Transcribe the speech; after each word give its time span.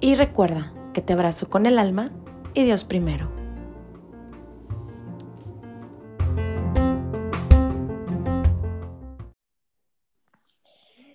y 0.00 0.14
recuerda 0.14 0.72
que 0.92 1.02
te 1.02 1.12
abrazo 1.12 1.48
con 1.48 1.66
el 1.66 1.78
alma 1.78 2.12
y 2.54 2.64
Dios 2.64 2.84
primero. 2.84 3.30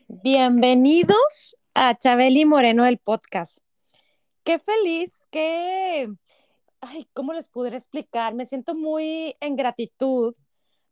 Bienvenidos 0.07 1.57
a 1.73 1.97
Chabeli 1.97 2.45
Moreno 2.45 2.85
el 2.85 2.97
podcast. 2.99 3.59
Qué 4.43 4.59
feliz, 4.59 5.27
qué... 5.31 6.11
Ay, 6.79 7.07
¿cómo 7.13 7.33
les 7.33 7.47
pudiera 7.47 7.77
explicar? 7.77 8.33
Me 8.33 8.45
siento 8.45 8.75
muy 8.75 9.35
en 9.39 9.55
gratitud 9.55 10.35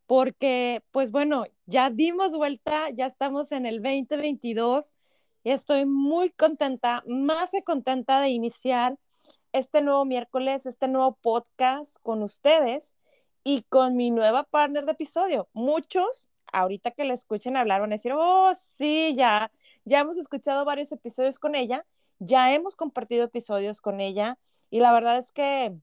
porque, 0.05 0.82
pues 0.91 1.12
bueno, 1.12 1.46
ya 1.66 1.90
dimos 1.90 2.35
vuelta, 2.35 2.90
ya 2.91 3.05
estamos 3.05 3.52
en 3.52 3.66
el 3.66 3.82
2022 3.82 4.96
y 4.96 4.98
estoy 5.43 5.85
muy 5.85 6.31
contenta, 6.31 7.03
más 7.07 7.52
que 7.52 7.63
contenta 7.63 8.21
de 8.21 8.29
iniciar 8.29 8.98
este 9.53 9.81
nuevo 9.81 10.05
miércoles, 10.05 10.65
este 10.65 10.88
nuevo 10.88 11.17
podcast 11.21 11.98
con 12.03 12.21
ustedes 12.23 12.96
y 13.43 13.63
con 13.63 13.96
mi 13.96 14.12
nueva 14.12 14.43
partner 14.43 14.85
de 14.85 14.91
episodio. 14.91 15.48
Muchos 15.54 16.29
ahorita 16.51 16.91
que 16.91 17.05
la 17.05 17.13
escuchen 17.13 17.57
hablar 17.57 17.81
van 17.81 17.91
a 17.91 17.96
decir, 17.96 18.13
oh, 18.15 18.51
sí, 18.59 19.13
ya, 19.15 19.51
ya 19.85 19.99
hemos 19.99 20.18
escuchado 20.18 20.65
varios 20.65 20.91
episodios 20.91 21.40
con 21.40 21.55
ella, 21.55 21.85
ya 22.20 22.53
hemos 22.53 22.76
compartido 22.76 23.26
episodios 23.26 23.81
con 23.81 24.01
ella 24.01 24.37
y 24.70 24.79
la 24.79 24.91
verdad 24.91 25.18
es 25.18 25.31
que 25.31 25.74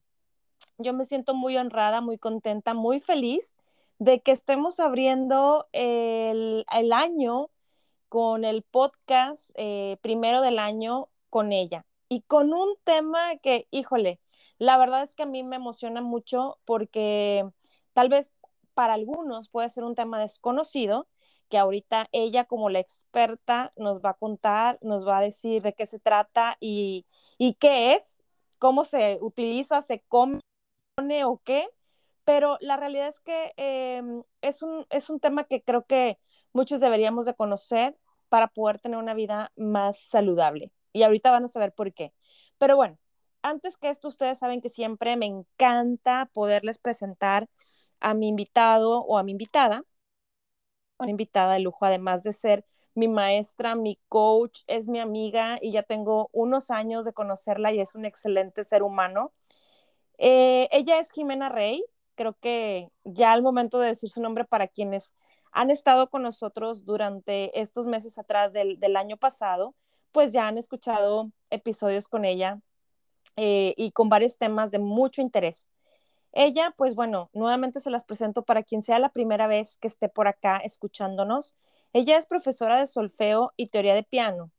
yo 0.77 0.93
me 0.93 1.05
siento 1.05 1.33
muy 1.33 1.57
honrada, 1.57 2.01
muy 2.01 2.17
contenta, 2.17 2.73
muy 2.73 2.99
feliz 2.99 3.55
de 3.99 4.21
que 4.21 4.31
estemos 4.31 4.79
abriendo 4.79 5.67
el, 5.71 6.65
el 6.71 6.93
año 6.93 7.49
con 8.09 8.45
el 8.45 8.63
podcast 8.63 9.51
eh, 9.55 9.97
primero 10.01 10.41
del 10.41 10.59
año 10.59 11.09
con 11.29 11.51
ella. 11.51 11.85
Y 12.09 12.21
con 12.21 12.53
un 12.53 12.75
tema 12.83 13.35
que, 13.37 13.67
híjole, 13.71 14.19
la 14.59 14.77
verdad 14.77 15.03
es 15.03 15.13
que 15.13 15.23
a 15.23 15.27
mí 15.27 15.43
me 15.43 15.57
emociona 15.57 16.01
mucho 16.01 16.59
porque 16.65 17.45
tal 17.93 18.09
vez 18.09 18.31
para 18.73 18.93
algunos 18.93 19.49
puede 19.49 19.69
ser 19.69 19.83
un 19.83 19.95
tema 19.95 20.19
desconocido, 20.19 21.07
que 21.49 21.57
ahorita 21.57 22.07
ella 22.11 22.45
como 22.45 22.69
la 22.69 22.79
experta 22.79 23.73
nos 23.75 24.01
va 24.01 24.11
a 24.11 24.13
contar, 24.15 24.77
nos 24.81 25.07
va 25.07 25.19
a 25.19 25.21
decir 25.21 25.61
de 25.61 25.73
qué 25.73 25.85
se 25.85 25.99
trata 25.99 26.57
y, 26.59 27.05
qué 27.59 27.93
es, 27.93 28.17
cómo 28.59 28.83
se 28.83 29.17
utiliza, 29.21 29.81
se 29.81 30.03
come 30.07 30.41
o 31.25 31.41
qué, 31.43 31.69
pero 32.25 32.57
la 32.61 32.77
realidad 32.77 33.07
es 33.07 33.19
que 33.19 33.53
em, 33.57 34.23
es, 34.41 34.61
un, 34.61 34.85
es 34.89 35.09
un 35.09 35.19
tema 35.19 35.45
que 35.45 35.63
creo 35.63 35.85
que 35.85 36.19
muchos 36.53 36.81
deberíamos 36.81 37.25
de 37.25 37.35
conocer 37.35 37.97
para 38.29 38.47
poder 38.47 38.79
tener 38.79 38.97
una 38.97 39.13
vida 39.13 39.51
más 39.55 39.99
saludable. 39.99 40.71
Y 40.93 41.03
ahorita 41.03 41.31
van 41.31 41.45
a 41.45 41.49
saber 41.49 41.73
por 41.73 41.93
qué. 41.93 42.13
Pero 42.57 42.75
bueno, 42.75 42.97
antes 43.41 43.77
que 43.77 43.89
esto, 43.89 44.07
ustedes 44.07 44.39
saben 44.39 44.61
que 44.61 44.69
siempre 44.69 45.15
me 45.17 45.25
encanta 45.25 46.29
poderles 46.33 46.79
presentar 46.79 47.49
a 47.99 48.13
mi 48.13 48.27
invitado 48.29 49.01
o 49.01 49.17
a 49.17 49.23
mi 49.23 49.31
invitada, 49.31 49.83
una 50.99 51.11
invitada 51.11 51.53
de 51.53 51.59
lujo, 51.59 51.85
además 51.85 52.23
de 52.23 52.33
ser 52.33 52.65
mi 52.95 53.07
maestra, 53.07 53.75
mi 53.75 53.99
coach, 54.09 54.61
es 54.67 54.87
mi 54.89 54.99
amiga 54.99 55.59
y 55.61 55.71
ya 55.71 55.83
tengo 55.83 56.29
unos 56.33 56.71
años 56.71 57.05
de 57.05 57.13
conocerla 57.13 57.71
y 57.71 57.79
es 57.79 57.93
un 57.95 58.05
excelente 58.05 58.63
ser 58.63 58.81
humano. 58.83 59.33
Eh, 60.17 60.67
ella 60.71 60.99
es 60.99 61.11
Jimena 61.11 61.49
Rey, 61.49 61.83
creo 62.15 62.33
que 62.39 62.89
ya 63.03 63.33
al 63.33 63.43
momento 63.43 63.79
de 63.79 63.89
decir 63.89 64.09
su 64.09 64.21
nombre 64.21 64.45
para 64.45 64.67
quienes 64.67 65.13
han 65.57 65.71
estado 65.71 66.11
con 66.11 66.21
nosotros 66.21 66.85
durante 66.85 67.59
estos 67.59 67.87
meses 67.87 68.19
atrás 68.19 68.53
del, 68.53 68.95
año 68.95 69.17
pasado, 69.17 69.73
pues 70.11 70.31
ya 70.31 70.47
han 70.47 70.59
escuchado 70.59 71.31
episodios 71.49 72.07
con 72.07 72.25
ella 72.25 72.61
eh, 73.37 73.73
y 73.75 73.91
con 73.91 74.07
varios 74.07 74.37
temas 74.37 74.69
de 74.69 74.77
mucho 74.77 75.19
interés. 75.19 75.71
Ella, 76.31 76.75
pues 76.77 76.93
bueno, 76.93 77.31
nuevamente 77.33 77.79
se 77.79 77.89
las 77.89 78.03
presento 78.03 78.43
para 78.43 78.61
quien 78.61 78.83
sea 78.83 78.99
la 78.99 79.09
primera 79.09 79.47
vez 79.47 79.79
que 79.79 79.87
esté 79.87 80.09
por 80.09 80.27
acá 80.27 80.57
escuchándonos. 80.57 81.55
Ella 81.91 82.17
es 82.17 82.27
profesora 82.27 82.79
de 82.79 82.85
solfeo 82.85 83.53
y 83.57 83.69
teoría 83.69 83.95
de 83.95 84.03
piano. 84.03 84.51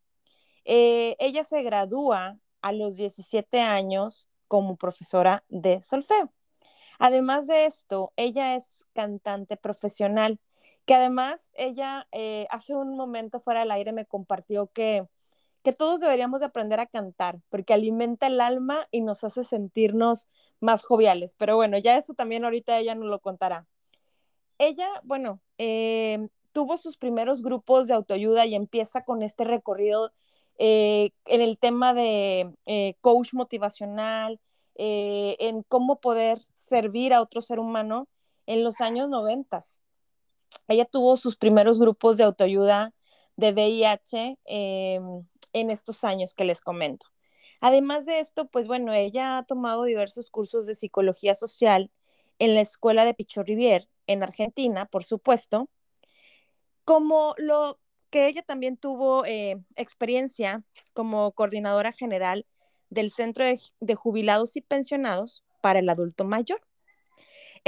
Eh, 0.65 1.15
ella 1.21 1.45
se 1.45 1.63
gradúa 1.63 2.41
a 2.61 2.73
los 2.73 2.97
17 2.97 3.61
años 3.61 4.29
como 4.49 4.75
profesora 4.77 5.45
de 5.49 5.81
solfeo. 5.85 6.33
Además 6.99 7.47
de 7.47 7.67
esto, 7.67 8.13
ella 8.17 8.57
es 8.57 8.85
cantante 8.95 9.57
profesional, 9.57 10.41
que 10.89 10.95
además 10.95 11.51
ella 11.53 12.09
eh, 12.13 12.47
hace 12.51 12.75
un 12.75 12.97
momento 12.97 13.41
fuera 13.41 13.61
del 13.61 13.73
aire 13.73 13.93
me 13.93 14.07
compartió 14.07 14.69
que 14.69 15.07
que 15.63 15.73
todos 15.75 16.01
deberíamos 16.01 16.41
de 16.41 16.47
aprender 16.47 16.81
a 16.81 16.87
cantar, 16.87 17.41
porque 17.51 17.75
alimenta 17.75 18.29
el 18.29 18.41
alma 18.41 18.87
y 18.91 19.03
nos 19.03 19.23
hace 19.25 19.45
sentirnos 19.45 20.29
más 20.61 20.87
joviales. 20.87 21.35
Pero 21.37 21.57
bueno, 21.57 21.77
ya 21.79 21.99
eso 21.99 22.15
también 22.15 22.45
ahorita 22.45 22.79
ella 22.79 22.95
nos 22.95 23.09
lo 23.09 23.21
contará. 23.21 23.67
Ella, 24.59 24.89
bueno, 25.05 25.41
eh, 25.59 26.29
tuvo 26.53 26.79
sus 26.79 26.97
primeros 26.97 27.43
grupos 27.43 27.89
de 27.89 27.95
autoayuda 27.95 28.47
y 28.47 28.55
empieza 28.55 29.05
con 29.05 29.23
este 29.23 29.45
recorrido 29.45 30.13
eh, 30.59 31.11
en 31.27 31.43
el 31.43 31.59
tema 31.59 31.93
de 31.93 32.55
coach 33.03 33.35
motivacional, 33.35 34.41
en 34.77 35.65
cómo 35.65 36.01
poder 36.01 36.39
servir 36.55 37.13
a 37.13 37.21
otro 37.21 37.43
ser 37.43 37.59
humano 37.59 38.09
en 38.47 38.65
los 38.65 38.81
años 38.81 39.11
noventas. 39.11 39.83
Ella 40.69 40.85
tuvo 40.85 41.17
sus 41.17 41.37
primeros 41.37 41.81
grupos 41.81 42.17
de 42.17 42.25
autoayuda 42.25 42.93
de 43.37 43.53
VIH 43.53 44.39
en 44.45 45.71
estos 45.71 46.05
años 46.05 46.35
que 46.35 46.45
les 46.45 46.61
comento. 46.61 47.07
Además 47.61 48.07
de 48.07 48.21
esto, 48.21 48.47
pues 48.47 48.67
bueno, 48.67 48.93
ella 48.93 49.39
ha 49.39 49.43
tomado 49.45 49.85
diversos 49.85 50.31
cursos 50.31 50.67
de 50.67 50.75
psicología 50.75 51.35
social 51.35 51.91
en 52.39 52.55
la 52.55 52.61
escuela 52.61 53.05
de 53.05 53.15
Pichot 53.15 53.47
Rivier, 53.47 53.89
en 54.07 54.23
Argentina, 54.23 54.87
por 54.87 55.05
supuesto, 55.05 55.69
como 56.85 57.35
lo 57.37 57.79
que 58.11 58.27
ella 58.27 58.43
también 58.43 58.77
tuvo 58.77 59.25
eh, 59.27 59.63
experiencia 59.77 60.63
como 60.95 61.33
coordinadora 61.33 61.93
general 61.93 62.47
del 62.91 63.11
Centro 63.11 63.45
de, 63.45 63.95
Jubilados 63.95 64.57
y 64.57 64.63
Pensionados 64.63 65.45
para 65.61 65.81
el 65.81 65.89
Adulto 65.89 66.25
Mayor, 66.25 66.61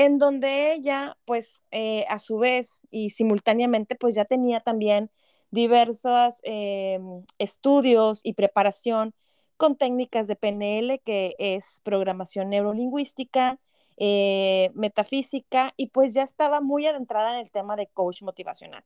en 0.01 0.17
donde 0.17 0.73
ella, 0.73 1.19
pues, 1.27 1.63
eh, 1.71 2.07
a 2.09 2.19
su 2.19 2.39
vez 2.39 2.81
y 2.91 3.11
simultáneamente, 3.11 3.97
pues 3.97 4.15
ya 4.15 4.25
tenía 4.25 4.61
también 4.61 5.11
diversos 5.51 6.41
em, 6.43 7.27
estudios 7.37 8.21
y 8.23 8.33
preparación 8.33 9.15
con 9.59 9.77
técnicas 9.77 10.27
de 10.27 10.37
PNL, 10.37 11.01
que 11.01 11.37
es 11.39 11.83
programación 11.85 12.49
neurolingüística, 12.49 13.61
eh, 13.99 14.71
metafísica, 14.75 15.75
y 15.77 15.89
pues 15.89 16.15
ya 16.15 16.23
estaba 16.23 16.63
muy 16.63 16.87
adentrada 16.87 17.35
en 17.35 17.41
el 17.41 17.51
tema 17.51 17.77
de 17.77 17.87
coach 17.89 18.23
motivacional. 18.23 18.83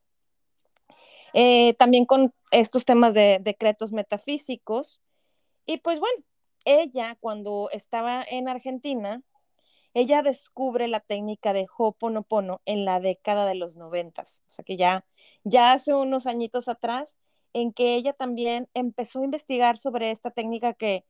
Eh, 1.33 1.75
también 1.75 2.05
con 2.05 2.33
estos 2.51 2.83
temas 2.83 3.13
de 3.13 3.39
decretos 3.41 3.93
metafísicos. 3.93 5.01
Y 5.65 5.77
pues 5.77 6.01
bueno, 6.01 6.25
ella 6.65 7.15
cuando 7.21 7.69
estaba 7.71 8.25
en 8.29 8.49
Argentina, 8.49 9.23
ella 9.95 10.21
descubre 10.21 10.87
la 10.87 10.99
técnica 10.99 11.53
de 11.53 11.65
Ho'oponopono 11.75 12.61
en 12.65 12.85
la 12.85 12.99
década 12.99 13.47
de 13.47 13.55
los 13.55 13.77
noventas, 13.77 14.43
o 14.47 14.51
sea 14.51 14.65
que 14.65 14.77
ya, 14.77 15.05
ya 15.43 15.71
hace 15.71 15.93
unos 15.95 16.27
añitos 16.27 16.67
atrás, 16.67 17.17
en 17.53 17.71
que 17.71 17.95
ella 17.95 18.11
también 18.13 18.67
empezó 18.73 19.21
a 19.21 19.25
investigar 19.25 19.77
sobre 19.77 20.11
esta 20.11 20.31
técnica 20.31 20.73
que, 20.73 21.05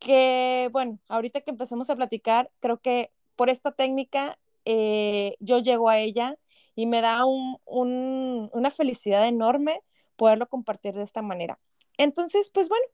que 0.00 0.68
bueno, 0.72 0.98
ahorita 1.08 1.42
que 1.42 1.52
empecemos 1.52 1.88
a 1.88 1.96
platicar, 1.96 2.50
creo 2.60 2.78
que 2.80 3.12
por 3.36 3.48
esta 3.48 3.70
técnica 3.72 4.38
eh, 4.64 5.36
yo 5.38 5.60
llego 5.60 5.88
a 5.88 5.98
ella 5.98 6.36
y 6.74 6.86
me 6.86 7.00
da 7.00 7.24
una 7.24 8.70
felicidad 8.72 9.26
enorme 9.28 9.82
poderlo 10.16 10.48
compartir 10.48 10.94
de 10.94 11.04
esta 11.04 11.22
manera. 11.22 11.60
Entonces, 11.96 12.50
pues 12.50 12.68
bueno, 12.68 12.84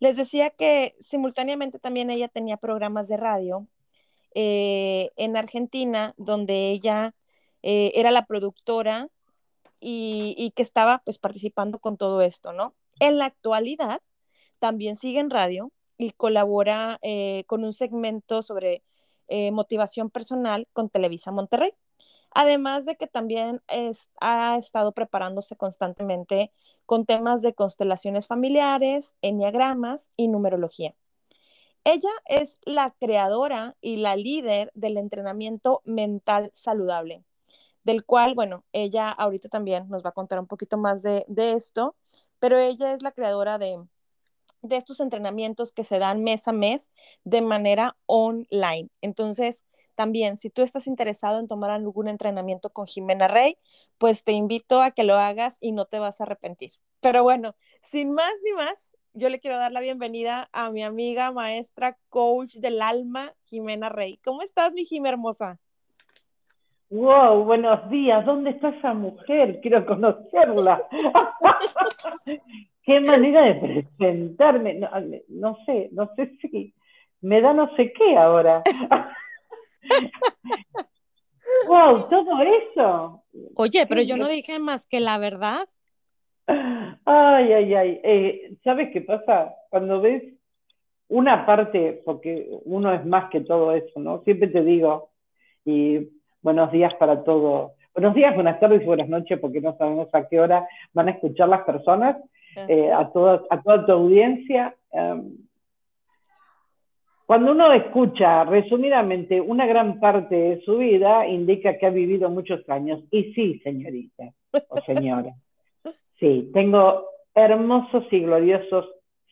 les 0.00 0.16
decía 0.16 0.50
que 0.50 0.96
simultáneamente 1.00 1.78
también 1.78 2.10
ella 2.10 2.28
tenía 2.28 2.56
programas 2.56 3.08
de 3.08 3.18
radio 3.18 3.66
eh, 4.34 5.10
en 5.16 5.36
Argentina, 5.36 6.14
donde 6.16 6.70
ella 6.70 7.14
eh, 7.62 7.92
era 7.94 8.10
la 8.10 8.26
productora 8.26 9.08
y, 9.80 10.52
que 10.56 10.62
estaba 10.62 11.02
pues 11.04 11.18
participando 11.18 11.78
con 11.80 11.96
todo 11.96 12.22
esto, 12.22 12.52
¿no? 12.52 12.74
En 13.00 13.18
la 13.18 13.26
actualidad 13.26 14.00
también 14.60 14.96
sigue 14.96 15.20
en 15.20 15.30
radio 15.30 15.72
y 15.98 16.12
colabora 16.12 16.98
eh, 17.02 17.44
con 17.46 17.64
un 17.64 17.72
segmento 17.72 18.42
sobre 18.42 18.82
motivación 19.52 20.10
personal 20.10 20.68
con 20.74 20.90
Televisa 20.90 21.32
Monterrey. 21.32 21.72
Además 22.34 22.84
de 22.84 22.96
que 22.96 23.06
también 23.06 23.62
ha 24.20 24.56
estado 24.58 24.92
preparándose 24.92 25.56
constantemente 25.56 26.52
con 26.86 27.06
temas 27.06 27.40
de 27.40 27.54
constelaciones 27.54 28.26
familiares, 28.26 29.14
enneagramas 29.22 30.10
y 30.16 30.28
numerología. 30.28 30.94
Ella 31.84 32.10
es 32.26 32.58
la 32.64 32.90
creadora 33.00 33.76
y 33.80 33.96
la 33.96 34.14
líder 34.14 34.70
del 34.74 34.96
entrenamiento 34.98 35.82
mental 35.84 36.50
saludable, 36.54 37.24
del 37.82 38.04
cual, 38.04 38.34
bueno, 38.34 38.64
ella 38.72 39.10
ahorita 39.10 39.48
también 39.48 39.88
nos 39.88 40.04
va 40.04 40.10
a 40.10 40.12
contar 40.12 40.38
un 40.38 40.46
poquito 40.46 40.78
más 40.78 41.02
de, 41.02 41.24
esto, 41.36 41.96
pero 42.38 42.58
ella 42.58 42.92
es 42.94 43.02
la 43.02 43.10
creadora 43.10 43.58
de, 43.58 43.84
de 44.62 44.76
estos 44.76 45.00
entrenamientos 45.00 45.72
que 45.72 45.82
se 45.82 45.98
dan 45.98 46.22
mes 46.22 46.46
a 46.46 46.52
mes 46.52 46.90
de 47.24 47.42
manera 47.42 47.96
online. 48.06 48.88
Entonces, 49.00 49.64
también, 49.96 50.36
si 50.36 50.50
tú 50.50 50.62
estás 50.62 50.86
interesado 50.86 51.40
en 51.40 51.48
tomar 51.48 51.70
algún 51.70 52.08
entrenamiento 52.08 52.70
con 52.70 52.86
Jimena 52.86 53.28
Rey, 53.28 53.58
pues 53.98 54.24
te 54.24 54.32
invito 54.32 54.80
a 54.82 54.92
que 54.92 55.04
lo 55.04 55.14
hagas 55.16 55.58
y 55.60 55.72
no 55.72 55.86
te 55.86 55.98
vas 55.98 56.20
a 56.20 56.24
arrepentir. 56.24 56.72
Pero 57.00 57.22
bueno, 57.24 57.56
sin 57.82 58.12
más 58.12 58.32
ni 58.44 58.52
más, 58.52 58.90
yo 59.14 59.28
le 59.28 59.40
quiero 59.40 59.58
dar 59.58 59.72
la 59.72 59.80
bienvenida 59.80 60.48
a 60.52 60.70
mi 60.70 60.82
amiga, 60.82 61.32
maestra, 61.32 61.96
coach 62.08 62.54
del 62.54 62.80
alma, 62.80 63.32
Jimena 63.44 63.88
Rey. 63.88 64.18
¿Cómo 64.24 64.42
estás, 64.42 64.72
mi 64.72 64.84
Jimena 64.84 65.10
hermosa? 65.10 65.58
Wow, 66.88 67.44
buenos 67.44 67.88
días. 67.90 68.24
¿Dónde 68.24 68.50
está 68.50 68.70
esa 68.70 68.94
mujer? 68.94 69.60
Quiero 69.60 69.84
conocerla. 69.86 70.78
Qué 72.84 73.00
manera 73.00 73.44
de 73.44 73.86
presentarme. 73.96 74.74
No, 74.74 74.88
no, 75.28 75.56
sé, 75.64 75.88
no 75.92 76.10
sé 76.16 76.36
si 76.40 76.74
me 77.20 77.40
da 77.40 77.54
no 77.54 77.74
sé 77.76 77.92
qué 77.92 78.16
ahora. 78.16 78.62
wow, 81.68 82.08
todo 82.10 82.42
eso. 82.42 83.22
Oye, 83.54 83.86
pero 83.86 84.02
yo 84.02 84.16
no 84.16 84.26
dije 84.26 84.58
más 84.58 84.86
que 84.86 84.98
la 84.98 85.18
verdad. 85.18 85.68
Ay, 86.46 87.52
ay, 87.52 87.74
ay. 87.74 88.00
Eh, 88.02 88.54
¿Sabes 88.64 88.90
qué 88.92 89.00
pasa? 89.00 89.54
Cuando 89.70 90.00
ves 90.00 90.22
una 91.08 91.44
parte, 91.44 92.02
porque 92.04 92.48
uno 92.64 92.92
es 92.92 93.04
más 93.04 93.30
que 93.30 93.40
todo 93.40 93.72
eso, 93.72 94.00
¿no? 94.00 94.22
Siempre 94.22 94.48
te 94.48 94.62
digo, 94.62 95.10
y 95.64 96.08
buenos 96.40 96.72
días 96.72 96.94
para 96.94 97.22
todo. 97.22 97.72
Buenos 97.94 98.14
días, 98.14 98.34
buenas 98.34 98.58
tardes 98.58 98.82
y 98.82 98.86
buenas 98.86 99.08
noches, 99.08 99.38
porque 99.38 99.60
no 99.60 99.76
sabemos 99.76 100.08
a 100.12 100.26
qué 100.26 100.40
hora 100.40 100.66
van 100.94 101.08
a 101.08 101.10
escuchar 101.12 101.48
las 101.48 101.62
personas, 101.62 102.16
eh, 102.68 102.90
a, 102.90 103.10
toda, 103.10 103.42
a 103.50 103.60
toda 103.60 103.84
tu 103.84 103.92
audiencia. 103.92 104.74
Em, 104.90 105.36
cuando 107.26 107.52
uno 107.52 107.72
escucha 107.72 108.44
resumidamente 108.44 109.40
una 109.40 109.66
gran 109.66 110.00
parte 110.00 110.34
de 110.34 110.60
su 110.62 110.78
vida, 110.78 111.26
indica 111.26 111.76
que 111.78 111.86
ha 111.86 111.90
vivido 111.90 112.30
muchos 112.30 112.66
años. 112.68 113.02
Y 113.10 113.32
sí, 113.34 113.60
señorita 113.62 114.32
o 114.68 114.78
señora. 114.78 115.32
Sí, 116.22 116.52
tengo 116.54 117.08
hermosos 117.34 118.04
y 118.12 118.20
gloriosos 118.20 118.88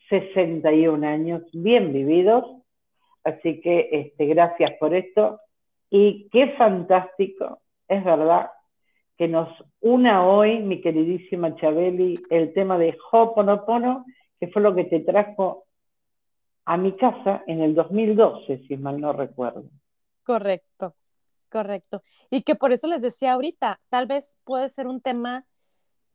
61 0.09 1.07
años, 1.07 1.41
bien 1.53 1.93
vividos. 1.93 2.43
Así 3.23 3.61
que 3.61 3.87
este, 3.93 4.25
gracias 4.25 4.73
por 4.77 4.93
esto. 4.93 5.39
Y 5.89 6.27
qué 6.31 6.49
fantástico, 6.57 7.61
es 7.87 8.03
verdad, 8.03 8.51
que 9.17 9.29
nos 9.29 9.47
una 9.79 10.27
hoy, 10.27 10.59
mi 10.59 10.81
queridísima 10.81 11.55
Chabeli, 11.55 12.21
el 12.29 12.51
tema 12.53 12.77
de 12.77 12.97
Hoponopono, 13.09 14.03
que 14.37 14.49
fue 14.49 14.61
lo 14.61 14.75
que 14.75 14.83
te 14.83 14.99
trajo 14.99 15.63
a 16.65 16.75
mi 16.75 16.91
casa 16.97 17.41
en 17.47 17.61
el 17.61 17.73
2012, 17.73 18.63
si 18.67 18.75
mal 18.75 18.99
no 18.99 19.13
recuerdo. 19.13 19.63
Correcto, 20.25 20.93
correcto. 21.49 22.03
Y 22.29 22.41
que 22.41 22.55
por 22.55 22.73
eso 22.73 22.87
les 22.87 23.01
decía 23.01 23.31
ahorita, 23.31 23.79
tal 23.87 24.07
vez 24.07 24.37
puede 24.43 24.67
ser 24.67 24.87
un 24.87 24.99
tema 24.99 25.45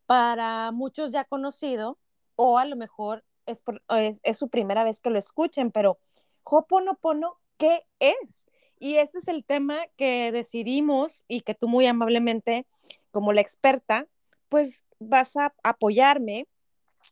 para 0.07 0.73
muchos 0.73 1.13
ya 1.13 1.25
conocido 1.25 1.99
o 2.37 2.59
a 2.59 2.65
lo 2.65 2.77
mejor 2.77 3.25
es, 3.47 3.63
es, 4.23 4.39
su 4.39 4.49
primera 4.49 4.85
vez 4.85 5.01
que 5.01 5.11
lo 5.11 5.19
escuchen, 5.19 5.71
pero 5.71 5.99
Hoponopono, 6.45 7.39
¿qué 7.57 7.87
es? 7.99 8.47
Y 8.79 8.97
este 8.97 9.19
es 9.19 9.29
el 9.29 9.45
tema 9.45 9.79
que 9.97 10.33
decidimos 10.33 11.25
y 11.29 11.41
que 11.41 11.55
tú 11.55 11.69
muy 11.69 11.87
amablemente, 11.87 12.67
como 13.11 13.33
la 13.33 13.41
experta, 13.41 14.07
pues 14.49 14.85
vas 14.99 15.37
a 15.37 15.55
apoyarme 15.63 16.47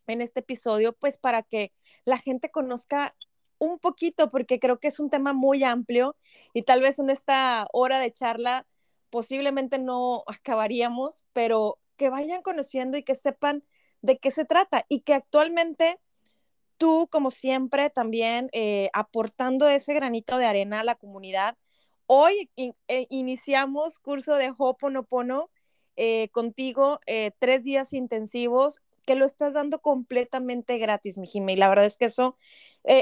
en 0.07 0.21
este 0.21 0.41
episodio, 0.41 0.93
pues 0.93 1.19
para 1.19 1.43
que 1.43 1.73
la 2.05 2.19
gente 2.19 2.51
conozca 2.51 3.15
un 3.59 3.79
poquito, 3.79 4.29
porque 4.29 4.59
creo 4.59 4.79
que 4.79 4.89
es 4.89 5.01
un 5.01 5.11
tema 5.11 5.33
muy 5.33 5.65
amplio 5.65 6.17
y 6.53 6.63
tal 6.63 6.81
vez 6.81 6.99
en 6.99 7.11
esta 7.11 7.67
hora 7.73 7.99
de 7.99 8.13
charla 8.13 8.67
posiblemente 9.11 9.79
no 9.79 10.25
acabaríamos, 10.27 11.25
pero 11.33 11.79
que 11.97 12.11
vayan 12.11 12.43
conociendo 12.43 12.97
y 12.97 13.03
que 13.03 13.15
sepan 13.15 13.65
de 14.03 14.19
qué 14.19 14.31
se 14.31 14.45
trata 14.45 14.85
y 14.89 15.01
que 15.01 15.15
actualmente 15.15 15.99
tú, 16.77 17.09
como 17.11 17.31
siempre, 17.31 17.91
también 17.91 18.49
eh, 18.53 18.91
aportando 18.93 19.69
ese 19.69 19.95
granito 19.95 20.39
de 20.39 20.47
arena 20.47 20.81
a 20.81 20.85
la 20.85 20.95
comunidad. 20.95 21.57
Hoy 22.07 22.51
eh, 22.57 23.07
iniciamos 23.09 23.99
curso 23.99 24.35
de 24.35 24.53
Hoponopono 24.57 25.51
eh, 25.97 26.29
contigo, 26.33 27.01
tres 27.39 27.65
días 27.65 27.93
intensivos, 27.93 28.81
que 29.07 29.15
lo 29.15 29.27
estás 29.27 29.55
dando 29.55 29.81
completamente 29.81 30.79
gratis, 30.79 31.19
mi 31.19 31.27
Jimmy. 31.27 31.55
Y 31.55 31.57
la 31.57 31.69
verdad 31.69 31.87
es 31.87 31.97
que 31.97 32.07
eso, 32.07 32.37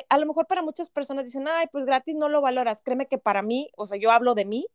a 0.08 0.18
lo 0.18 0.26
mejor 0.26 0.46
para 0.46 0.62
muchas 0.62 0.90
personas 0.90 1.24
dicen, 1.24 1.48
ay, 1.48 1.66
pues 1.72 1.84
gratis 1.84 2.14
no 2.16 2.28
lo 2.28 2.40
valoras. 2.42 2.82
Créeme 2.82 3.06
que 3.06 3.18
para 3.18 3.42
mí, 3.42 3.70
o 3.76 3.86
sea, 3.86 3.98
yo 3.98 4.10
hablo 4.10 4.34
de 4.34 4.44
mí, 4.44 4.66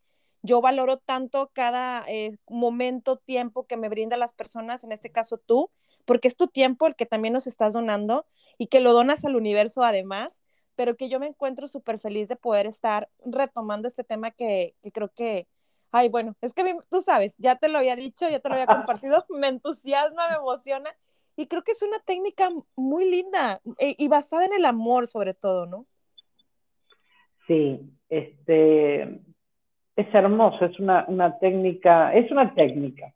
yo 0.42 0.62
valoro 0.62 0.98
tanto 0.98 1.52
cada 1.54 2.04
eh, 2.08 2.38
momento, 2.48 3.18
tiempo 3.18 3.66
que 3.66 3.78
me 3.78 3.90
brinda 3.90 4.18
las 4.18 4.34
personas, 4.34 4.84
en 4.84 4.92
este 4.92 5.12
caso 5.12 5.38
tú, 5.38 5.70
porque 6.06 6.28
es 6.28 6.36
tu 6.36 6.48
tiempo 6.48 6.88
el 6.88 6.96
que 6.96 7.06
también 7.06 7.34
nos 7.34 7.48
estás 7.48 7.74
donando 7.74 8.26
y 8.58 8.68
que 8.68 8.80
lo 8.80 8.94
donas 8.94 9.26
al 9.26 9.36
universo 9.36 9.84
además, 9.84 10.44
pero 10.76 10.96
que 10.96 11.10
yo 11.10 11.20
me 11.20 11.28
encuentro 11.28 11.68
súper 11.68 12.00
feliz 12.00 12.28
de 12.28 12.36
poder 12.36 12.68
estar 12.68 13.10
retomando 13.26 13.88
este 13.88 14.04
tema 14.04 14.32
que, 14.32 14.76
creo 14.94 15.12
que, 15.14 15.48
ay, 15.92 16.10
bueno, 16.10 16.36
es 16.42 16.54
que 16.54 16.78
tú 16.90 17.02
sabes, 17.02 17.36
ya 17.38 17.56
te 17.56 17.68
lo 17.68 17.80
había 17.80 17.96
dicho, 17.96 18.30
ya 18.30 18.40
te 18.40 18.48
lo 18.48 18.56
había 18.56 18.68
compartido, 18.68 19.26
me 19.30 19.48
entusiasma, 19.48 20.30
me 20.30 20.36
emociona 20.36 20.96
y 21.36 21.48
creo 21.48 21.64
que 21.64 21.72
es 21.72 21.82
una 21.82 22.00
técnica 22.00 22.50
muy 22.76 23.10
linda 23.10 23.62
eh, 23.80 23.96
y 23.98 24.08
basada 24.08 24.46
en 24.46 24.54
el 24.54 24.66
amor 24.66 25.08
sobre 25.08 25.34
todo, 25.34 25.66
¿no? 25.66 25.86
Sí, 27.48 27.80
este, 28.10 29.22
es 29.98 30.14
hermoso, 30.14 30.64
es 30.64 30.80
una, 30.80 31.06
técnica, 31.40 32.14
es 32.14 32.30
una 32.32 32.54
técnica 32.54 33.12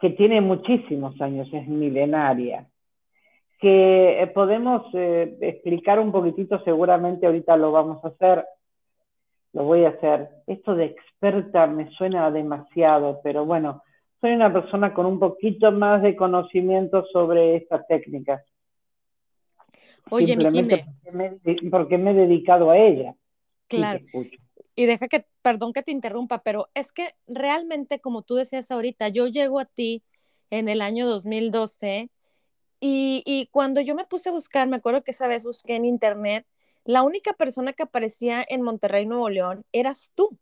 que 0.00 0.10
tiene 0.10 0.40
muchísimos 0.40 1.18
años, 1.20 1.48
es 1.52 1.68
milenaria, 1.68 2.66
que 3.60 4.20
eh, 4.20 4.26
podemos 4.28 4.82
eh, 4.94 5.38
explicar 5.40 6.00
un 6.00 6.10
poquitito, 6.10 6.60
seguramente 6.64 7.26
ahorita 7.26 7.56
lo 7.56 7.70
vamos 7.70 8.04
a 8.04 8.08
hacer, 8.08 8.44
lo 9.52 9.62
voy 9.62 9.84
a 9.84 9.90
hacer. 9.90 10.30
Esto 10.48 10.74
de 10.74 10.86
experta 10.86 11.68
me 11.68 11.88
suena 11.92 12.28
demasiado, 12.32 13.20
pero 13.22 13.44
bueno, 13.44 13.82
soy 14.20 14.32
una 14.32 14.52
persona 14.52 14.92
con 14.92 15.06
un 15.06 15.20
poquito 15.20 15.70
más 15.70 16.02
de 16.02 16.16
conocimiento 16.16 17.04
sobre 17.12 17.54
estas 17.56 17.86
técnicas. 17.86 18.42
Oye, 20.10 20.26
Simplemente 20.26 20.84
porque 21.04 21.16
me, 21.16 21.70
porque 21.70 21.98
me 21.98 22.10
he 22.10 22.14
dedicado 22.14 22.70
a 22.70 22.78
ella. 22.78 23.14
Claro. 23.68 24.00
Y 24.74 24.86
deja 24.86 25.06
que, 25.06 25.26
perdón 25.42 25.72
que 25.72 25.82
te 25.82 25.92
interrumpa, 25.92 26.42
pero 26.42 26.68
es 26.74 26.92
que 26.92 27.14
realmente, 27.26 28.00
como 28.00 28.22
tú 28.22 28.36
decías 28.36 28.70
ahorita, 28.70 29.08
yo 29.08 29.26
llego 29.26 29.60
a 29.60 29.64
ti 29.64 30.02
en 30.50 30.68
el 30.68 30.82
año 30.82 31.08
2012 31.08 32.10
y, 32.80 33.22
y 33.26 33.46
cuando 33.52 33.80
yo 33.80 33.94
me 33.94 34.06
puse 34.06 34.30
a 34.30 34.32
buscar, 34.32 34.68
me 34.68 34.76
acuerdo 34.76 35.02
que 35.04 35.10
esa 35.12 35.26
vez 35.26 35.44
busqué 35.44 35.76
en 35.76 35.84
internet, 35.84 36.46
la 36.84 37.02
única 37.02 37.32
persona 37.34 37.72
que 37.72 37.82
aparecía 37.82 38.44
en 38.48 38.62
Monterrey, 38.62 39.06
Nuevo 39.06 39.28
León, 39.28 39.64
eras 39.72 40.12
tú. 40.14 40.38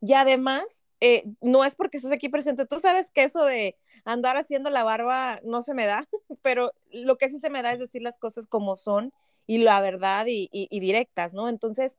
Y 0.00 0.14
además, 0.14 0.84
eh, 1.00 1.24
no 1.40 1.64
es 1.64 1.74
porque 1.74 1.98
estés 1.98 2.12
aquí 2.12 2.28
presente, 2.28 2.66
tú 2.66 2.78
sabes 2.80 3.10
que 3.10 3.24
eso 3.24 3.44
de 3.44 3.76
andar 4.04 4.36
haciendo 4.36 4.70
la 4.70 4.84
barba 4.84 5.40
no 5.44 5.62
se 5.62 5.74
me 5.74 5.86
da, 5.86 6.08
pero 6.42 6.72
lo 6.90 7.18
que 7.18 7.28
sí 7.28 7.38
se 7.38 7.50
me 7.50 7.62
da 7.62 7.72
es 7.72 7.78
decir 7.78 8.02
las 8.02 8.18
cosas 8.18 8.46
como 8.46 8.76
son 8.76 9.12
y 9.46 9.58
la 9.58 9.80
verdad 9.80 10.26
y, 10.28 10.48
y 10.52 10.80
directas, 10.80 11.34
¿no? 11.34 11.48
Entonces, 11.48 11.98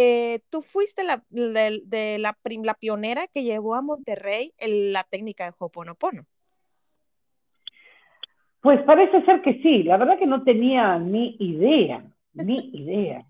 eh, 0.00 0.42
tú 0.48 0.62
fuiste 0.62 1.02
la, 1.02 1.24
de, 1.28 2.18
la, 2.20 2.38
la, 2.62 2.74
pionera 2.74 3.26
que 3.26 3.42
llevó 3.42 3.74
a 3.74 3.82
Monterrey 3.82 4.52
la 4.60 5.02
técnica 5.02 5.44
de 5.44 5.54
Hoponopono. 5.58 6.24
Pues 8.60 8.80
parece 8.82 9.24
ser 9.24 9.42
que 9.42 9.54
sí, 9.54 9.82
la 9.82 9.96
verdad 9.96 10.16
que 10.16 10.26
no 10.26 10.44
tenía 10.44 11.00
ni 11.00 11.34
idea, 11.40 12.04
ni 12.32 12.58
idea. 12.74 13.26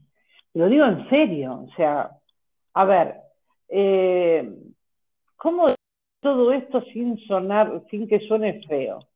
Lo 0.52 0.68
digo 0.68 0.84
en 0.84 1.08
serio, 1.08 1.54
o 1.54 1.74
sea, 1.74 2.10
a 2.74 2.84
ver, 2.84 3.14
eh, 3.70 4.52
¿cómo 5.36 5.68
todo 6.20 6.52
esto 6.52 6.82
sin 6.92 7.16
sonar, 7.20 7.82
sin 7.90 8.06
que 8.06 8.20
suene 8.28 8.60
feo? 8.68 9.08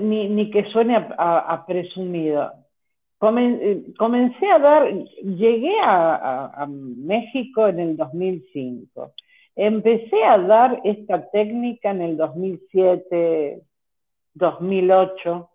ni, 0.00 0.50
que 0.50 0.64
suene 0.72 0.96
a 0.96 1.64
presumido 1.64 2.67
comencé 3.18 4.50
a 4.50 4.58
dar, 4.58 4.92
llegué 5.22 5.74
a, 5.82 6.66
México 6.68 7.68
en 7.68 7.80
el 7.80 7.96
2005. 7.96 9.12
Empecé 9.56 10.24
a 10.24 10.38
dar 10.38 10.80
esta 10.84 11.28
técnica 11.30 11.90
en 11.90 12.02
el 12.02 12.16
2007, 12.16 13.60
2008. 14.34 15.50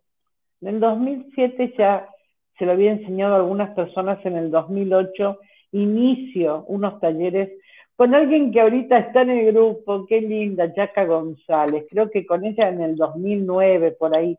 En 0.61 0.67
el 0.67 0.79
2007 0.79 1.73
ya 1.77 2.09
se 2.57 2.65
lo 2.65 2.73
había 2.73 2.91
enseñado 2.91 3.35
a 3.35 3.37
algunas 3.37 3.73
personas 3.75 4.25
en 4.25 4.35
el 4.35 4.51
2008. 4.51 5.39
Inicio 5.71 6.65
unos 6.67 6.99
talleres 6.99 7.49
con 7.95 8.15
alguien 8.15 8.51
que 8.51 8.59
ahorita 8.59 8.97
está 8.97 9.21
en 9.21 9.29
el 9.29 9.51
grupo, 9.53 10.05
qué 10.07 10.19
linda, 10.19 10.71
Jaca 10.75 11.05
González. 11.05 11.85
Creo 11.89 12.09
que 12.09 12.25
con 12.25 12.43
ella 12.43 12.69
en 12.69 12.81
el 12.81 12.95
2009, 12.95 13.91
por 13.91 14.15
ahí, 14.15 14.37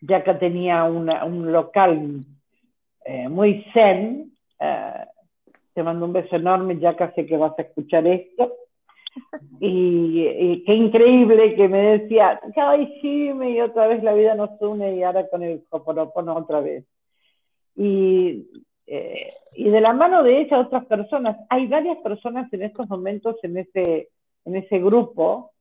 Jaca 0.00 0.38
tenía 0.38 0.84
un 0.84 1.52
local 1.52 2.20
eh, 3.06 3.28
muy 3.28 3.64
zen. 3.72 4.32
Eh, 4.58 5.04
te 5.72 5.82
mando 5.82 6.06
un 6.06 6.12
beso 6.12 6.36
enorme, 6.36 6.78
Jaca, 6.80 7.12
sé 7.14 7.24
que 7.24 7.36
vas 7.36 7.56
a 7.58 7.62
escuchar 7.62 8.06
esto. 8.06 8.54
Y, 9.60 10.64
qué 10.66 10.74
increíble 10.74 11.54
que 11.54 11.68
me 11.68 11.98
decía, 11.98 12.40
ay, 12.56 12.98
sí, 13.00 13.30
y 13.30 13.60
otra 13.60 13.86
vez 13.86 14.02
la 14.02 14.12
vida 14.12 14.34
nos 14.34 14.60
une 14.60 14.96
y 14.96 15.02
ahora 15.02 15.28
con 15.28 15.42
el 15.42 15.62
Hoponopono 15.70 16.34
otra 16.34 16.60
vez. 16.60 16.84
Y, 17.76 18.46
eh, 18.86 19.32
y 19.54 19.70
de 19.70 19.80
la 19.80 19.92
mano 19.92 20.22
de 20.22 20.40
ella 20.40 20.58
otras 20.58 20.84
personas, 20.86 21.36
hay 21.48 21.66
varias 21.66 21.98
personas 21.98 22.52
en 22.52 22.62
estos 22.62 22.88
momentos 22.88 23.36
en 23.42 23.58
ese, 23.58 24.10
en 24.44 24.56
ese 24.56 24.78
grupo 24.78 25.52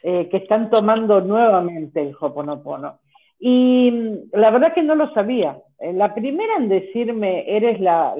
que 0.00 0.36
están 0.36 0.70
tomando 0.70 1.20
nuevamente 1.20 2.00
el 2.00 2.16
Hoponopono. 2.18 3.00
Y 3.38 3.90
mm, 3.90 4.30
la 4.32 4.50
verdad 4.50 4.74
que 4.74 4.82
no 4.82 4.94
lo 4.94 5.12
sabía. 5.12 5.58
Eh, 5.78 5.92
la 5.92 6.14
primera 6.14 6.56
en 6.56 6.68
decirme, 6.68 7.44
eres 7.56 7.80
la, 7.80 8.14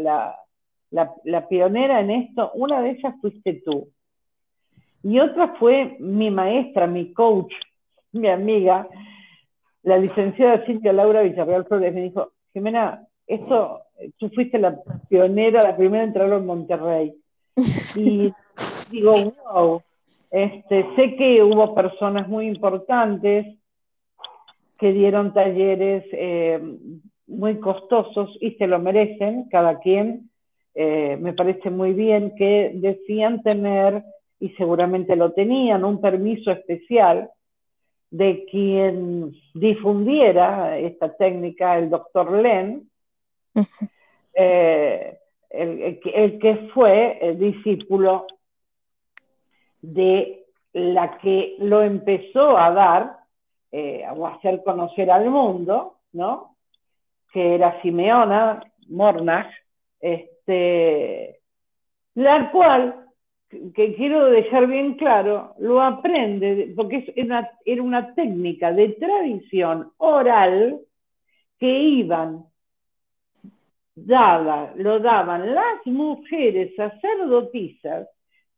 la, 0.90 1.48
pionera 1.48 2.00
en 2.00 2.10
esto, 2.10 2.50
una 2.54 2.80
de 2.80 2.90
ellas 2.90 3.14
fuiste 3.20 3.62
tú. 3.64 3.88
Y 5.02 5.18
otra 5.20 5.54
fue 5.58 5.96
mi 6.00 6.30
maestra, 6.30 6.86
mi 6.86 7.12
coach, 7.12 7.52
mi 8.12 8.28
amiga, 8.28 8.88
la 9.82 9.98
licenciada 9.98 10.64
Cintia 10.66 10.92
Laura 10.92 11.22
Villarreal 11.22 11.64
Flores, 11.64 11.94
me 11.94 12.02
dijo, 12.02 12.32
Jimena, 12.52 13.06
esto, 13.26 13.82
tú 14.18 14.28
fuiste 14.30 14.58
la 14.58 14.78
pionera, 15.08 15.62
la 15.62 15.76
primera 15.76 16.04
en 16.04 16.12
traerlo 16.12 16.38
en 16.38 16.46
Monterrey. 16.46 17.14
Y 17.96 18.32
digo, 18.90 19.34
wow, 19.52 19.82
este, 20.30 20.86
sé 20.96 21.16
que 21.16 21.42
hubo 21.42 21.74
personas 21.74 22.28
muy 22.28 22.46
importantes, 22.46 23.57
que 24.78 24.92
dieron 24.92 25.34
talleres 25.34 26.04
eh, 26.12 26.60
muy 27.26 27.58
costosos 27.58 28.36
y 28.40 28.52
se 28.52 28.66
lo 28.66 28.78
merecen, 28.78 29.48
cada 29.50 29.80
quien, 29.80 30.30
eh, 30.74 31.16
me 31.20 31.32
parece 31.32 31.70
muy 31.70 31.92
bien, 31.92 32.34
que 32.36 32.70
decían 32.74 33.42
tener, 33.42 34.04
y 34.40 34.50
seguramente 34.50 35.16
lo 35.16 35.32
tenían, 35.32 35.84
un 35.84 36.00
permiso 36.00 36.52
especial 36.52 37.30
de 38.10 38.46
quien 38.50 39.32
difundiera 39.54 40.78
esta 40.78 41.14
técnica, 41.16 41.76
el 41.76 41.90
doctor 41.90 42.32
Len, 42.40 42.88
eh, 44.34 45.18
el, 45.50 46.00
el, 46.14 46.38
que 46.38 46.70
fue 46.72 47.18
el 47.20 47.38
discípulo 47.38 48.26
de 49.82 50.44
la 50.72 51.18
que 51.18 51.56
lo 51.58 51.82
empezó 51.82 52.56
a 52.56 52.70
dar 52.70 53.18
eh, 53.70 54.04
o 54.14 54.26
hacer 54.26 54.62
conocer 54.64 55.10
al 55.10 55.30
mundo, 55.30 55.98
¿no? 56.12 56.56
Que 57.32 57.54
era 57.54 57.80
Simeona 57.82 58.60
Mornach, 58.88 59.52
este, 60.00 61.40
la 62.14 62.50
cual, 62.50 63.06
que 63.48 63.94
quiero 63.94 64.26
dejar 64.26 64.66
bien 64.66 64.94
claro, 64.94 65.54
lo 65.58 65.82
aprende, 65.82 66.72
porque 66.76 67.12
era 67.14 67.82
una 67.82 68.14
técnica 68.14 68.72
de 68.72 68.90
tradición 68.90 69.92
oral 69.98 70.80
que 71.58 71.66
iban 71.68 72.48
daba, 74.06 74.72
lo 74.76 75.00
daban 75.00 75.54
las 75.54 75.84
mujeres 75.86 76.74
sacerdotisas, 76.76 78.08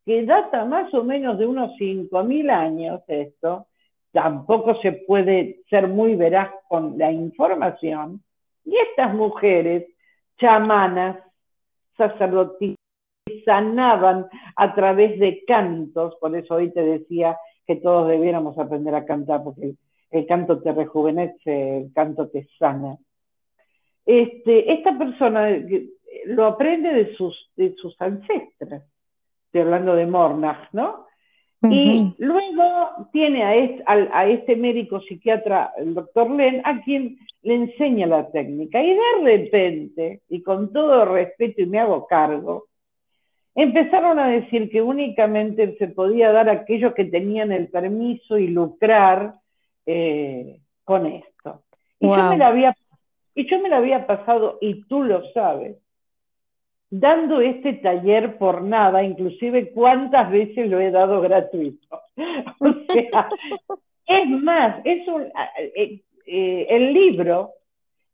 que 0.05 0.25
data 0.25 0.65
más 0.65 0.93
o 0.95 1.05
menos 1.05 1.39
de 1.39 1.47
unos 1.47 1.77
5.000 1.79 2.51
años 2.51 3.03
esto, 3.09 3.67
tampoco 4.13 4.81
se 4.81 4.93
puede 4.93 5.61
ser 5.69 5.89
muy 5.89 6.17
veraz 6.17 6.51
con 6.69 6.99
la 6.99 7.11
información. 7.11 8.23
Y 8.65 8.77
estas 8.77 9.15
mujeres 9.15 9.87
chamanas, 10.39 11.19
sacerdotisas, 11.97 12.77
sanaban 13.45 14.27
a 14.57 14.75
través 14.75 15.19
de 15.19 15.45
cantos, 15.47 16.17
por 16.21 16.35
eso 16.37 16.55
hoy 16.55 16.73
te 16.73 16.83
decía 16.83 17.39
que 17.67 17.77
todos 17.77 18.09
debiéramos 18.09 18.59
aprender 18.59 18.95
a 18.95 19.05
cantar, 19.05 19.45
porque 19.45 19.75
el, 20.11 20.27
canto 20.27 20.61
te 20.61 20.73
rejuvenece, 20.73 21.79
el 21.79 21.93
canto 21.93 22.29
te 22.29 22.49
sana. 22.59 22.97
Este, 24.05 24.73
esta 24.73 24.99
persona 24.99 25.49
lo 26.27 26.47
aprende 26.47 26.93
de 26.93 27.15
sus, 27.15 27.51
de 27.57 27.75
sus 27.75 28.01
ancestras, 28.01 28.83
estoy 29.47 29.61
hablando 29.61 29.95
de 29.95 30.07
Mornach, 30.07 30.73
¿no? 30.73 31.07
Y 31.63 32.15
luego 32.19 33.09
tiene 33.13 33.45
a 33.45 34.27
este, 34.27 34.57
médico 34.57 35.01
psiquiatra, 35.01 35.73
el 35.77 35.95
doctor 35.95 36.31
Len, 36.31 36.63
a 36.65 36.81
quien 36.83 37.19
le 37.43 37.55
enseña 37.55 38.07
la 38.07 38.31
técnica. 38.31 38.83
Y 38.83 38.95
de 38.95 39.23
repente, 39.23 40.23
y 40.29 40.43
con 40.43 40.73
todo 40.73 41.05
respeto 41.05 41.61
y 41.61 41.67
me 41.67 41.79
hago 41.79 42.07
cargo, 42.07 42.67
empezaron 43.55 44.19
a 44.19 44.29
decir 44.29 44.71
que 44.71 44.81
únicamente 44.81 45.77
se 45.77 45.89
podía 45.89 46.33
dar 46.33 46.49
a 46.49 46.53
aquellos 46.53 46.95
que 46.95 47.05
tenían 47.05 47.53
el 47.53 47.69
permiso 47.69 48.39
y 48.39 48.49
lucrar 48.49 49.35
eh, 49.85 50.61
con 50.85 51.07
esto. 51.07 51.63
Y, 51.99 52.07
yo 52.09 52.31
me 52.31 52.39
la 52.39 52.47
había, 52.47 52.75
y 53.35 53.51
yo 53.51 53.61
me 53.61 53.69
la 53.69 53.77
había 53.77 54.07
pasado, 54.07 54.57
y 54.63 54.85
tú 54.85 55.03
lo 55.03 55.31
sabes, 55.33 55.77
dando 56.91 57.41
este 57.41 57.75
taller 57.75 58.37
por 58.37 58.63
nada, 58.63 59.03
inclusive 59.03 59.71
cuántas 59.71 60.31
veces 60.31 60.69
lo 60.69 60.81
he 60.81 60.91
dado 60.91 61.21
gratuito. 61.21 62.01
o 62.61 62.73
sea, 62.93 63.29
es 64.07 64.29
más, 64.43 64.81
es 64.85 65.07
un, 65.07 65.23
eh, 65.23 66.01
eh, 66.27 66.67
el 66.69 66.93
libro 66.93 67.53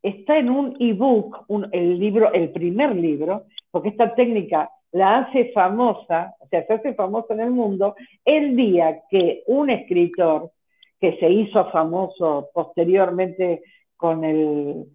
está 0.01 0.37
en 0.37 0.49
un 0.49 0.75
ebook, 0.79 1.45
el 1.71 1.99
libro, 1.99 2.31
el 2.31 2.51
primer 2.51 2.95
libro, 2.95 3.45
porque 3.71 3.89
esta 3.89 4.13
técnica 4.15 4.69
la 4.91 5.19
hace 5.19 5.51
famosa, 5.51 6.35
o 6.39 6.47
sea, 6.47 6.65
se 6.65 6.73
hace 6.73 6.93
famosa 6.93 7.33
en 7.33 7.41
el 7.41 7.51
mundo 7.51 7.95
el 8.23 8.55
día 8.55 9.01
que 9.09 9.43
un 9.47 9.69
escritor 9.69 10.51
que 10.99 11.17
se 11.17 11.29
hizo 11.29 11.69
famoso 11.71 12.49
posteriormente 12.53 13.61
con 13.95 14.23
el, 14.23 14.85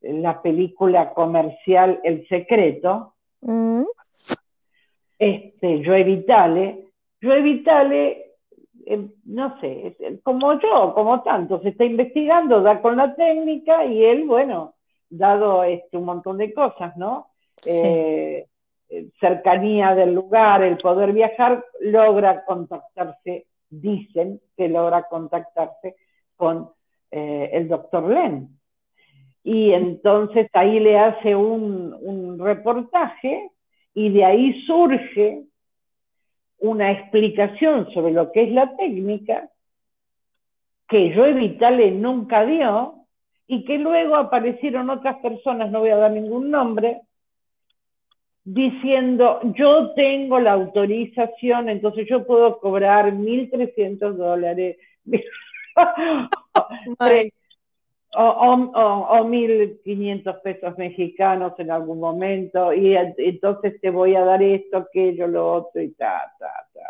la 0.00 0.40
película 0.42 1.12
comercial 1.12 2.00
El 2.02 2.26
Secreto, 2.28 3.14
Mm. 3.42 3.84
Este, 5.18 5.82
Joe 5.84 6.02
Vitale, 6.02 6.88
Joe 7.22 7.42
Vitale, 7.42 8.32
eh, 8.86 9.08
no 9.26 9.60
sé, 9.60 9.96
como 10.22 10.58
yo, 10.60 10.92
como 10.94 11.22
tanto, 11.22 11.60
se 11.60 11.68
está 11.70 11.84
investigando, 11.84 12.62
da 12.62 12.80
con 12.80 12.96
la 12.96 13.14
técnica 13.14 13.84
y 13.84 14.04
él, 14.04 14.24
bueno, 14.24 14.74
dado 15.08 15.62
este, 15.62 15.96
un 15.96 16.04
montón 16.04 16.38
de 16.38 16.52
cosas, 16.52 16.96
¿no? 16.96 17.28
Eh, 17.64 18.46
cercanía 19.20 19.94
del 19.94 20.14
lugar, 20.14 20.62
el 20.62 20.78
poder 20.78 21.12
viajar, 21.12 21.64
logra 21.80 22.44
contactarse, 22.44 23.46
dicen 23.68 24.40
que 24.56 24.68
logra 24.68 25.04
contactarse 25.04 25.96
con 26.36 26.70
eh, 27.10 27.50
el 27.52 27.68
doctor 27.68 28.08
Len. 28.08 28.58
Y 29.44 29.72
entonces 29.72 30.48
ahí 30.52 30.78
le 30.78 30.98
hace 30.98 31.34
un, 31.34 32.38
reportaje 32.38 33.50
y 33.94 34.10
de 34.10 34.24
ahí 34.24 34.62
surge 34.66 35.44
una 36.58 36.92
explicación 36.92 37.90
sobre 37.92 38.12
lo 38.12 38.32
que 38.32 38.44
es 38.44 38.52
la 38.52 38.76
técnica 38.76 39.48
que 40.88 41.14
yo 41.14 41.32
Vitale 41.34 41.90
nunca 41.90 42.44
dio 42.44 43.06
y 43.46 43.64
que 43.64 43.78
luego 43.78 44.16
aparecieron 44.16 44.90
otras 44.90 45.18
personas, 45.18 45.70
no 45.70 45.80
voy 45.80 45.90
a 45.90 45.96
dar 45.96 46.10
ningún 46.10 46.50
nombre, 46.50 47.02
diciendo 48.44 49.40
yo 49.56 49.92
tengo 49.94 50.40
la 50.40 50.52
autorización, 50.52 51.68
entonces 51.68 52.06
yo 52.08 52.26
puedo 52.26 52.58
cobrar 52.58 53.12
1.300 53.12 54.16
dólares 54.16 54.76
o, 58.14 58.22
o, 58.22 59.20
o, 59.20 59.24
1.500 59.24 60.42
pesos 60.42 60.76
mexicanos 60.76 61.54
en 61.58 61.70
algún 61.70 62.00
momento, 62.00 62.72
y 62.72 62.94
entonces 62.94 63.80
te 63.80 63.90
voy 63.90 64.14
a 64.14 64.24
dar 64.24 64.42
esto, 64.42 64.78
aquello, 64.78 65.26
lo 65.26 65.52
otro, 65.52 65.80
y 65.80 65.92
ta, 65.92 66.32
ta, 66.38 66.52
ta. 66.72 66.80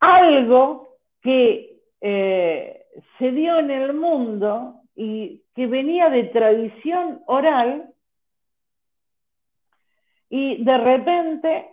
Algo 0.00 0.98
que 1.22 1.80
eh, 2.00 2.86
se 3.18 3.32
dio 3.32 3.58
en 3.58 3.70
el 3.70 3.94
mundo 3.94 4.82
y 4.94 5.42
que 5.54 5.66
venía 5.66 6.10
de 6.10 6.24
tradición 6.24 7.22
oral 7.26 7.92
y 10.28 10.62
de 10.62 10.78
repente 10.78 11.68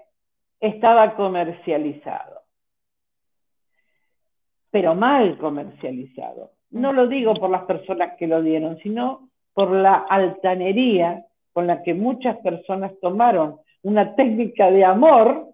estaba 0.59 1.15
comercializado, 1.15 2.41
pero 4.71 4.95
mal 4.95 5.37
comercializado. 5.37 6.54
No 6.75 6.91
lo 6.91 7.07
digo 7.07 7.33
por 7.35 7.49
las 7.49 7.63
personas 7.63 8.17
que 8.17 8.27
lo 8.27 8.41
dieron, 8.41 8.77
sino 8.79 9.29
por 9.53 9.71
la 9.71 9.95
altanería 9.95 11.25
con 11.53 11.67
la 11.67 11.81
que 11.83 11.93
muchas 11.93 12.35
personas 12.39 12.91
tomaron 13.01 13.59
una 13.83 14.13
técnica 14.15 14.69
de 14.69 14.83
amor 14.83 15.53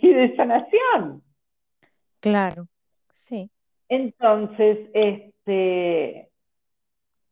y 0.00 0.12
de 0.12 0.36
sanación. 0.36 1.24
Claro, 2.20 2.68
sí. 3.12 3.50
Entonces, 3.88 4.88
este, 4.94 6.28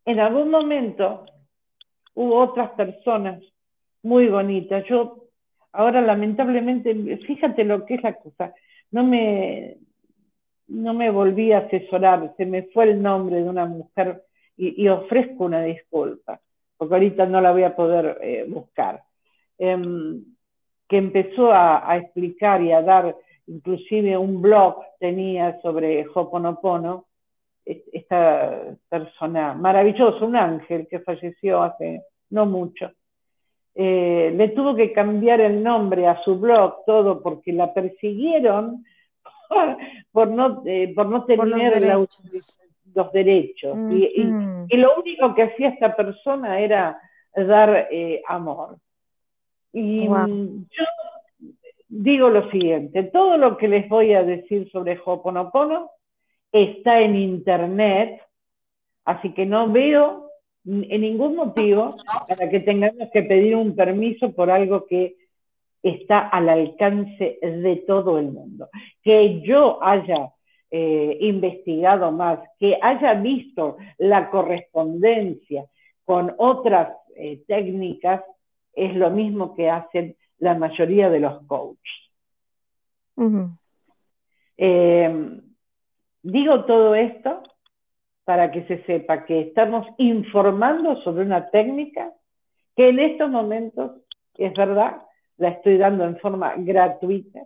en 0.06 0.18
algún 0.18 0.50
momento 0.50 1.24
hubo 2.14 2.40
otras 2.40 2.70
personas 2.70 3.40
muy 4.02 4.26
bonitas. 4.26 4.84
Yo 4.88 5.28
ahora 5.70 6.00
lamentablemente, 6.00 7.16
fíjate 7.18 7.62
lo 7.62 7.86
que 7.86 7.94
es 7.94 8.02
la 8.02 8.14
cosa, 8.14 8.52
no 8.90 9.04
me, 9.04 9.76
no 10.68 10.94
me 10.94 11.10
volví 11.10 11.52
a 11.52 11.58
asesorar, 11.58 12.34
se 12.36 12.46
me 12.46 12.64
fue 12.64 12.84
el 12.84 13.02
nombre 13.02 13.36
de 13.42 13.48
una 13.48 13.66
mujer 13.66 14.22
y, 14.56 14.86
ofrezco 14.88 15.44
una 15.44 15.62
disculpa, 15.62 16.40
porque 16.76 16.94
ahorita 16.94 17.26
no 17.26 17.40
la 17.40 17.52
voy 17.52 17.64
a 17.64 17.74
poder 17.74 18.18
eh, 18.22 18.44
buscar, 18.48 19.02
em, 19.58 20.24
que 20.88 20.96
empezó 20.96 21.52
a, 21.52 21.96
explicar 21.96 22.62
y 22.62 22.72
a 22.72 22.82
dar, 22.82 23.16
inclusive 23.46 24.16
un 24.16 24.40
blog 24.40 24.76
tenía 25.00 25.60
sobre 25.60 26.06
Hoponopono, 26.14 27.06
esta 27.64 28.76
persona 28.88 29.54
maravillosa, 29.54 30.24
un 30.24 30.36
ángel 30.36 30.86
que 30.88 31.00
falleció 31.00 31.62
hace 31.62 32.02
no 32.30 32.46
mucho. 32.46 32.92
Eh, 33.74 34.32
le 34.36 34.48
tuvo 34.50 34.76
que 34.76 34.92
cambiar 34.92 35.40
el 35.40 35.62
nombre 35.62 36.06
a 36.06 36.22
su 36.22 36.38
blog, 36.38 36.84
todo, 36.84 37.22
porque 37.22 37.52
la 37.52 37.72
persiguieron 37.72 38.84
por, 40.12 40.28
no, 40.28 40.62
eh, 40.66 40.92
por 40.94 41.06
no 41.06 41.24
tener 41.24 41.48
los 42.94 43.12
derechos. 43.12 43.76
Mm, 43.76 43.92
mm. 43.92 44.66
y, 44.68 44.76
lo 44.76 44.98
único 44.98 45.34
que 45.34 45.42
hacía 45.42 45.70
esta 45.70 45.96
persona 45.96 46.60
era 46.60 47.00
dar 47.34 47.88
eh, 47.90 48.22
amor. 48.28 48.78
Y 49.72 50.06
yo 50.06 50.84
digo 51.88 52.28
lo 52.28 52.50
siguiente, 52.50 53.04
todo 53.04 53.36
lo 53.36 53.56
que 53.56 53.68
les 53.68 53.88
voy 53.88 54.14
a 54.14 54.22
decir 54.22 54.70
sobre 54.70 55.00
Hoponopono 55.04 55.90
está 56.52 57.00
en 57.00 57.16
internet, 57.16 58.20
así 59.04 59.32
que 59.32 59.46
no 59.46 59.70
veo 59.70 60.30
en 60.64 61.00
ningún 61.00 61.36
motivo 61.36 61.94
para 62.28 62.48
que 62.48 62.60
tengamos 62.60 63.08
que 63.12 63.22
pedir 63.22 63.56
un 63.56 63.74
permiso 63.74 64.32
por 64.32 64.50
algo 64.50 64.86
que 64.86 65.16
está 65.84 66.28
al 66.28 66.48
alcance 66.48 67.38
de 67.40 67.84
todo 67.86 68.18
el 68.18 68.32
mundo. 68.32 68.68
Que 69.02 69.42
yo 69.42 69.78
haya 69.82 70.30
eh, 70.70 71.18
investigado 71.20 72.10
más, 72.10 72.40
que 72.58 72.78
haya 72.80 73.14
visto 73.14 73.76
la 73.98 74.30
correspondencia 74.30 75.66
con 76.04 76.34
otras 76.38 76.96
eh, 77.16 77.42
técnicas, 77.46 78.22
es 78.72 78.96
lo 78.96 79.10
mismo 79.10 79.54
que 79.54 79.70
hacen 79.70 80.16
la 80.38 80.54
mayoría 80.54 81.10
de 81.10 81.20
los 81.20 81.46
coaches. 81.46 82.10
Eh, 84.56 85.40
digo 86.22 86.64
todo 86.64 86.94
esto 86.94 87.42
para 88.24 88.50
que 88.50 88.64
se 88.64 88.82
sepa 88.84 89.24
que 89.26 89.42
estamos 89.42 89.86
informando 89.98 91.00
sobre 91.02 91.24
una 91.24 91.50
técnica 91.50 92.12
que 92.74 92.88
en 92.88 92.98
estos 92.98 93.30
momentos, 93.30 93.92
es 94.36 94.52
verdad, 94.54 95.02
la 95.36 95.48
estoy 95.50 95.78
dando 95.78 96.04
en 96.04 96.18
forma 96.18 96.54
gratuita, 96.56 97.40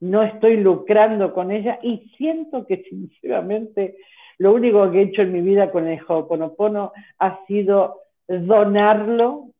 no 0.00 0.22
estoy 0.22 0.58
lucrando 0.58 1.32
con 1.34 1.50
ella 1.50 1.78
y 1.82 2.10
siento 2.16 2.66
que 2.66 2.82
sinceramente 2.90 3.96
lo 4.38 4.54
único 4.54 4.90
que 4.90 5.00
he 5.00 5.02
hecho 5.02 5.22
en 5.22 5.32
mi 5.32 5.40
vida 5.40 5.70
con 5.70 5.86
el 5.86 6.00
Ho'oponopono 6.06 6.92
ha 7.18 7.44
sido 7.46 8.02
donarlo 8.28 9.50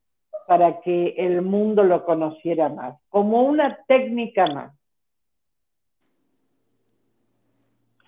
para 0.47 0.81
que 0.81 1.15
el 1.19 1.43
mundo 1.43 1.83
lo 1.83 2.05
conociera 2.05 2.69
más, 2.69 2.97
como 3.09 3.43
una 3.43 3.79
técnica 3.87 4.47
más. 4.47 4.73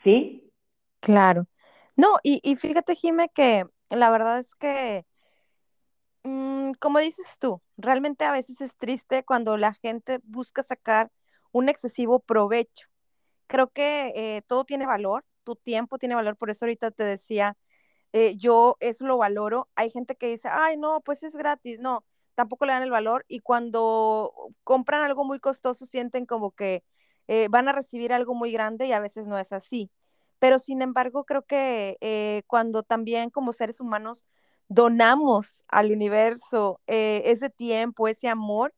¿Sí? 0.02 0.50
Claro. 1.00 1.46
No, 1.96 2.16
y, 2.22 2.56
fíjate, 2.56 2.94
Jime, 2.94 3.28
que 3.28 3.66
la 3.90 4.10
verdad 4.10 4.38
es 4.38 4.54
que, 4.54 5.04
mm, 6.22 6.72
como 6.80 6.98
dices 7.00 7.36
tú, 7.38 7.60
realmente 7.80 8.24
a 8.24 8.32
veces 8.32 8.60
es 8.60 8.76
triste 8.76 9.24
cuando 9.24 9.56
la 9.56 9.74
gente 9.74 10.20
busca 10.24 10.62
sacar 10.62 11.10
un 11.52 11.68
excesivo 11.68 12.20
provecho. 12.20 12.88
Creo 13.46 13.70
que 13.70 14.12
eh, 14.16 14.42
todo 14.46 14.64
tiene 14.64 14.86
valor, 14.86 15.24
tu 15.44 15.56
tiempo 15.56 15.98
tiene 15.98 16.14
valor, 16.14 16.36
por 16.36 16.50
eso 16.50 16.64
ahorita 16.64 16.90
te 16.92 17.04
decía, 17.04 17.56
eh, 18.12 18.36
yo 18.36 18.76
eso 18.80 19.06
lo 19.06 19.18
valoro. 19.18 19.68
Hay 19.76 19.90
gente 19.90 20.16
que 20.16 20.28
dice, 20.28 20.48
ay, 20.50 20.76
no, 20.76 21.00
pues 21.02 21.22
es 21.22 21.34
gratis, 21.36 21.80
no, 21.80 22.04
tampoco 22.34 22.66
le 22.66 22.72
dan 22.72 22.82
el 22.82 22.90
valor 22.90 23.24
y 23.28 23.40
cuando 23.40 24.32
compran 24.64 25.02
algo 25.02 25.24
muy 25.24 25.40
costoso 25.40 25.86
sienten 25.86 26.26
como 26.26 26.52
que 26.52 26.84
eh, 27.28 27.48
van 27.50 27.68
a 27.68 27.72
recibir 27.72 28.12
algo 28.12 28.34
muy 28.34 28.52
grande 28.52 28.86
y 28.86 28.92
a 28.92 29.00
veces 29.00 29.26
no 29.28 29.38
es 29.38 29.52
así. 29.52 29.90
Pero 30.38 30.58
sin 30.58 30.82
embargo, 30.82 31.24
creo 31.24 31.42
que 31.42 32.42
cuando 32.46 32.82
también 32.82 33.30
como 33.30 33.52
seres 33.52 33.80
humanos 33.80 34.24
donamos 34.70 35.64
al 35.68 35.90
universo 35.92 36.80
eh, 36.86 37.22
ese 37.26 37.50
tiempo, 37.50 38.06
ese 38.08 38.28
amor, 38.28 38.72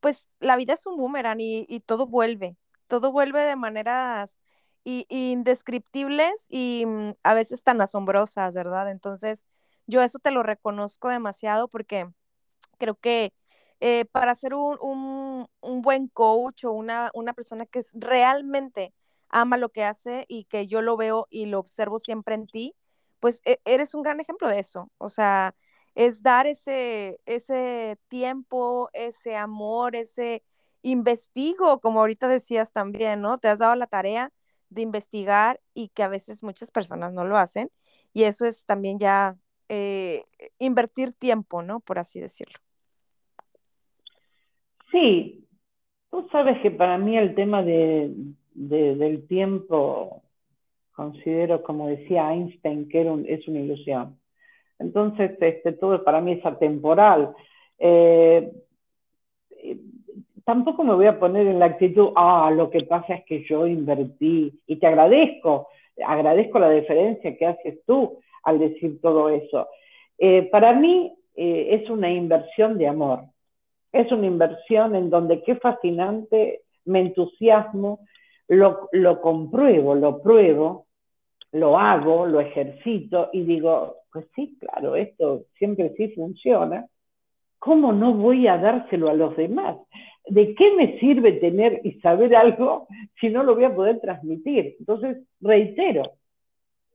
pues 0.00 0.28
la 0.38 0.56
vida 0.56 0.74
es 0.74 0.86
un 0.86 0.98
boomerang 0.98 1.40
y, 1.40 1.80
todo 1.86 2.06
vuelve, 2.06 2.56
todo 2.88 3.10
vuelve 3.10 3.40
de 3.40 3.56
maneras 3.56 4.38
indescriptibles 4.84 6.32
y 6.48 6.84
mm, 6.86 7.12
a 7.22 7.34
veces 7.34 7.62
tan 7.62 7.80
asombrosas, 7.80 8.54
¿verdad? 8.54 8.90
Entonces, 8.90 9.46
yo 9.86 10.02
eso 10.02 10.18
te 10.18 10.30
lo 10.30 10.42
reconozco 10.42 11.08
demasiado 11.08 11.68
porque 11.68 12.06
creo 12.78 12.96
que 12.96 13.32
eh, 13.80 14.04
para 14.12 14.34
ser 14.34 14.54
un, 14.54 15.48
buen 15.62 16.08
coach 16.08 16.64
o 16.64 16.72
una, 16.72 17.10
una 17.14 17.32
persona 17.32 17.64
que 17.66 17.82
realmente 17.94 18.92
ama 19.30 19.56
lo 19.56 19.70
que 19.70 19.84
hace 19.84 20.26
y 20.28 20.44
que 20.44 20.66
yo 20.66 20.82
lo 20.82 20.96
veo 20.98 21.26
y 21.30 21.46
lo 21.46 21.58
observo 21.60 21.98
siempre 21.98 22.34
en 22.34 22.46
ti, 22.46 22.74
pues 23.20 23.42
e, 23.44 23.60
eres 23.64 23.94
un 23.94 24.02
gran 24.02 24.20
ejemplo 24.20 24.48
de 24.48 24.58
eso. 24.60 24.90
O 24.98 25.08
sea, 25.08 25.54
es 25.94 26.22
dar 26.22 26.46
ese, 26.46 27.20
ese 27.26 27.98
tiempo, 28.08 28.90
ese 28.92 29.36
amor, 29.36 29.96
ese 29.96 30.42
investigo, 30.82 31.80
como 31.80 32.00
ahorita 32.00 32.28
decías 32.28 32.72
también, 32.72 33.20
¿no? 33.20 33.38
Te 33.38 33.48
has 33.48 33.58
dado 33.58 33.76
la 33.76 33.86
tarea 33.86 34.32
de 34.70 34.82
investigar 34.82 35.60
y 35.74 35.88
que 35.88 36.02
a 36.02 36.08
veces 36.08 36.42
muchas 36.42 36.70
personas 36.70 37.12
no 37.12 37.24
lo 37.24 37.36
hacen. 37.36 37.70
Y 38.12 38.24
eso 38.24 38.46
es 38.46 38.64
también 38.64 38.98
ya 38.98 39.36
eh, 39.68 40.24
invertir 40.58 41.12
tiempo, 41.12 41.62
¿no? 41.62 41.80
Por 41.80 41.98
así 41.98 42.20
decirlo. 42.20 42.58
Sí, 44.90 45.46
tú 46.10 46.28
sabes 46.32 46.60
que 46.62 46.70
para 46.70 46.98
mí 46.98 47.16
el 47.16 47.34
tema 47.34 47.62
de, 47.62 48.12
del 48.54 49.26
tiempo, 49.28 50.22
considero, 50.92 51.62
como 51.62 51.88
decía 51.88 52.32
Einstein, 52.32 52.88
que 52.88 53.00
es 53.28 53.48
una 53.48 53.60
ilusión. 53.60 54.18
Entonces, 54.78 55.32
este, 55.40 55.72
todo 55.72 56.02
para 56.02 56.20
mí 56.20 56.32
es 56.32 56.44
atemporal. 56.44 57.34
Eh, 57.78 58.50
tampoco 60.44 60.82
me 60.84 60.94
voy 60.94 61.06
a 61.06 61.18
poner 61.18 61.46
en 61.46 61.58
la 61.58 61.66
actitud, 61.66 62.10
ah, 62.16 62.50
lo 62.54 62.70
que 62.70 62.82
pasa 62.84 63.14
es 63.14 63.24
que 63.24 63.44
yo 63.44 63.66
invertí, 63.66 64.60
y 64.66 64.76
te 64.76 64.86
agradezco, 64.86 65.68
agradezco 66.04 66.58
la 66.58 66.70
diferencia 66.70 67.36
que 67.36 67.46
haces 67.46 67.84
tú 67.86 68.18
al 68.42 68.58
decir 68.58 69.00
todo 69.00 69.28
eso. 69.28 69.68
Eh, 70.18 70.48
para 70.50 70.72
mí 70.72 71.14
eh, 71.36 71.68
es 71.80 71.90
una 71.90 72.10
inversión 72.10 72.78
de 72.78 72.88
amor, 72.88 73.20
es 73.92 74.10
una 74.10 74.26
inversión 74.26 74.94
en 74.94 75.10
donde 75.10 75.42
qué 75.42 75.56
fascinante, 75.56 76.62
me 76.84 77.00
entusiasmo, 77.00 78.00
lo, 78.50 79.20
compruebo, 79.20 79.94
lo 79.94 80.20
pruebo, 80.22 80.86
lo 81.52 81.78
hago, 81.78 82.26
lo 82.26 82.40
ejercito 82.40 83.30
y 83.32 83.42
digo, 83.44 83.96
pues 84.12 84.26
sí, 84.34 84.56
claro, 84.58 84.96
esto 84.96 85.44
siempre 85.56 85.94
sí 85.96 86.08
funciona. 86.08 86.86
¿Cómo 87.58 87.92
no 87.92 88.14
voy 88.14 88.48
a 88.48 88.58
dárselo 88.58 89.08
a 89.08 89.14
los 89.14 89.36
demás? 89.36 89.76
¿De 90.26 90.54
qué 90.54 90.74
me 90.74 90.98
sirve 90.98 91.32
tener 91.34 91.80
y 91.84 92.00
saber 92.00 92.34
algo 92.34 92.88
si 93.20 93.28
no 93.28 93.42
lo 93.42 93.54
voy 93.54 93.64
a 93.64 93.74
poder 93.74 94.00
transmitir? 94.00 94.76
Entonces, 94.78 95.18
reitero, 95.40 96.14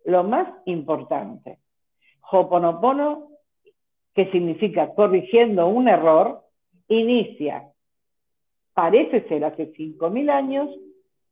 lo 0.05 0.23
más 0.23 0.47
importante, 0.65 1.59
Hoponopono, 2.31 3.29
que 4.13 4.29
significa 4.31 4.93
corrigiendo 4.93 5.67
un 5.67 5.87
error, 5.87 6.41
inicia, 6.87 7.69
parece 8.73 9.27
ser 9.27 9.45
hace 9.45 9.71
5.000 9.73 10.29
años, 10.29 10.69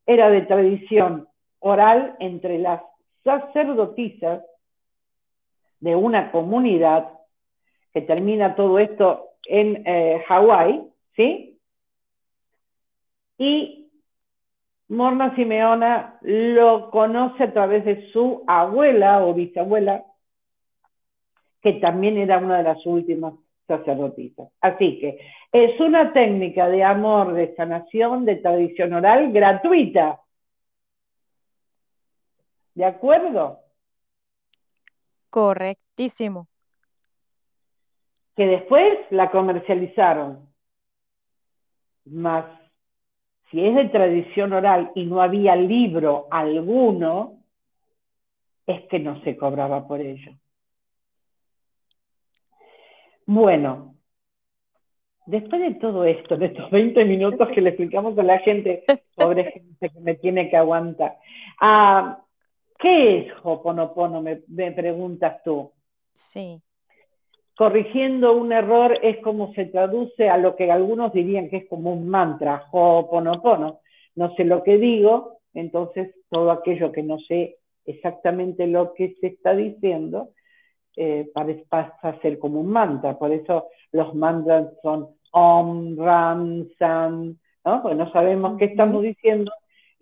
era 0.06 0.30
de 0.30 0.42
tradición 0.42 1.28
oral 1.60 2.16
entre 2.20 2.60
las 2.60 2.82
sacerdotisas 3.24 4.44
de 5.80 5.96
una 5.96 6.32
comunidad 6.32 7.10
que 7.94 8.02
termina 8.02 8.56
todo 8.56 8.80
esto 8.80 9.30
en 9.46 9.84
eh, 9.86 10.24
Hawái, 10.28 10.84
¿sí? 11.16 11.60
Y 13.38 13.92
Morna 14.88 15.36
Simeona 15.36 16.18
lo 16.22 16.90
conoce 16.92 17.44
a 17.44 17.54
través 17.54 17.86
de 17.86 18.12
su 18.12 18.44
abuela 18.48 19.26
o 19.26 19.34
bisabuela, 19.34 20.06
que 21.62 21.74
también 21.74 22.18
era 22.18 22.38
una 22.38 22.58
de 22.58 22.64
las 22.64 22.86
últimas 22.86 23.34
sacerdotisas. 23.68 24.50
Así 24.62 25.00
que 25.00 25.20
es 25.52 25.80
una 25.80 26.14
técnica 26.14 26.68
de 26.68 26.84
amor, 26.84 27.34
de 27.34 27.56
sanación, 27.56 28.26
de 28.26 28.38
tradición 28.38 28.94
oral 28.94 29.32
gratuita. 29.32 30.20
¿De 32.76 32.86
acuerdo? 32.86 33.60
Correctísimo. 35.30 36.48
Que 38.36 38.48
después 38.48 39.00
la 39.12 39.30
comercializaron. 39.30 40.52
Más, 42.06 42.46
si 43.50 43.64
es 43.66 43.76
de 43.76 43.90
tradición 43.90 44.54
oral 44.54 44.92
y 44.96 45.06
no 45.06 45.22
había 45.22 45.56
libro 45.56 46.28
alguno, 46.32 47.44
es 48.66 48.82
que 48.90 49.00
no 49.00 49.22
se 49.24 49.38
cobraba 49.38 49.88
por 49.88 50.02
ello. 50.02 50.34
Bueno, 53.26 53.96
después 55.26 55.62
de 55.62 55.76
todo 55.76 56.06
esto, 56.06 56.38
de 56.38 56.48
estos 56.48 56.70
20 56.72 57.06
minutos 57.06 57.48
que 57.50 57.62
le 57.62 57.70
explicamos 57.70 58.18
a 58.18 58.24
la 58.24 58.40
gente, 58.40 58.84
pobre 59.16 59.46
gente 59.46 59.90
que 59.90 60.00
me 60.00 60.16
tiene 60.16 60.50
que 60.50 60.58
aguantar, 60.58 61.18
ah, 61.62 62.20
¿qué 62.80 63.20
es 63.20 63.34
Hoponopono? 63.44 64.22
Me, 64.22 64.42
me 64.48 64.72
preguntas 64.72 65.42
tú. 65.44 65.72
Sí. 66.14 66.62
Corrigiendo 67.56 68.34
un 68.36 68.52
error 68.52 68.98
es 69.04 69.18
como 69.20 69.54
se 69.54 69.66
traduce 69.66 70.28
a 70.28 70.38
lo 70.38 70.56
que 70.56 70.72
algunos 70.72 71.14
dirían 71.14 71.50
que 71.50 71.58
es 71.58 71.70
como 71.70 71.94
un 71.94 72.08
mantra, 72.08 72.66
Hoponopono. 72.72 73.80
No 74.16 74.36
sé 74.36 74.44
lo 74.44 74.64
que 74.64 74.78
digo, 74.78 75.40
entonces 75.54 76.16
todo 76.30 76.52
aquello 76.52 76.92
que 76.92 77.04
no 77.04 77.20
sé 77.20 77.58
exactamente 77.86 78.68
lo 78.68 78.94
que 78.94 79.16
se 79.20 79.28
está 79.28 79.54
diciendo, 79.54 80.30
eh, 80.96 81.30
pasa 81.34 81.98
a 82.02 82.20
ser 82.22 82.40
como 82.40 82.60
un 82.60 82.68
mantra. 82.68 83.18
Por 83.18 83.32
eso 83.32 83.68
los 83.92 84.14
mantras 84.16 84.68
son 84.82 85.10
Om, 85.32 85.98
Ram, 85.98 86.68
San, 86.78 87.38
¿no? 87.66 87.82
Porque 87.82 87.96
no 87.96 88.12
sabemos 88.12 88.58
qué 88.58 88.66
estamos 88.66 89.02
diciendo 89.02 89.52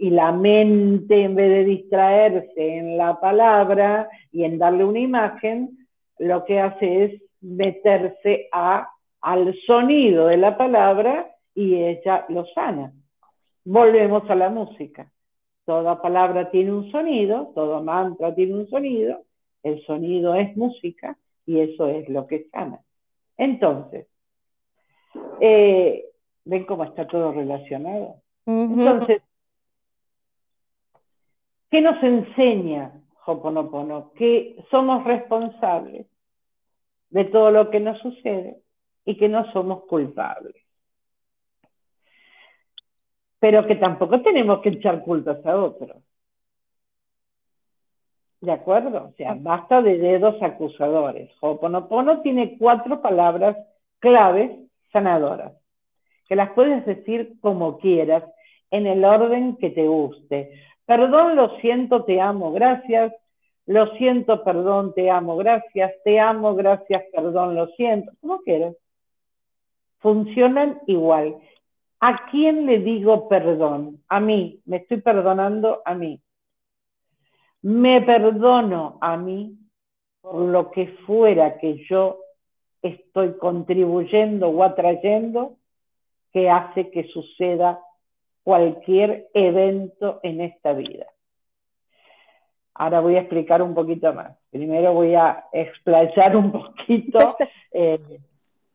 y 0.01 0.09
la 0.09 0.31
mente, 0.31 1.21
en 1.21 1.35
vez 1.35 1.47
de 1.47 1.63
distraerse 1.63 2.77
en 2.77 2.97
la 2.97 3.19
palabra 3.19 4.09
y 4.31 4.43
en 4.45 4.57
darle 4.57 4.83
una 4.83 4.97
imagen, 4.97 5.77
lo 6.17 6.43
que 6.43 6.59
hace 6.59 7.03
es 7.03 7.21
meterse 7.39 8.47
a, 8.51 8.89
al 9.21 9.55
sonido 9.67 10.25
de 10.25 10.37
la 10.37 10.57
palabra 10.57 11.29
y 11.53 11.75
ella 11.75 12.25
lo 12.29 12.47
sana. 12.47 12.91
Volvemos 13.63 14.27
a 14.27 14.33
la 14.33 14.49
música. 14.49 15.11
Toda 15.65 16.01
palabra 16.01 16.49
tiene 16.49 16.73
un 16.73 16.89
sonido, 16.91 17.51
todo 17.53 17.83
mantra 17.83 18.33
tiene 18.33 18.55
un 18.55 18.67
sonido, 18.69 19.21
el 19.63 19.83
sonido 19.85 20.35
es 20.35 20.55
música 20.55 21.17
y 21.45 21.59
eso 21.59 21.87
es 21.87 22.07
lo 22.09 22.27
que 22.27 22.47
sana. 22.51 22.79
Entonces, 23.37 24.07
eh, 25.39 26.05
¿ven 26.45 26.65
cómo 26.65 26.83
está 26.83 27.07
todo 27.07 27.31
relacionado? 27.31 28.21
Entonces, 28.45 29.21
¿qué 31.69 31.81
nos 31.81 32.01
enseña 32.03 32.93
Hoponopono? 33.25 34.11
Que 34.13 34.63
somos 34.69 35.03
responsables 35.05 36.07
de 37.09 37.25
todo 37.25 37.51
lo 37.51 37.69
que 37.69 37.79
nos 37.79 37.99
sucede 37.99 38.61
y 39.05 39.17
que 39.17 39.29
no 39.29 39.51
somos 39.51 39.83
culpables. 39.85 40.55
Pero 43.39 43.65
que 43.65 43.75
tampoco 43.75 44.21
tenemos 44.21 44.61
que 44.61 44.69
echar 44.69 45.03
culpas 45.03 45.43
a 45.45 45.55
otros. 45.55 45.97
¿De 48.41 48.51
acuerdo? 48.51 49.09
O 49.11 49.13
sea, 49.17 49.35
basta 49.39 49.83
de 49.83 49.99
dedos 49.99 50.41
acusadores. 50.41 51.29
Hoponopono 51.41 52.21
tiene 52.21 52.57
cuatro 52.57 52.99
palabras 52.99 53.55
claves 53.99 54.51
sanadoras, 54.91 55.53
que 56.27 56.35
las 56.35 56.49
puedes 56.53 56.83
decir 56.87 57.35
como 57.39 57.77
quieras, 57.77 58.23
en 58.71 58.87
el 58.87 59.05
orden 59.05 59.57
que 59.57 59.69
te 59.69 59.87
guste. 59.87 60.59
Perdón, 60.85 61.35
lo 61.35 61.59
siento, 61.59 62.03
te 62.03 62.19
amo, 62.19 62.51
gracias. 62.51 63.13
Lo 63.67 63.95
siento, 63.97 64.43
perdón, 64.43 64.93
te 64.95 65.11
amo, 65.11 65.37
gracias. 65.37 65.93
Te 66.03 66.19
amo, 66.19 66.55
gracias, 66.55 67.03
perdón, 67.13 67.55
lo 67.55 67.67
siento. 67.67 68.11
Como 68.21 68.39
quieras. 68.39 68.75
Funcionan 69.99 70.79
igual. 70.87 71.35
¿A 71.99 72.25
quién 72.31 72.65
le 72.65 72.79
digo 72.79 73.29
perdón? 73.29 74.01
A 74.07 74.19
mí. 74.19 74.59
Me 74.65 74.77
estoy 74.77 74.99
perdonando 74.99 75.83
a 75.85 75.93
mí 75.93 76.19
me 77.61 78.01
perdono 78.01 78.97
a 79.01 79.17
mí 79.17 79.57
por 80.21 80.35
lo 80.35 80.71
que 80.71 80.87
fuera 81.05 81.57
que 81.57 81.83
yo 81.89 82.19
estoy 82.81 83.37
contribuyendo 83.37 84.49
o 84.49 84.63
atrayendo 84.63 85.57
que 86.33 86.49
hace 86.49 86.89
que 86.89 87.03
suceda 87.05 87.79
cualquier 88.43 89.27
evento 89.33 90.19
en 90.23 90.41
esta 90.41 90.73
vida. 90.73 91.05
Ahora 92.73 93.01
voy 93.01 93.15
a 93.15 93.21
explicar 93.21 93.61
un 93.61 93.75
poquito 93.75 94.13
más. 94.13 94.35
Primero 94.49 94.93
voy 94.93 95.13
a 95.13 95.45
explayar 95.51 96.35
un 96.35 96.51
poquito 96.51 97.35
eh, 97.73 97.99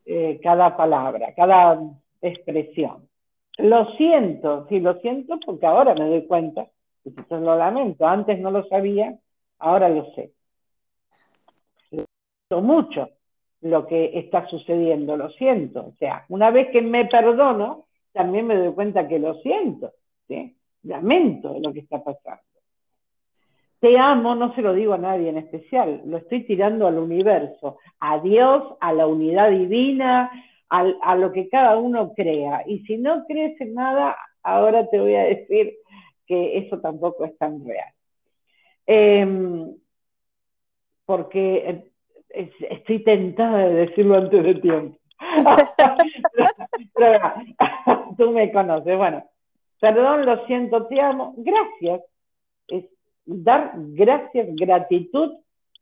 eh, 0.05 0.39
cada 0.43 0.77
palabra, 0.77 1.35
cada 1.35 1.81
expresión. 2.21 3.09
Lo 3.59 3.93
siento, 3.97 4.67
sí, 4.69 4.81
lo 4.81 5.01
siento 5.01 5.41
porque 5.45 5.67
ahora 5.67 5.95
me 5.95 6.09
doy 6.09 6.27
cuenta 6.27 6.67
entonces 7.07 7.41
lo 7.41 7.57
lamento, 7.57 8.07
antes 8.07 8.39
no 8.41 8.51
lo 8.51 8.67
sabía, 8.69 9.17
ahora 9.59 9.89
lo 9.89 10.13
sé. 10.15 10.33
Lo 12.51 12.61
mucho 12.61 13.09
lo 13.61 13.87
que 13.87 14.19
está 14.19 14.47
sucediendo, 14.49 15.17
lo 15.17 15.31
siento. 15.31 15.87
O 15.87 15.93
sea, 15.99 16.25
una 16.29 16.51
vez 16.51 16.69
que 16.71 16.83
me 16.83 17.07
perdono, 17.07 17.87
también 18.13 18.47
me 18.47 18.57
doy 18.57 18.73
cuenta 18.73 19.09
que 19.09 19.19
lo 19.19 19.35
siento, 19.41 19.93
¿sí? 20.29 20.57
Lamento 20.83 21.57
lo 21.61 21.73
que 21.73 21.81
está 21.81 22.03
pasando. 22.03 22.43
Te 23.81 23.99
amo, 23.99 24.35
no 24.35 24.55
se 24.55 24.63
lo 24.63 24.73
digo 24.73 24.95
a 24.95 24.99
nadie 24.99 25.29
en 25.29 25.39
especial, 25.39 26.03
lo 26.07 26.17
estoy 26.17 26.45
tirando 26.45 26.87
al 26.87 26.99
universo, 26.99 27.79
a 28.01 28.19
Dios, 28.21 28.75
a 28.81 28.93
la 28.93 29.07
unidad 29.07 29.51
divina, 29.51 30.31
a 30.69 31.15
lo 31.15 31.31
que 31.31 31.49
cada 31.49 31.77
uno 31.77 32.13
crea. 32.15 32.63
Y 32.67 32.81
si 32.81 32.97
no 32.97 33.25
crees 33.27 33.61
en 33.61 33.75
nada, 33.75 34.17
ahora 34.43 34.89
te 34.89 34.99
voy 34.99 35.15
a 35.15 35.25
decir 35.25 35.75
que 36.27 36.59
eso 36.59 36.81
tampoco 36.81 37.25
es 37.25 37.39
tan 37.39 37.65
real. 37.65 37.93
Em, 38.87 39.75
porque 41.05 41.85
estoy 42.29 43.05
tentada 43.05 43.69
de 43.69 43.87
decirlo 43.87 44.17
antes 44.17 44.43
de 44.43 44.55
tiempo. 44.57 44.99
tú 48.17 48.33
me 48.33 48.53
conoces. 48.53 48.97
Bueno, 48.97 49.25
perdón, 49.81 50.27
lo 50.27 50.47
siento, 50.47 50.87
te 50.87 51.01
amo. 51.01 51.35
Gracias. 51.39 52.03
Es 52.69 52.85
dar 53.25 53.73
gracias, 53.75 54.49
gratitud 54.55 55.33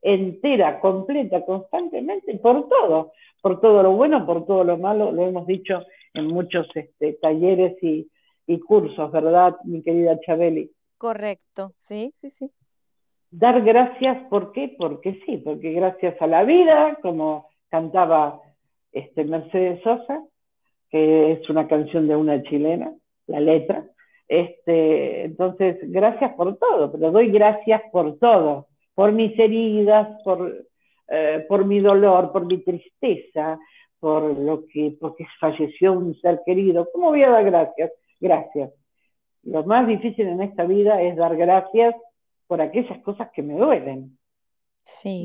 entera, 0.04 0.80
completa, 0.80 1.44
constantemente, 1.46 2.36
por 2.36 2.68
todo, 2.68 3.12
por 3.40 3.60
todo 3.60 3.82
lo 3.82 3.92
bueno, 3.92 4.26
por 4.26 4.44
todo 4.44 4.62
lo 4.62 4.76
malo, 4.76 5.10
lo 5.10 5.26
hemos 5.26 5.46
dicho 5.46 5.82
en 6.12 6.26
muchos 6.26 6.68
este, 6.74 7.14
talleres 7.14 7.82
y, 7.82 8.06
y 8.46 8.60
cursos, 8.60 9.10
¿verdad, 9.12 9.56
mi 9.64 9.82
querida 9.82 10.18
Chabeli? 10.20 10.70
Correcto, 10.98 11.72
sí, 11.78 12.10
sí, 12.14 12.30
sí. 12.30 12.50
Dar 13.30 13.62
gracias, 13.62 14.28
¿por 14.28 14.52
qué? 14.52 14.74
Porque 14.78 15.20
sí, 15.26 15.38
porque 15.38 15.72
gracias 15.72 16.20
a 16.20 16.26
la 16.26 16.44
vida, 16.44 16.98
como 17.02 17.48
cantaba 17.68 18.40
este, 18.92 19.24
Mercedes 19.24 19.82
Sosa, 19.82 20.22
que 20.90 21.32
es 21.32 21.50
una 21.50 21.66
canción 21.66 22.06
de 22.06 22.14
una 22.14 22.42
chilena, 22.44 22.94
la 23.26 23.40
letra. 23.40 23.84
Este, 24.28 25.24
entonces, 25.24 25.78
gracias 25.82 26.32
por 26.34 26.56
todo, 26.56 26.92
pero 26.92 27.10
doy 27.10 27.30
gracias 27.30 27.82
por 27.90 28.18
todo, 28.18 28.68
por 28.94 29.10
mis 29.10 29.36
heridas, 29.38 30.22
por, 30.22 30.66
eh, 31.08 31.44
por 31.48 31.66
mi 31.66 31.80
dolor, 31.80 32.30
por 32.30 32.46
mi 32.46 32.62
tristeza, 32.62 33.58
por 33.98 34.38
lo 34.38 34.64
que, 34.66 34.96
porque 35.00 35.26
falleció 35.40 35.92
un 35.92 36.14
ser 36.20 36.40
querido. 36.46 36.88
¿Cómo 36.92 37.08
voy 37.08 37.24
a 37.24 37.30
dar 37.30 37.44
gracias? 37.44 37.90
Gracias. 38.20 38.72
Lo 39.42 39.64
más 39.64 39.86
difícil 39.86 40.26
en 40.26 40.40
esta 40.40 40.64
vida 40.64 41.02
es 41.02 41.16
dar 41.16 41.36
gracias 41.36 41.94
por 42.46 42.60
aquellas 42.60 42.98
cosas 43.00 43.30
que 43.34 43.42
me 43.42 43.54
duelen. 43.54 44.18
Sí. 44.82 45.24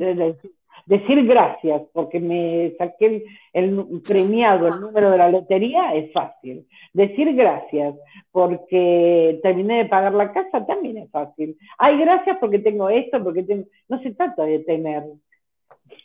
decir 0.85 1.25
gracias 1.25 1.81
porque 1.91 2.19
me 2.19 2.73
saqué 2.77 3.25
el, 3.51 4.01
premiado, 4.05 4.67
el 4.67 4.79
número 4.79 5.11
de 5.11 5.17
la 5.17 5.29
lotería, 5.29 5.93
es 5.95 6.11
fácil. 6.13 6.65
Decir 6.93 7.35
gracias 7.35 7.95
porque 8.31 9.39
terminé 9.43 9.79
de 9.79 9.89
pagar 9.89 10.13
la 10.13 10.31
casa 10.31 10.65
también 10.65 10.97
es 10.97 11.11
fácil. 11.11 11.57
Ay, 11.77 11.97
gracias 11.99 12.37
porque 12.39 12.59
tengo 12.59 12.89
esto, 12.89 13.21
porque 13.23 13.43
tengo... 13.43 13.65
No 13.89 14.01
se 14.01 14.11
trata 14.11 14.43
de 14.43 14.59
tener, 14.59 15.03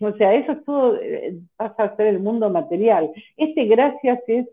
O 0.00 0.12
sea, 0.12 0.34
eso 0.34 0.52
es 0.52 0.64
todo, 0.64 1.00
eh, 1.00 1.36
pasa 1.56 1.84
a 1.84 1.96
ser 1.96 2.08
el 2.08 2.20
mundo 2.20 2.50
material. 2.50 3.12
Este 3.36 3.64
gracias 3.66 4.20
es 4.26 4.48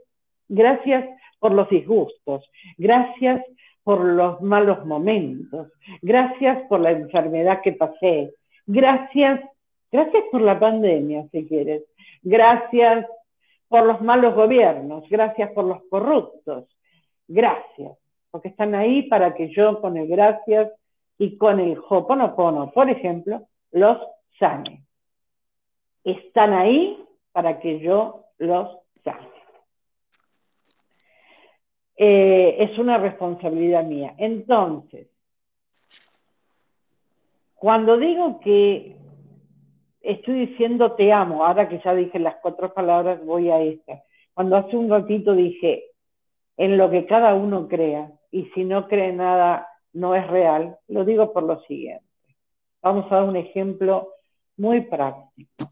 gracias 0.47 1.05
por 1.41 1.53
los 1.53 1.67
disgustos, 1.69 2.47
gracias 2.77 3.43
por 3.83 4.05
los 4.05 4.39
malos 4.41 4.85
momentos, 4.85 5.69
gracias 6.03 6.67
por 6.69 6.79
la 6.79 6.91
enfermedad 6.91 7.61
que 7.63 7.73
pasé, 7.73 8.35
gracias, 8.67 9.41
gracias 9.91 10.23
por 10.31 10.41
la 10.41 10.59
pandemia, 10.59 11.25
si 11.31 11.47
quieres, 11.47 11.83
gracias 12.21 13.07
por 13.67 13.87
los 13.87 14.01
malos 14.01 14.35
gobiernos, 14.35 15.09
gracias 15.09 15.51
por 15.53 15.65
los 15.65 15.81
corruptos, 15.89 16.65
gracias, 17.27 17.97
porque 18.29 18.49
están 18.49 18.75
ahí 18.75 19.09
para 19.09 19.33
que 19.33 19.49
yo 19.49 19.81
con 19.81 19.97
el 19.97 20.07
gracias 20.07 20.71
y 21.17 21.37
con 21.37 21.59
el 21.59 21.75
hoponopono, 21.89 22.69
por 22.71 22.87
ejemplo, 22.87 23.47
los 23.71 23.97
sane. 24.37 24.83
Están 26.03 26.53
ahí 26.53 27.03
para 27.31 27.59
que 27.59 27.79
yo 27.79 28.25
los 28.37 28.77
sane. 29.03 29.30
Eh, 32.03 32.55
es 32.57 32.79
una 32.79 32.97
responsabilidad 32.97 33.83
mía. 33.83 34.15
Entonces, 34.17 35.07
cuando 37.53 37.95
digo 37.95 38.39
que 38.39 38.95
estoy 40.01 40.47
diciendo 40.47 40.93
te 40.93 41.13
amo, 41.13 41.45
ahora 41.45 41.69
que 41.69 41.79
ya 41.85 41.93
dije 41.93 42.17
las 42.17 42.37
cuatro 42.41 42.73
palabras, 42.73 43.23
voy 43.23 43.51
a 43.51 43.61
esta. 43.61 44.01
Cuando 44.33 44.55
hace 44.55 44.75
un 44.75 44.89
ratito 44.89 45.35
dije 45.35 45.91
en 46.57 46.75
lo 46.75 46.89
que 46.89 47.05
cada 47.05 47.35
uno 47.35 47.67
crea, 47.67 48.11
y 48.31 48.45
si 48.55 48.63
no 48.63 48.87
cree 48.87 49.13
nada, 49.13 49.67
no 49.93 50.15
es 50.15 50.25
real, 50.25 50.79
lo 50.87 51.05
digo 51.05 51.31
por 51.31 51.43
lo 51.43 51.61
siguiente. 51.65 52.03
Vamos 52.81 53.11
a 53.11 53.17
dar 53.17 53.25
un 53.25 53.35
ejemplo 53.35 54.09
muy 54.57 54.81
práctico. 54.81 55.69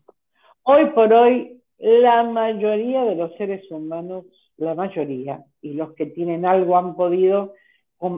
Hoy 0.61 0.91
por 0.91 1.11
hoy, 1.11 1.59
la 1.79 2.21
mayoría 2.21 3.03
de 3.03 3.15
los 3.15 3.35
seres 3.35 3.63
humanos 3.71 4.25
la 4.59 4.75
mayoría, 4.75 5.43
y 5.61 5.73
los 5.73 5.93
que 5.93 6.05
tienen 6.05 6.45
algo 6.45 6.77
han 6.77 6.95
podido 6.95 7.53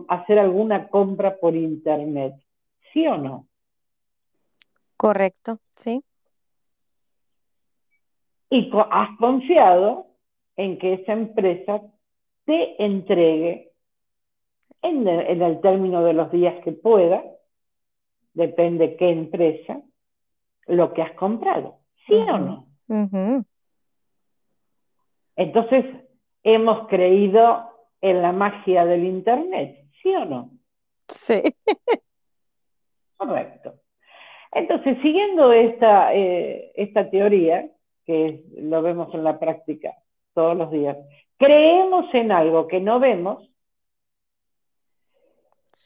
hacer 0.07 0.39
alguna 0.39 0.89
compra 0.89 1.37
por 1.37 1.55
internet. 1.55 2.33
¿Sí 2.93 3.07
o 3.07 3.17
no? 3.17 3.47
Correcto, 4.97 5.59
sí. 5.75 6.03
Y 8.49 8.69
has 8.91 9.17
confiado 9.17 10.07
en 10.57 10.77
que 10.77 10.93
esa 10.93 11.13
empresa 11.13 11.81
te 12.45 12.83
entregue 12.83 13.71
en 14.81 15.07
el, 15.07 15.61
término 15.61 16.03
de 16.03 16.13
los 16.13 16.31
días 16.31 16.61
que 16.63 16.71
pueda, 16.71 17.23
depende 18.33 18.95
qué 18.97 19.09
empresa, 19.09 19.81
lo 20.67 20.93
que 20.93 21.01
has 21.01 21.13
comprado. 21.13 21.77
¿Sí 22.07 22.15
o 22.15 22.37
no? 22.37 22.67
Entonces, 25.35 25.85
hemos 26.43 26.87
creído 26.87 27.69
en 28.01 28.21
la 28.21 28.31
magia 28.31 28.85
del 28.85 29.05
Internet, 29.05 29.85
¿sí 30.01 30.13
o 30.15 30.25
no? 30.25 30.49
Sí. 31.07 31.41
Correcto. 33.17 33.75
Entonces, 34.51 34.97
siguiendo 35.01 35.53
esta, 35.53 36.13
eh, 36.13 36.71
esta 36.75 37.09
teoría, 37.09 37.69
que 38.05 38.43
lo 38.57 38.81
vemos 38.81 39.13
en 39.13 39.23
la 39.23 39.39
práctica 39.39 39.93
todos 40.33 40.57
los 40.57 40.71
días, 40.71 40.97
creemos 41.37 42.13
en 42.13 42.31
algo 42.31 42.67
que 42.67 42.79
no 42.79 42.99
vemos, 42.99 43.47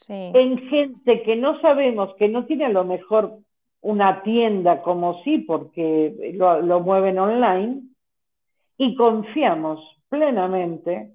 en 0.08 0.58
gente 0.68 1.22
que 1.22 1.36
no 1.36 1.60
sabemos, 1.60 2.14
que 2.16 2.28
no 2.28 2.44
tiene 2.46 2.64
a 2.64 2.70
lo 2.70 2.84
mejor 2.84 3.38
una 3.82 4.22
tienda 4.22 4.82
como 4.82 5.22
sí, 5.22 5.38
porque 5.38 6.32
lo, 6.34 6.60
lo 6.60 6.80
mueven 6.80 7.18
online, 7.18 7.82
y 8.78 8.96
confiamos 8.96 9.95
plenamente 10.08 11.12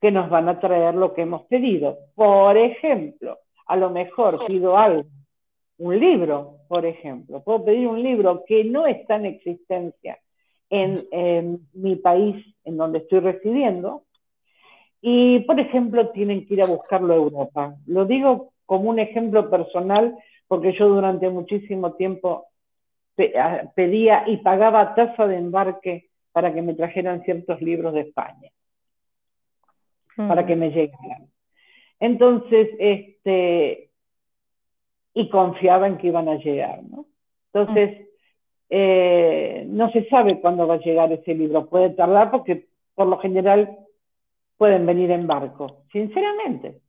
que 0.00 0.10
nos 0.10 0.28
van 0.28 0.48
a 0.48 0.60
traer 0.60 0.94
lo 0.94 1.14
que 1.14 1.22
hemos 1.22 1.42
pedido. 1.46 1.98
Por 2.14 2.56
ejemplo, 2.56 3.38
a 3.66 3.76
lo 3.76 3.90
mejor 3.90 4.44
pido 4.46 4.76
algo, 4.76 5.04
un 5.78 5.98
libro, 5.98 6.58
por 6.68 6.86
ejemplo. 6.86 7.42
Puedo 7.42 7.64
pedir 7.64 7.88
un 7.88 8.02
libro 8.02 8.44
que 8.46 8.64
no 8.64 8.86
está 8.86 9.16
en 9.16 9.26
existencia 9.26 10.18
en, 10.68 11.60
mi 11.74 11.96
país, 11.96 12.44
en 12.64 12.76
donde 12.76 12.98
estoy 12.98 13.20
residiendo, 13.20 14.02
y, 15.00 15.40
por 15.40 15.60
ejemplo, 15.60 16.10
tienen 16.10 16.46
que 16.46 16.54
ir 16.54 16.62
a 16.62 16.66
buscarlo 16.66 17.12
a 17.12 17.16
Europa. 17.16 17.76
Lo 17.86 18.04
digo 18.06 18.52
como 18.64 18.90
un 18.90 18.98
ejemplo 18.98 19.48
personal, 19.48 20.16
porque 20.48 20.72
yo 20.72 20.88
durante 20.88 21.28
muchísimo 21.30 21.94
tiempo 21.94 22.46
pedía 23.74 24.24
y 24.26 24.38
pagaba 24.38 24.94
tasa 24.94 25.26
de 25.26 25.36
embarque 25.36 26.08
para 26.36 26.52
que 26.52 26.60
me 26.60 26.74
trajeran 26.74 27.22
ciertos 27.22 27.62
libros 27.62 27.94
de 27.94 28.02
España, 28.02 28.50
para 30.18 30.44
que 30.44 30.54
me 30.54 30.68
llegaran. 30.68 31.30
Entonces, 31.98 32.68
este, 32.78 33.88
y 35.14 35.30
confiaba 35.30 35.86
en 35.86 35.96
que 35.96 36.08
iban 36.08 36.28
a 36.28 36.34
llegar, 36.34 36.82
¿no? 36.82 37.06
Entonces, 37.54 38.06
eh, 38.68 39.64
no 39.66 39.90
se 39.92 40.06
sabe 40.10 40.38
cuándo 40.38 40.66
va 40.66 40.74
a 40.74 40.80
llegar 40.80 41.10
ese 41.10 41.34
libro, 41.34 41.70
puede 41.70 41.88
tardar 41.88 42.30
porque 42.30 42.66
por 42.94 43.06
lo 43.06 43.16
general 43.16 43.74
pueden 44.58 44.84
venir 44.84 45.12
en 45.12 45.26
barco, 45.26 45.84
sinceramente. 45.90 46.82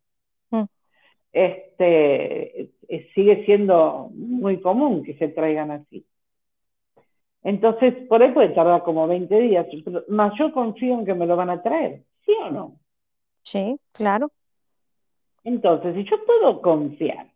Este, 1.31 2.63
eh, 2.89 3.10
sigue 3.15 3.45
siendo 3.45 4.10
muy 4.13 4.60
común 4.60 5.03
que 5.05 5.13
se 5.13 5.29
traigan 5.29 5.71
así. 5.71 6.05
Entonces, 7.47 7.93
por 8.10 8.21
ahí 8.21 8.33
puede 8.33 8.49
tardar 8.49 8.83
como 8.83 9.07
20 9.07 9.39
días, 9.39 9.65
pero 9.86 10.03
más 10.10 10.33
yo 10.38 10.51
confío 10.51 10.99
en 10.99 11.05
que 11.05 11.13
me 11.13 11.25
lo 11.25 11.38
van 11.38 11.49
a 11.49 11.63
traer, 11.63 12.01
¿sí 12.25 12.33
o 12.43 12.51
no? 12.51 12.73
Sí, 13.41 13.79
claro. 13.93 14.31
Entonces, 15.45 15.95
si 15.95 16.03
yo 16.03 16.17
puedo 16.25 16.62
confiar 16.62 17.27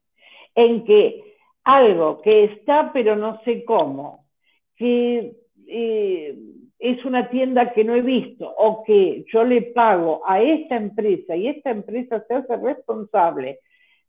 en 0.54 0.84
que 0.84 1.38
algo 1.64 2.22
que 2.22 2.44
está 2.44 2.92
pero 2.92 3.16
no 3.16 3.40
sé 3.46 3.64
cómo, 3.64 4.26
que 4.76 5.32
eh, 5.68 6.38
es 6.78 7.06
una 7.06 7.30
tienda 7.30 7.72
que 7.72 7.86
no 7.86 7.96
he 7.96 8.02
visto 8.02 8.54
o 8.58 8.84
que 8.84 9.24
yo 9.32 9.46
le 9.46 9.62
pago 9.62 10.24
a 10.28 10.42
esta 10.42 10.76
empresa 10.76 11.38
y 11.38 11.48
esta 11.48 11.70
empresa 11.70 12.22
se 12.28 12.34
hace 12.34 12.58
responsable 12.58 13.60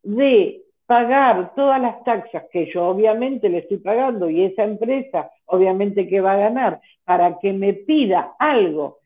de 0.03 0.63
pagar 0.85 1.55
todas 1.55 1.81
las 1.81 2.03
taxas 2.03 2.43
que 2.51 2.69
yo 2.75 2.89
obviamente 2.89 3.49
le 3.49 3.59
estoy 3.59 3.77
pagando 3.77 4.29
y 4.29 4.43
esa 4.43 4.65
empresa 4.65 5.31
obviamente 5.53 6.09
que 6.09 6.21
va 6.21 6.33
a 6.33 6.45
ganar 6.49 6.81
para 7.05 7.39
que 7.39 7.53
me 7.53 7.75
pida 7.75 8.35
algo 8.39 8.99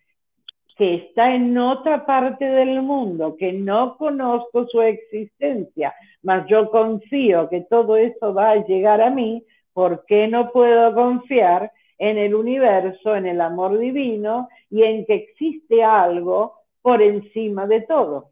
que 0.77 0.95
está 0.95 1.35
en 1.35 1.59
otra 1.59 2.07
parte 2.07 2.45
del 2.45 2.83
mundo, 2.83 3.37
que 3.37 3.53
no 3.53 3.97
conozco 3.97 4.67
su 4.67 4.81
existencia, 4.81 5.93
mas 6.23 6.47
yo 6.47 6.71
confío 6.71 7.49
que 7.49 7.63
todo 7.63 7.97
eso 7.97 8.33
va 8.33 8.51
a 8.51 8.67
llegar 8.67 9.01
a 9.01 9.11
mí, 9.11 9.43
¿por 9.73 10.05
qué 10.07 10.29
no 10.29 10.53
puedo 10.53 10.95
confiar 10.95 11.73
en 11.99 12.19
el 12.19 12.35
universo, 12.35 13.17
en 13.17 13.27
el 13.27 13.41
amor 13.41 13.79
divino 13.79 14.49
y 14.71 14.85
en 14.85 15.05
que 15.05 15.15
existe 15.15 15.83
algo 15.83 16.61
por 16.81 17.03
encima 17.03 17.67
de 17.67 17.81
todo? 17.81 18.31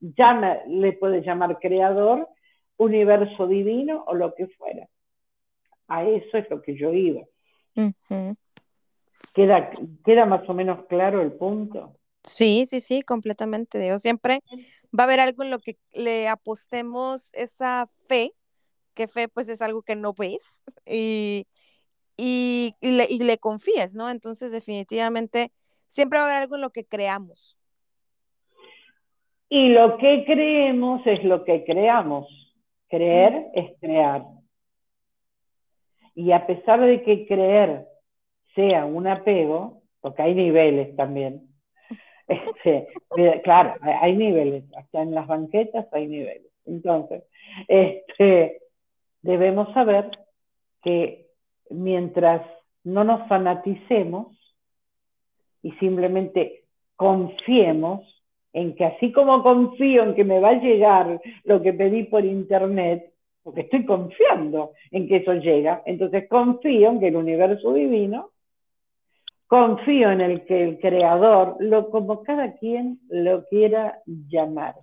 Ya 0.00 0.62
le 0.68 0.92
puede 0.92 1.22
llamar 1.22 1.58
creador, 1.58 2.28
universo 2.76 3.48
divino 3.48 4.04
o 4.06 4.14
lo 4.14 4.34
que 4.34 4.46
fuera. 4.48 4.86
A 5.88 6.04
eso 6.04 6.36
es 6.36 6.48
lo 6.50 6.60
que 6.62 6.76
yo 6.76 6.92
iba. 6.92 7.22
¿Queda, 9.34 9.70
¿Queda 10.04 10.24
más 10.26 10.48
o 10.48 10.54
menos 10.54 10.86
claro 10.86 11.20
el 11.20 11.32
punto? 11.32 11.96
Sí, 12.24 12.66
sí, 12.66 12.80
sí, 12.80 13.02
completamente. 13.02 13.78
Digo, 13.78 13.98
siempre 13.98 14.40
va 14.98 15.04
a 15.04 15.06
haber 15.06 15.20
algo 15.20 15.42
en 15.42 15.50
lo 15.50 15.58
que 15.58 15.76
le 15.92 16.28
apostemos 16.28 17.32
esa 17.34 17.88
fe, 18.08 18.32
que 18.94 19.06
fe 19.08 19.28
pues 19.28 19.48
es 19.48 19.62
algo 19.62 19.82
que 19.82 19.96
no 19.96 20.12
ves 20.12 20.40
y, 20.86 21.46
y, 22.16 22.74
le, 22.80 23.06
y 23.08 23.18
le 23.18 23.38
confíes, 23.38 23.94
¿no? 23.94 24.10
Entonces 24.10 24.50
definitivamente 24.50 25.52
siempre 25.86 26.18
va 26.18 26.24
a 26.24 26.28
haber 26.28 26.42
algo 26.42 26.56
en 26.56 26.62
lo 26.62 26.70
que 26.70 26.84
creamos. 26.84 27.56
Y 29.48 29.68
lo 29.68 29.96
que 29.98 30.24
creemos 30.26 31.06
es 31.06 31.22
lo 31.24 31.44
que 31.44 31.64
creamos. 31.64 32.26
Creer 32.88 33.46
es 33.54 33.72
crear. 33.80 34.24
Y 36.16 36.32
a 36.32 36.46
pesar 36.46 36.80
de 36.80 37.02
que 37.02 37.26
creer 37.26 37.86
sea 38.56 38.86
un 38.86 39.06
apego, 39.06 39.82
porque 40.00 40.22
hay 40.22 40.34
niveles 40.34 40.96
también, 40.96 41.42
este, 42.26 42.88
claro, 43.44 43.74
hay 43.82 44.16
niveles, 44.16 44.64
hasta 44.76 45.02
en 45.02 45.14
las 45.14 45.28
banquetas 45.28 45.86
hay 45.92 46.08
niveles. 46.08 46.50
Entonces, 46.64 47.22
este, 47.68 48.60
debemos 49.22 49.72
saber 49.74 50.10
que 50.82 51.26
mientras 51.70 52.42
no 52.82 53.04
nos 53.04 53.28
fanaticemos 53.28 54.36
y 55.62 55.72
simplemente 55.72 56.64
confiemos 56.96 58.02
en 58.52 58.74
que 58.74 58.86
así 58.86 59.12
como 59.12 59.42
confío 59.42 60.02
en 60.02 60.14
que 60.14 60.24
me 60.24 60.40
va 60.40 60.50
a 60.50 60.60
llegar 60.60 61.20
lo 61.44 61.60
que 61.60 61.74
pedí 61.74 62.04
por 62.04 62.24
internet, 62.24 63.12
porque 63.46 63.60
estoy 63.60 63.84
confiando 63.84 64.72
en 64.90 65.06
que 65.06 65.18
eso 65.18 65.34
llega. 65.34 65.80
Entonces 65.86 66.28
confío 66.28 66.90
en 66.90 66.98
que 66.98 67.06
el 67.06 67.14
universo 67.14 67.72
divino, 67.72 68.32
confío 69.46 70.10
en 70.10 70.20
el 70.20 70.44
que 70.46 70.64
el 70.64 70.80
creador, 70.80 71.56
lo 71.60 71.88
como 71.90 72.24
cada 72.24 72.54
quien 72.54 72.98
lo 73.08 73.44
quiera 73.44 74.00
llamar. 74.04 74.74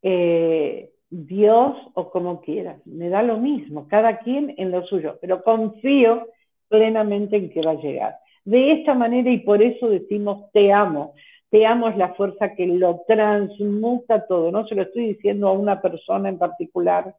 Eh, 0.00 0.90
Dios 1.10 1.76
o 1.94 2.10
como 2.12 2.40
quiera, 2.40 2.78
me 2.84 3.08
da 3.08 3.24
lo 3.24 3.38
mismo, 3.38 3.88
cada 3.88 4.18
quien 4.20 4.54
en 4.56 4.70
lo 4.70 4.86
suyo, 4.86 5.18
pero 5.20 5.42
confío 5.42 6.28
plenamente 6.68 7.36
en 7.36 7.50
que 7.50 7.62
va 7.62 7.72
a 7.72 7.82
llegar. 7.82 8.14
De 8.44 8.74
esta 8.74 8.94
manera 8.94 9.28
y 9.28 9.38
por 9.38 9.60
eso 9.60 9.88
decimos 9.88 10.52
te 10.52 10.72
amo. 10.72 11.14
Te 11.54 11.64
amo 11.66 11.88
es 11.88 11.96
la 11.96 12.14
fuerza 12.14 12.56
que 12.56 12.66
lo 12.66 13.04
transmuta 13.06 14.26
todo. 14.26 14.50
No 14.50 14.66
se 14.66 14.74
lo 14.74 14.82
estoy 14.82 15.14
diciendo 15.14 15.46
a 15.46 15.52
una 15.52 15.80
persona 15.80 16.28
en 16.28 16.36
particular. 16.36 17.14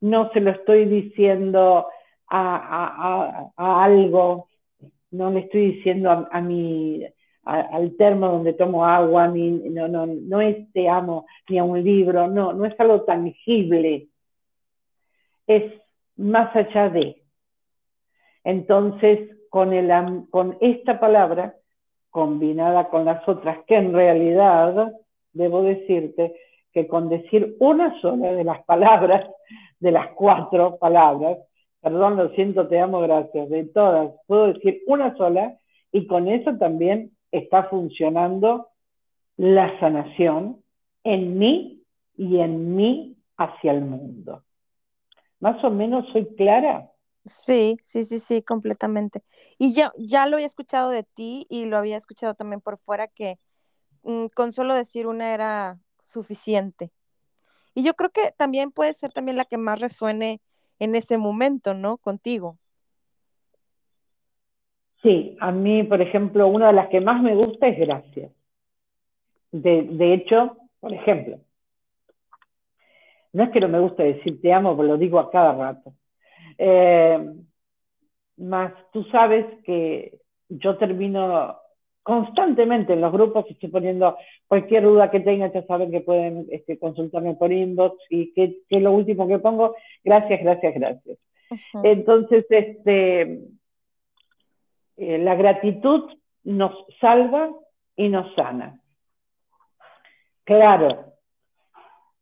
No 0.00 0.30
se 0.32 0.38
lo 0.38 0.52
estoy 0.52 0.84
diciendo 0.84 1.88
a, 2.28 3.50
algo. 3.56 4.46
No 5.10 5.32
le 5.32 5.40
estoy 5.40 5.72
diciendo 5.72 6.28
a, 6.30 6.40
mi, 6.40 7.04
al 7.42 7.96
termo 7.96 8.28
donde 8.28 8.52
tomo 8.52 8.86
agua, 8.86 9.26
no, 9.34 9.88
no, 9.88 10.06
no 10.06 10.40
es 10.40 10.72
te 10.72 10.88
amo 10.88 11.26
ni 11.48 11.58
a 11.58 11.64
un 11.64 11.82
libro, 11.82 12.28
no, 12.28 12.52
no 12.52 12.66
es 12.66 12.78
algo 12.78 13.02
tangible, 13.02 14.06
es 15.48 15.72
más 16.14 16.54
allá 16.54 16.88
de. 16.90 17.20
Entonces, 18.44 19.28
con, 19.50 19.72
el, 19.72 19.90
con 20.30 20.56
esta 20.60 21.00
palabra, 21.00 21.56
combinada 22.10 22.88
con 22.88 23.04
las 23.04 23.26
otras, 23.28 23.58
que 23.66 23.76
en 23.76 23.92
realidad, 23.92 24.92
debo 25.32 25.62
decirte, 25.62 26.34
que 26.72 26.86
con 26.86 27.08
decir 27.08 27.56
una 27.58 27.98
sola 28.00 28.32
de 28.32 28.44
las 28.44 28.62
palabras, 28.64 29.28
de 29.80 29.92
las 29.92 30.08
cuatro 30.08 30.76
palabras, 30.78 31.38
perdón, 31.80 32.16
lo 32.16 32.30
siento, 32.30 32.68
te 32.68 32.80
amo, 32.80 33.00
gracias, 33.00 33.48
de 33.48 33.64
todas, 33.64 34.10
puedo 34.26 34.52
decir 34.52 34.82
una 34.86 35.16
sola 35.16 35.56
y 35.92 36.06
con 36.06 36.28
eso 36.28 36.56
también 36.58 37.12
está 37.30 37.64
funcionando 37.64 38.68
la 39.36 39.78
sanación 39.80 40.58
en 41.04 41.38
mí 41.38 41.82
y 42.16 42.38
en 42.40 42.74
mí 42.76 43.16
hacia 43.36 43.72
el 43.72 43.82
mundo. 43.82 44.42
Más 45.40 45.62
o 45.62 45.70
menos 45.70 46.06
soy 46.12 46.26
clara. 46.36 46.90
Sí, 47.26 47.76
sí, 47.82 48.04
sí, 48.04 48.20
sí, 48.20 48.42
completamente. 48.42 49.22
Y 49.58 49.74
ya, 49.74 49.92
ya 49.98 50.26
lo 50.26 50.36
había 50.36 50.46
escuchado 50.46 50.90
de 50.90 51.02
ti 51.02 51.46
y 51.50 51.66
lo 51.66 51.76
había 51.76 51.96
escuchado 51.96 52.34
también 52.34 52.60
por 52.60 52.78
fuera 52.78 53.08
que 53.08 53.38
mm, 54.04 54.26
con 54.34 54.52
solo 54.52 54.74
decir 54.74 55.06
una 55.06 55.34
era 55.34 55.78
suficiente. 56.02 56.92
Y 57.74 57.82
yo 57.82 57.94
creo 57.94 58.10
que 58.10 58.32
también 58.36 58.70
puede 58.70 58.94
ser 58.94 59.12
también 59.12 59.36
la 59.36 59.44
que 59.44 59.58
más 59.58 59.80
resuene 59.80 60.40
en 60.78 60.94
ese 60.94 61.18
momento, 61.18 61.74
¿no? 61.74 61.98
Contigo. 61.98 62.58
Sí, 65.02 65.36
a 65.40 65.52
mí, 65.52 65.82
por 65.82 66.00
ejemplo, 66.00 66.48
una 66.48 66.68
de 66.68 66.72
las 66.72 66.88
que 66.88 67.00
más 67.00 67.22
me 67.22 67.34
gusta 67.34 67.68
es 67.68 67.78
gracias. 67.78 68.32
De, 69.52 70.14
hecho, 70.14 70.56
por 70.80 70.92
ejemplo, 70.92 71.38
no 73.32 73.44
es 73.44 73.50
que 73.50 73.60
no 73.60 73.68
me 73.68 73.80
guste 73.80 74.02
decir 74.02 74.40
te 74.40 74.52
amo, 74.52 74.76
pero 74.76 74.88
lo 74.88 74.96
digo 74.96 75.18
a 75.18 75.30
cada 75.30 75.54
rato. 75.54 75.92
Eh, 76.58 77.32
más 78.38 78.72
tú 78.92 79.04
sabes 79.04 79.46
que 79.64 80.18
yo 80.48 80.76
termino 80.76 81.56
constantemente 82.02 82.92
en 82.92 83.00
los 83.00 83.12
grupos, 83.12 83.46
estoy 83.48 83.68
poniendo 83.68 84.16
cualquier 84.46 84.84
duda 84.84 85.10
que 85.10 85.20
tengan, 85.20 85.52
ya 85.52 85.66
saben 85.66 85.90
que 85.90 86.02
pueden 86.02 86.46
este, 86.50 86.78
consultarme 86.78 87.34
por 87.34 87.52
inbox 87.52 87.96
y 88.10 88.32
que, 88.32 88.60
es 88.68 88.82
lo 88.82 88.92
último 88.92 89.26
que 89.26 89.40
pongo, 89.40 89.74
gracias, 90.04 90.40
gracias, 90.40 90.74
gracias. 90.74 91.18
Entonces, 91.82 92.46
este, 92.48 93.40
eh, 94.96 95.18
la 95.18 95.34
gratitud 95.34 96.12
nos 96.44 96.72
salva 97.00 97.50
y 97.96 98.08
nos 98.08 98.32
sana. 98.34 98.80
Claro, 100.44 101.12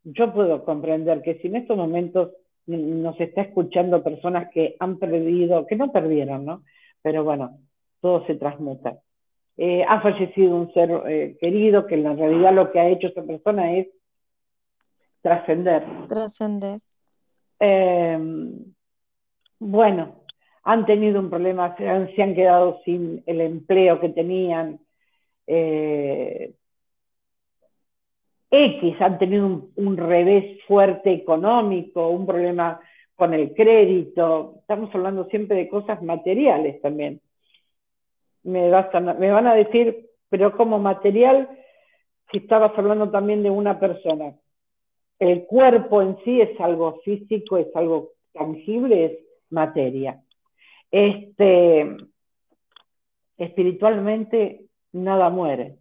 yo 0.03 0.33
puedo 0.33 0.64
comprender 0.64 1.20
que 1.20 1.35
si 1.37 1.49
en 1.49 1.57
estos 1.57 1.77
momentos 1.77 2.31
nos 2.66 3.20
está 3.20 3.42
escuchando 3.42 4.03
personas 4.03 4.50
que 4.53 4.77
han 4.79 4.98
perdido, 4.98 5.66
que 5.66 5.77
no 5.77 5.92
perdieron, 5.92 6.44
¿no? 6.44 6.62
Pero 7.03 7.24
bueno, 7.24 7.59
todo 8.00 8.27
se 8.27 8.35
transmuta. 8.37 8.98
Eh, 9.57 9.85
ha 9.87 10.00
fallecido 10.00 10.57
un 10.57 10.72
ser 10.72 10.90
eh, 11.07 11.37
querido 11.40 11.87
que 11.87 11.94
en 11.94 12.18
realidad 12.18 12.53
lo 12.53 12.72
que 12.72 12.81
ha 12.81 12.88
hecho 12.88 13.09
esa 13.09 13.22
persona 13.22 13.77
es 13.77 13.88
trascender. 15.22 15.85
Trascender. 16.09 16.81
bueno, 19.61 20.24
han 20.64 20.87
tenido 20.87 21.20
un 21.20 21.31
problema, 21.31 21.77
se 21.77 21.88
han, 21.88 22.35
quedado 22.35 22.81
sin 22.85 23.22
el 23.27 23.40
empleo 23.40 24.00
que 24.00 24.09
tenían. 24.09 24.81
X 28.55 29.01
han 29.01 29.19
tenido 29.19 29.71
un, 29.77 29.97
revés 29.97 30.62
fuerte 30.67 31.12
económico, 31.12 32.09
un 32.09 32.27
problema 32.27 32.81
con 33.17 33.35
el 33.35 33.55
crédito. 33.55 34.57
Estamos 34.61 34.95
hablando 34.95 35.25
siempre 35.27 35.57
de 35.57 35.69
cosas 35.69 36.03
materiales 36.03 36.81
también. 36.81 37.21
Me, 38.43 38.71
me 38.71 39.31
van 39.31 39.47
a 39.47 39.55
decir, 39.55 40.11
pero 40.29 40.57
como 40.57 40.79
material, 40.79 41.49
si 42.31 42.38
estabas 42.38 42.73
hablando 42.77 43.11
también 43.11 43.43
de 43.43 43.51
una 43.51 43.79
persona. 43.81 44.35
El 45.19 45.47
cuerpo 45.47 46.03
en 46.03 46.19
sí 46.25 46.40
es 46.40 46.61
algo 46.61 47.01
físico, 47.05 47.57
es 47.57 47.75
algo 47.75 48.11
tangible, 48.33 49.05
es 49.05 49.19
materia. 49.51 50.21
Este, 50.90 51.97
espiritualmente 53.38 54.67
nada 54.93 55.31
muere, 55.31 55.77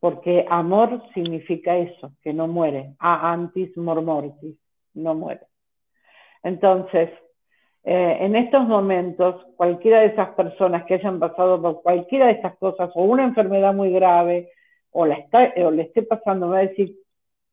porque 0.00 0.46
amor 0.48 1.02
significa 1.14 1.76
eso, 1.76 2.12
que 2.22 2.32
no 2.32 2.48
muere, 2.48 2.94
a 2.98 3.32
antis 3.32 3.76
mor 3.76 4.02
mortis, 4.02 4.56
no 4.94 5.14
muere. 5.14 5.42
Entonces, 6.42 7.10
eh, 7.84 8.16
en 8.20 8.34
estos 8.34 8.66
momentos, 8.66 9.46
cualquiera 9.56 10.00
de 10.00 10.06
esas 10.06 10.30
personas 10.30 10.84
que 10.86 10.94
hayan 10.94 11.18
pasado 11.18 11.60
por 11.60 11.82
cualquiera 11.82 12.26
de 12.26 12.32
estas 12.32 12.56
cosas, 12.56 12.90
o 12.94 13.04
una 13.04 13.24
enfermedad 13.24 13.74
muy 13.74 13.90
grave, 13.92 14.50
o, 14.90 15.06
la 15.06 15.14
está, 15.14 15.52
o 15.64 15.70
le 15.70 15.82
esté 15.82 16.02
pasando, 16.02 16.46
me 16.46 16.52
va 16.52 16.58
a 16.58 16.66
decir, 16.68 16.96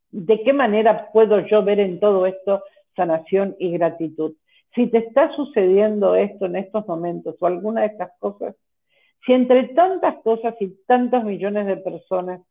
¿de 0.09 0.41
qué 0.41 0.53
manera 0.53 1.09
puedo 1.11 1.41
yo 1.41 1.63
ver 1.63 1.79
en 1.79 1.99
todo 1.99 2.25
esto 2.25 2.63
sanación 2.95 3.55
y 3.59 3.71
gratitud? 3.73 4.33
si 4.77 4.87
te 4.87 4.99
está 4.99 5.35
sucediendo 5.35 6.15
esto 6.15 6.45
en 6.45 6.55
estos 6.55 6.87
momentos 6.87 7.35
o 7.39 7.47
alguna 7.47 7.81
de 7.81 7.87
estas 7.87 8.11
cosas, 8.19 8.55
si 9.25 9.33
entre 9.33 9.69
tantas 9.69 10.15
cosas 10.23 10.55
y 10.59 10.69
tantos 10.85 11.23
millones 11.23 11.67
de 11.67 11.77
personas 11.77 12.41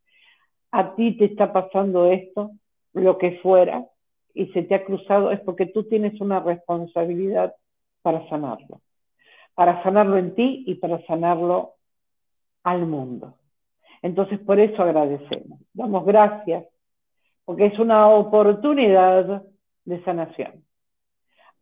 a 0.71 0.95
ti 0.95 1.17
te 1.17 1.27
está 1.27 1.53
pasando 1.53 2.07
esto, 2.07 2.51
lo 2.93 3.19
que 3.19 3.39
fuera, 3.43 3.87
y 4.35 4.47
se 4.49 4.63
te 4.63 4.75
ha 4.75 4.85
cruzado, 4.85 5.31
es 5.31 5.41
porque 5.41 5.67
tú 5.67 5.85
tienes 5.85 6.21
una 6.21 6.41
responsabilidad 6.41 7.55
para 8.03 8.29
sanarlo, 8.29 8.83
para 9.55 9.83
sanarlo 9.83 10.19
en 10.19 10.35
ti 10.35 10.65
y 10.67 10.75
para 10.75 11.05
sanarlo 11.07 11.75
al 12.63 12.87
mundo. 12.87 13.39
Entonces, 14.03 14.39
por 14.41 14.61
eso 14.61 14.83
agradecemos, 14.83 15.61
damos 15.73 16.05
gracias, 16.05 16.67
porque 17.45 17.67
es 17.67 17.79
una 17.79 18.09
oportunidad 18.09 19.43
de 19.85 20.05
sanación. 20.05 20.65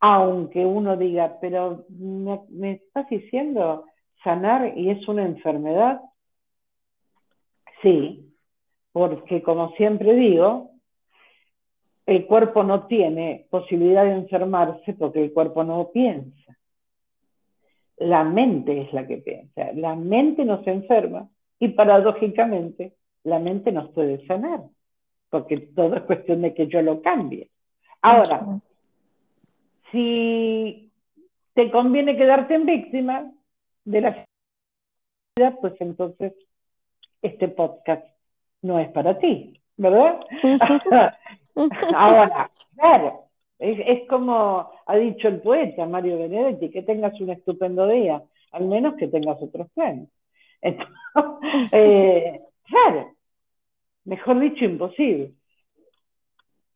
Aunque 0.00 0.64
uno 0.64 0.96
diga, 0.96 1.38
pero 1.40 1.84
me, 1.88 2.72
estás 2.72 3.08
diciendo 3.08 3.86
sanar 4.22 4.76
y 4.76 4.90
es 4.90 5.06
una 5.08 5.24
enfermedad. 5.24 6.00
Sí, 7.82 8.32
porque 8.92 9.42
como 9.42 9.72
siempre 9.72 10.14
digo, 10.14 10.70
el 12.06 12.26
cuerpo 12.26 12.62
no 12.62 12.86
tiene 12.86 13.46
posibilidad 13.50 14.04
de 14.04 14.12
enfermarse 14.12 14.94
porque 14.94 15.24
el 15.24 15.32
cuerpo 15.32 15.64
no 15.64 15.90
piensa. 15.90 16.56
La 17.96 18.24
mente 18.24 18.82
es 18.82 18.92
la 18.92 19.06
que 19.06 19.18
piensa. 19.18 19.72
La 19.74 19.94
mente 19.94 20.44
nos 20.44 20.66
enferma 20.66 21.28
y 21.58 21.68
paradójicamente 21.68 22.94
la 23.24 23.38
mente 23.38 23.72
nos 23.72 23.90
puede 23.92 24.24
sanar, 24.26 24.60
porque 25.30 25.56
todo 25.74 25.96
es 25.96 26.02
cuestión 26.02 26.42
de 26.42 26.54
que 26.54 26.66
yo 26.68 26.82
lo 26.82 27.00
cambie. 27.00 27.50
Ahora, 28.02 28.44
si 29.90 30.92
te 31.54 31.70
conviene 31.70 32.16
quedarte 32.16 32.54
en 32.54 32.66
víctima 32.66 33.32
de 33.84 34.00
la 34.00 34.26
sociedad, 35.36 35.58
pues 35.60 35.74
entonces 35.80 36.32
este 37.22 37.48
podcast 37.48 38.06
no 38.62 38.78
es 38.78 38.88
para 38.90 39.18
ti, 39.18 39.60
¿verdad? 39.76 40.20
Ahora, 41.94 42.50
claro, 42.76 43.24
es, 43.58 44.08
como 44.08 44.70
ha 44.86 44.96
dicho 44.96 45.28
el 45.28 45.40
poeta 45.40 45.86
Mario 45.86 46.18
Benedetti, 46.18 46.70
que 46.70 46.82
tengas 46.82 47.18
un 47.20 47.30
estupendo 47.30 47.86
día, 47.86 48.22
al 48.52 48.66
menos 48.66 48.94
que 48.96 49.08
tengas 49.08 49.40
otros 49.40 49.70
planes. 49.72 50.08
Eh, 51.70 52.40
claro, 52.64 53.12
mejor 54.04 54.40
dicho, 54.40 54.64
imposible. 54.64 55.34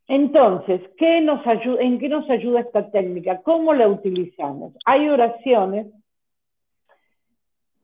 Entonces, 0.07 0.83
¿qué 0.97 1.21
nos 1.21 1.45
ayuda, 1.47 1.83
¿en 1.83 1.99
qué 1.99 2.09
nos 2.09 2.29
ayuda 2.31 2.61
esta 2.61 2.91
técnica? 2.91 3.43
¿Cómo 3.43 3.75
la 3.75 3.89
utilizamos? 3.89 4.75
Hay 4.85 5.09
oraciones 5.09 5.87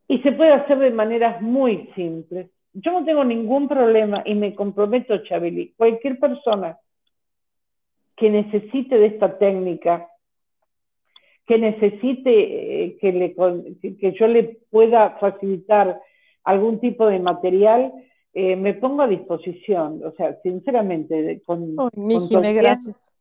y 0.09 0.19
se 0.19 0.33
puede 0.33 0.53
hacer 0.53 0.79
de 0.79 0.91
maneras 0.91 1.41
muy 1.41 1.91
simples. 1.95 2.51
Yo 2.73 2.93
no 2.93 3.05
tengo 3.05 3.25
ningún 3.25 3.69
problema 3.69 4.23
y 4.27 4.35
me 4.35 4.55
comprometo, 4.55 5.19
Chabeli, 5.19 5.73
cualquier 5.77 6.19
persona 6.19 6.77
que 8.17 8.31
necesite 8.31 8.99
de 8.99 9.07
esta 9.07 9.39
técnica, 9.39 10.09
que 11.47 11.59
necesite 11.59 12.85
eh, 12.85 12.97
que, 13.01 13.13
le, 13.13 13.35
que 13.97 14.13
yo 14.13 14.27
le 14.27 14.59
pueda 14.71 15.11
facilitar 15.19 16.01
algún 16.43 16.81
tipo 16.81 17.07
de 17.07 17.19
material, 17.21 17.93
eh, 18.33 18.57
me 18.57 18.75
pongo 18.75 19.03
a 19.03 19.09
disposición. 19.09 20.01
O 20.05 20.13
sea, 20.13 20.37
sinceramente, 20.43 21.43
con, 21.45 21.77
con, 21.77 21.91
tu 21.91 22.41
gracias. 22.41 23.15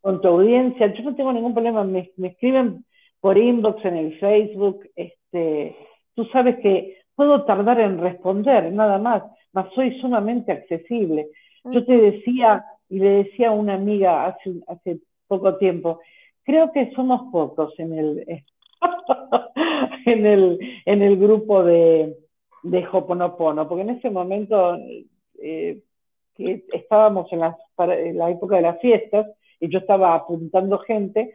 con 0.00 0.20
tu 0.20 0.28
audiencia, 0.28 0.92
yo 0.92 1.02
no 1.04 1.14
tengo 1.14 1.32
ningún 1.32 1.54
problema. 1.54 1.84
Me, 1.84 2.10
me, 2.16 2.28
escriben 2.28 2.84
por 3.20 3.38
inbox 3.38 3.84
en 3.84 3.96
el 3.96 4.18
Facebook. 4.18 4.88
Este, 4.96 5.76
tú 6.14 6.24
sabes 6.26 6.58
que 6.60 6.98
puedo 7.14 7.44
tardar 7.44 7.80
en 7.80 7.98
responder, 7.98 8.72
nada 8.72 8.98
más, 8.98 9.22
mas 9.52 9.72
soy 9.74 9.98
sumamente 10.00 10.52
accesible. 10.52 11.28
Yo 11.64 11.84
te 11.84 11.96
decía, 11.96 12.64
y 12.88 12.98
le 12.98 13.24
decía 13.24 13.48
a 13.48 13.52
una 13.52 13.74
amiga 13.74 14.26
hace, 14.26 14.54
hace 14.66 15.00
poco 15.26 15.56
tiempo, 15.58 16.00
creo 16.44 16.72
que 16.72 16.90
somos 16.92 17.30
pocos 17.30 17.78
en 17.78 17.98
el, 17.98 18.44
en 20.06 20.26
el, 20.26 20.58
en 20.86 21.02
el 21.02 21.16
grupo 21.16 21.62
de, 21.62 22.16
de 22.62 22.86
Hoponopono, 22.90 23.68
porque 23.68 23.82
en 23.82 23.90
ese 23.90 24.10
momento 24.10 24.76
eh, 25.40 25.80
que 26.34 26.64
estábamos 26.72 27.30
en, 27.32 27.40
la 27.40 28.30
época 28.30 28.56
de 28.56 28.62
las 28.62 28.80
fiestas 28.80 29.26
y 29.60 29.68
yo 29.68 29.78
estaba 29.78 30.14
apuntando 30.14 30.78
gente, 30.78 31.34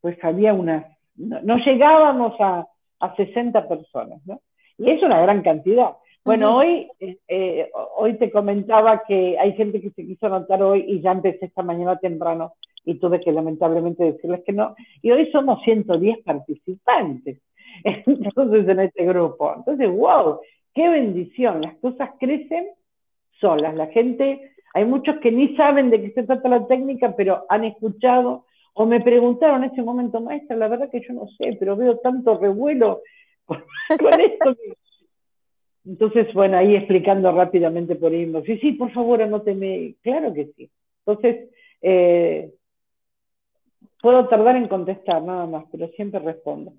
pues 0.00 0.16
había 0.22 0.54
unas, 0.54 0.86
no, 1.16 1.56
llegábamos 1.58 2.34
a, 2.40 2.66
a, 3.00 3.16
60 3.16 3.68
personas, 3.68 4.20
¿no? 4.26 4.40
Y 4.78 4.90
es 4.90 5.02
una 5.02 5.20
gran 5.20 5.42
cantidad. 5.42 5.92
Bueno, 6.24 6.56
hoy, 6.56 6.88
eh, 7.00 7.18
eh, 7.28 7.70
hoy 7.96 8.14
te 8.18 8.30
comentaba 8.30 9.02
que 9.06 9.38
hay 9.38 9.54
gente 9.54 9.80
que 9.80 9.90
se 9.90 10.06
quiso 10.06 10.26
anotar 10.26 10.62
hoy 10.62 10.84
y 10.86 11.00
ya 11.00 11.12
empecé 11.12 11.46
esta 11.46 11.62
mañana 11.62 11.98
temprano 11.98 12.54
y 12.84 12.98
tuve 12.98 13.20
que 13.20 13.32
lamentablemente 13.32 14.04
decirles 14.04 14.42
que 14.44 14.52
no. 14.52 14.74
Y 15.02 15.10
hoy 15.10 15.30
somos 15.32 15.62
110 15.62 16.18
participantes 16.24 17.38
entonces 17.84 18.68
en 18.68 18.80
este 18.80 19.04
grupo. 19.04 19.52
Entonces, 19.56 19.90
wow, 19.90 20.40
qué 20.74 20.88
bendición, 20.88 21.62
las 21.62 21.76
cosas 21.76 22.10
crecen 22.18 22.68
solas. 23.40 23.74
La 23.74 23.86
gente, 23.88 24.52
hay 24.74 24.84
muchos 24.84 25.18
que 25.20 25.32
ni 25.32 25.56
saben 25.56 25.90
de 25.90 26.02
qué 26.02 26.10
se 26.12 26.22
trata 26.24 26.48
la 26.48 26.66
técnica, 26.66 27.14
pero 27.16 27.44
han 27.48 27.64
escuchado 27.64 28.44
o 28.74 28.86
me 28.86 29.00
preguntaron 29.00 29.64
en 29.64 29.70
ese 29.70 29.82
momento, 29.82 30.20
maestra, 30.20 30.56
la 30.56 30.68
verdad 30.68 30.90
que 30.90 31.00
yo 31.06 31.14
no 31.14 31.26
sé, 31.38 31.56
pero 31.58 31.76
veo 31.76 31.98
tanto 31.98 32.38
revuelo 32.38 33.02
con, 33.46 34.20
esto. 34.20 34.56
Entonces, 35.84 36.32
bueno, 36.34 36.58
ahí 36.58 36.76
explicando 36.76 37.32
rápidamente 37.32 37.96
por 37.96 38.12
inbox. 38.12 38.46
Sí, 38.46 38.58
sí, 38.58 38.72
por 38.72 38.92
favor, 38.92 39.22
anóteme. 39.22 39.94
Claro 40.02 40.32
que 40.32 40.46
sí. 40.56 40.70
Entonces, 41.06 41.50
eh, 41.80 42.52
puedo 44.00 44.28
tardar 44.28 44.56
en 44.56 44.68
contestar 44.68 45.22
nada 45.22 45.46
más, 45.46 45.64
pero 45.72 45.88
siempre 45.88 46.20
respondo 46.20 46.74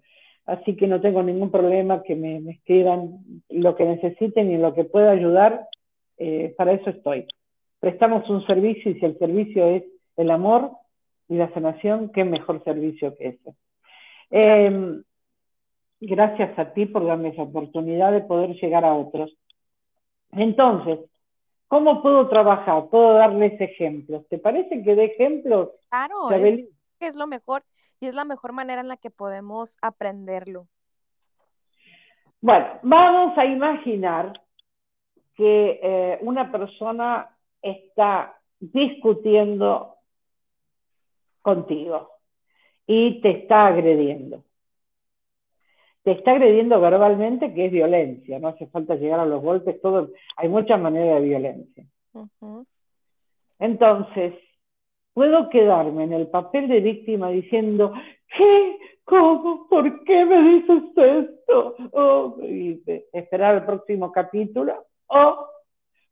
así 0.45 0.75
que 0.75 0.87
no 0.87 1.01
tengo 1.01 1.23
ningún 1.23 1.51
problema 1.51 2.03
que 2.03 2.15
me, 2.15 2.37
escriban 2.51 3.19
lo 3.49 3.75
que 3.75 3.85
necesiten 3.85 4.51
y 4.51 4.57
lo 4.57 4.73
que 4.73 4.83
pueda 4.83 5.11
ayudar, 5.11 5.67
eh, 6.17 6.53
para 6.57 6.73
eso 6.73 6.89
estoy. 6.89 7.25
Prestamos 7.79 8.29
un 8.29 8.45
servicio 8.45 8.91
y 8.91 8.99
si 8.99 9.05
el 9.05 9.17
servicio 9.17 9.65
es 9.67 9.83
el 10.17 10.29
amor 10.29 10.71
y 11.31 11.35
la 11.35 11.51
sanación, 11.53 12.09
qué 12.09 12.25
mejor 12.25 12.61
servicio 12.65 13.15
que 13.17 13.29
ese. 13.29 13.55
Em, 14.31 15.01
gracias 16.01 16.59
a 16.59 16.73
ti 16.73 16.85
por 16.85 17.05
darme 17.05 17.29
esa 17.29 17.43
oportunidad 17.43 18.11
de 18.11 18.19
poder 18.19 18.49
llegar 18.61 18.83
a 18.83 18.93
otros. 18.93 19.33
Entonces, 20.33 20.99
¿cómo 21.69 22.01
puedo 22.01 22.27
trabajar? 22.27 22.89
Puedo 22.89 23.13
darles 23.13 23.59
ejemplos. 23.61 24.27
¿Te 24.27 24.39
parece 24.39 24.83
que 24.83 24.93
dé 24.93 25.05
ejemplos? 25.05 25.69
Claro, 25.89 26.29
es, 26.31 26.67
es 26.99 27.15
lo 27.15 27.27
mejor 27.27 27.63
y 28.01 28.07
es 28.07 28.13
la 28.13 28.25
mejor 28.25 28.51
manera 28.51 28.81
en 28.81 28.89
la 28.89 28.97
que 28.97 29.09
podemos 29.09 29.77
aprenderlo. 29.81 30.67
Bueno, 32.41 32.77
vamos 32.83 33.37
a 33.37 33.45
imaginar 33.45 34.33
que 35.37 35.79
eh, 35.81 36.19
una 36.23 36.51
persona 36.51 37.29
está 37.61 38.37
discutiendo 38.59 39.95
contigo 41.41 42.09
y 42.87 43.21
te 43.21 43.31
está 43.31 43.67
agrediendo. 43.67 44.43
Te 46.03 46.11
está 46.11 46.31
agrediendo 46.31 46.81
verbalmente, 46.81 47.53
que 47.53 47.67
es 47.67 47.71
violencia, 47.71 48.39
no 48.39 48.47
hace 48.49 48.67
falta 48.67 48.95
llegar 48.95 49.19
a 49.19 49.25
los 49.25 49.41
golpes, 49.41 49.79
todo, 49.81 50.09
hay 50.35 50.49
muchas 50.49 50.79
maneras 50.81 51.21
de 51.21 51.27
violencia. 51.27 51.85
Entonces, 53.59 54.33
puedo 55.13 55.49
quedarme 55.49 56.05
en 56.05 56.13
el 56.13 56.27
papel 56.27 56.67
de 56.67 56.79
víctima 56.79 57.29
diciendo, 57.29 57.93
¿qué? 58.35 58.77
¿Cómo? 59.03 59.67
¿Por 59.69 60.03
qué 60.03 60.25
me 60.25 60.41
dices 60.41 60.83
esto? 60.95 61.75
Oh, 61.91 62.37
y 62.41 62.81
esperar 63.13 63.55
el 63.55 63.65
próximo 63.65 64.11
capítulo. 64.11 64.85
O 65.07 65.47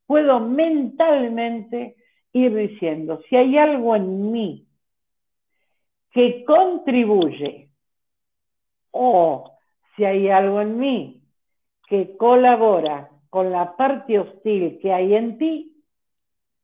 puedo 0.05 0.39
mentalmente 0.39 1.95
ir 2.33 2.55
diciendo, 2.55 3.21
si 3.27 3.35
hay 3.35 3.57
algo 3.57 3.95
en 3.95 4.31
mí 4.31 4.68
que 6.19 6.43
contribuye 6.43 7.69
o 8.91 9.57
si 9.95 10.03
hay 10.03 10.29
algo 10.29 10.59
en 10.59 10.77
mí 10.77 11.23
que 11.87 12.17
colabora 12.17 13.09
con 13.29 13.53
la 13.53 13.77
parte 13.77 14.19
hostil 14.19 14.79
que 14.81 14.91
hay 14.91 15.15
en 15.15 15.37
ti, 15.37 15.81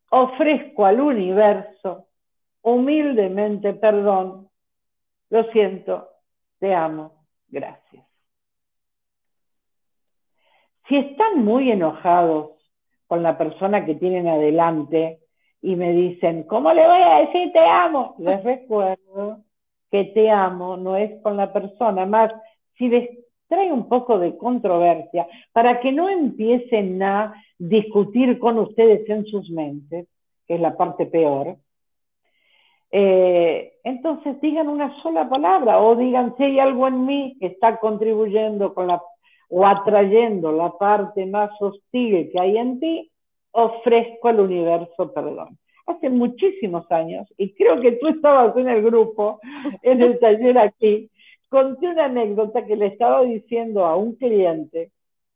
ofrezco 0.09 0.85
al 0.85 0.99
universo 0.99 2.09
humildemente 2.63 3.73
perdón, 3.73 4.49
lo 5.29 5.43
siento, 5.53 6.09
te 6.59 6.73
amo, 6.73 7.25
gracias. 7.47 8.05
Si 10.89 10.97
están 10.97 11.45
muy 11.45 11.71
enojados 11.71 12.51
con 13.07 13.23
la 13.23 13.37
persona 13.37 13.85
que 13.85 13.95
tienen 13.95 14.27
adelante 14.27 15.21
y 15.65 15.75
me 15.75 15.93
dicen, 15.93 16.43
¿cómo 16.43 16.71
le 16.71 16.85
voy 16.85 17.01
a 17.01 17.19
decir 17.21 17.51
te 17.51 17.59
amo? 17.59 18.13
Les 18.19 18.43
recuerdo 18.43 19.39
que 19.89 20.05
te 20.05 20.29
amo 20.29 20.77
no 20.77 20.95
es 20.95 21.19
con 21.23 21.37
la 21.37 21.51
persona, 21.51 22.05
más 22.05 22.31
si 22.77 22.87
les 22.87 23.09
trae 23.47 23.71
un 23.71 23.89
poco 23.89 24.19
de 24.19 24.37
controversia, 24.37 25.27
para 25.51 25.79
que 25.79 25.91
no 25.91 26.07
empiecen 26.07 27.01
a 27.01 27.33
discutir 27.57 28.37
con 28.37 28.59
ustedes 28.59 29.09
en 29.09 29.25
sus 29.25 29.49
mentes, 29.49 30.07
que 30.47 30.53
es 30.53 30.61
la 30.61 30.77
parte 30.77 31.07
peor, 31.07 31.57
eh, 32.91 33.73
entonces 33.83 34.39
digan 34.41 34.69
una 34.69 35.01
sola 35.01 35.27
palabra 35.27 35.81
o 35.81 35.95
digan 35.95 36.35
si 36.37 36.43
hay 36.43 36.59
algo 36.59 36.87
en 36.87 37.05
mí 37.07 37.37
que 37.39 37.47
está 37.47 37.77
contribuyendo 37.77 38.73
con 38.75 38.87
la 38.87 39.01
o 39.49 39.65
atrayendo 39.65 40.51
la 40.51 40.71
parte 40.77 41.25
más 41.25 41.49
hostil 41.59 42.29
que 42.31 42.39
hay 42.39 42.57
en 42.57 42.79
ti, 42.79 43.11
ofrezco 43.55 44.27
al 44.27 44.41
universo 44.41 45.11
perdón. 45.13 45.57
Hace 45.87 46.09
muchísimos 46.09 46.91
años, 46.91 47.27
y 47.37 47.53
creo 47.53 47.79
que 47.79 47.93
tú 47.93 48.07
estabas 48.07 48.57
en 48.57 48.67
el 48.67 48.81
grupo, 48.81 49.39
en 49.83 50.01
el 50.01 50.17
taller 50.19 50.57
aquí, 50.57 51.11
conté 51.47 51.87
una 51.87 52.05
anécdota 52.05 52.65
que 52.65 52.75
le 52.75 52.87
estaba 52.87 53.21
diciendo 53.23 53.85
a 53.85 53.95
un 53.95 54.15
cliente, 54.15 54.91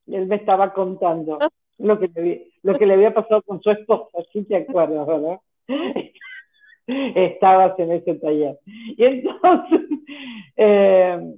y 0.08 0.16
él 0.16 0.26
me 0.26 0.38
estaba 0.38 0.74
contando 0.74 1.38
lo 1.78 2.00
que 2.00 2.08
le, 2.08 2.48
lo 2.64 2.78
que 2.78 2.88
le 2.88 2.96
había 2.96 3.14
pasado 3.14 3.44
con 3.44 3.62
su 3.62 3.70
esposa, 3.70 4.18
si 4.34 4.44
te 4.44 4.56
acuerdas, 4.56 5.06
¿verdad? 5.06 5.40
estabas 6.88 7.78
en 7.80 7.92
ese 7.92 8.16
taller. 8.16 8.58
Y 8.66 9.04
entonces 9.04 9.82
eh, 10.58 11.34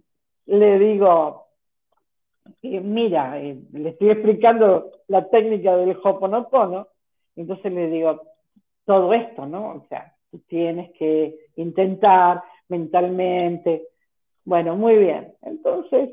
le 0.45 0.79
digo, 0.79 1.47
eh, 2.64 2.80
mira, 2.80 3.41
eh, 3.41 3.57
le 3.74 3.89
estoy 3.89 4.12
explicando 4.12 4.91
la 5.07 5.30
técnica 5.30 5.76
del 5.78 5.97
Hoponopono, 6.03 6.88
entonces 7.36 7.72
le 7.72 7.88
digo, 7.88 8.22
todo 8.86 9.14
esto, 9.14 9.45
¿no? 9.45 9.76
O 9.76 9.86
sea, 9.89 10.14
tú 10.30 10.39
tienes 10.47 10.91
que 10.97 11.36
intentar 11.55 12.43
mentalmente. 12.68 13.88
Bueno, 14.45 14.76
muy 14.76 14.97
bien. 14.97 15.34
Entonces, 15.41 16.09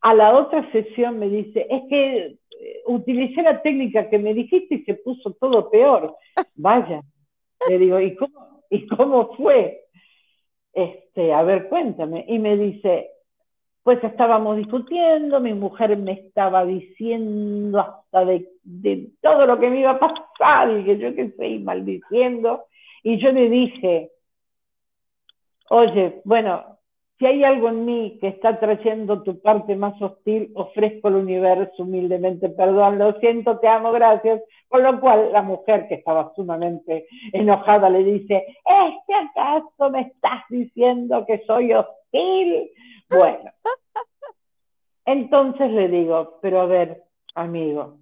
a 0.00 0.14
la 0.14 0.36
otra 0.36 0.70
sesión 0.72 1.18
me 1.18 1.28
dice, 1.28 1.66
es 1.68 1.82
que 1.88 2.38
utilicé 2.86 3.42
la 3.42 3.62
técnica 3.62 4.08
que 4.08 4.18
me 4.18 4.34
dijiste 4.34 4.76
y 4.76 4.84
se 4.84 4.94
puso 4.94 5.32
todo 5.34 5.70
peor. 5.70 6.16
Vaya, 6.54 7.02
le 7.68 7.78
digo, 7.78 8.00
¿y 8.00 8.14
cómo, 8.14 8.64
¿y 8.70 8.86
cómo 8.86 9.34
fue? 9.36 9.84
Este, 10.72 11.32
a 11.32 11.42
ver, 11.42 11.68
cuéntame. 11.68 12.24
Y 12.28 12.38
me 12.38 12.56
dice, 12.56 13.10
pues 13.88 14.04
estábamos 14.04 14.58
discutiendo, 14.58 15.40
mi 15.40 15.54
mujer 15.54 15.96
me 15.96 16.12
estaba 16.12 16.66
diciendo 16.66 17.80
hasta 17.80 18.22
de, 18.26 19.08
todo 19.22 19.46
lo 19.46 19.58
que 19.58 19.70
me 19.70 19.80
iba 19.80 19.92
a 19.92 19.98
pasar 19.98 20.78
y 20.78 20.84
que 20.84 20.98
yo 20.98 21.14
qué 21.14 21.30
sé, 21.30 21.48
y 21.48 21.58
maldiciendo. 21.60 22.66
Y 23.02 23.16
yo 23.16 23.32
le 23.32 23.48
dije, 23.48 24.10
oye, 25.70 26.20
bueno, 26.24 26.77
si 27.18 27.26
hay 27.26 27.42
algo 27.42 27.68
en 27.68 27.84
mí 27.84 28.18
que 28.20 28.28
está 28.28 28.60
trayendo 28.60 29.22
tu 29.22 29.40
parte 29.40 29.74
más 29.74 30.00
hostil, 30.00 30.52
ofrezco 30.54 31.08
al 31.08 31.16
universo 31.16 31.82
humildemente 31.82 32.48
perdón, 32.48 32.98
lo 32.98 33.18
siento, 33.18 33.58
te 33.58 33.66
amo, 33.66 33.90
gracias. 33.90 34.40
Con 34.68 34.82
lo 34.82 35.00
cual 35.00 35.32
la 35.32 35.42
mujer 35.42 35.88
que 35.88 35.94
estaba 35.94 36.32
sumamente 36.36 37.06
enojada 37.32 37.90
le 37.90 38.04
dice, 38.04 38.36
¿es 38.36 38.94
que 39.06 39.14
acaso 39.14 39.90
me 39.90 40.02
estás 40.02 40.44
diciendo 40.48 41.24
que 41.26 41.42
soy 41.46 41.72
hostil? 41.72 42.70
Bueno, 43.10 43.50
entonces 45.06 45.70
le 45.72 45.88
digo, 45.88 46.38
pero 46.40 46.60
a 46.60 46.66
ver, 46.66 47.02
amigo, 47.34 47.96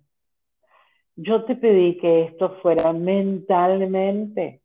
yo 1.14 1.44
te 1.44 1.56
pedí 1.56 1.96
que 1.98 2.24
esto 2.24 2.56
fuera 2.60 2.92
mentalmente 2.92 4.60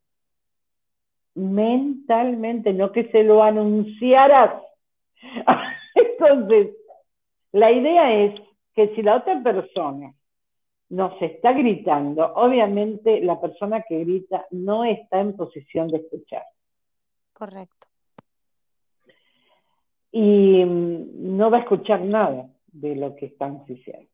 mentalmente, 1.36 2.74
no 2.74 2.92
que 2.92 3.10
se 3.12 3.24
lo 3.24 3.44
anunciaras. 3.44 4.62
Entonces, 5.96 6.76
la 7.52 7.72
idea 7.72 8.14
es 8.14 8.42
que 8.74 8.96
si 8.96 9.02
la 9.02 9.18
otra 9.18 9.42
persona 9.42 10.14
nos 10.90 11.22
está 11.22 11.54
gritando, 11.54 12.34
obviamente 12.36 13.22
la 13.22 13.40
persona 13.40 13.82
que 13.88 14.00
grita 14.00 14.46
no 14.52 14.84
está 14.84 15.22
en 15.22 15.36
posición 15.36 15.88
de 15.88 15.98
escuchar. 15.98 16.44
Correcto. 17.34 17.88
Y 20.12 20.66
mm, 20.66 21.38
no 21.38 21.50
va 21.50 21.58
a 21.58 21.62
escuchar 21.62 22.02
nada 22.02 22.50
de 22.68 22.96
lo 22.96 23.16
que 23.16 23.28
están 23.28 23.64
diciendo. 23.66 24.10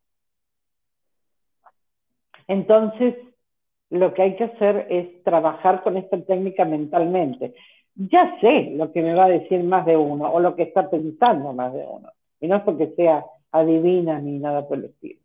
Entonces, 2.47 3.15
lo 3.89 4.13
que 4.13 4.21
hay 4.21 4.35
que 4.35 4.45
hacer 4.45 4.87
es 4.89 5.23
trabajar 5.23 5.83
con 5.83 5.97
esta 5.97 6.19
técnica 6.21 6.65
mentalmente. 6.65 7.53
Ya 7.95 8.37
sé 8.41 8.71
lo 8.75 8.91
que 8.91 9.01
me 9.01 9.13
va 9.13 9.25
a 9.25 9.29
decir 9.29 9.63
más 9.63 9.85
de 9.85 9.97
uno 9.97 10.31
o 10.31 10.39
lo 10.39 10.55
que 10.55 10.63
está 10.63 10.89
pensando 10.89 11.53
más 11.53 11.73
de 11.73 11.85
uno. 11.85 12.11
Y 12.39 12.47
no 12.47 12.57
es 12.57 12.63
porque 12.63 12.93
sea 12.95 13.25
adivina 13.51 14.19
ni 14.19 14.39
nada 14.39 14.67
por 14.67 14.77
el 14.77 14.85
estilo. 14.85 15.19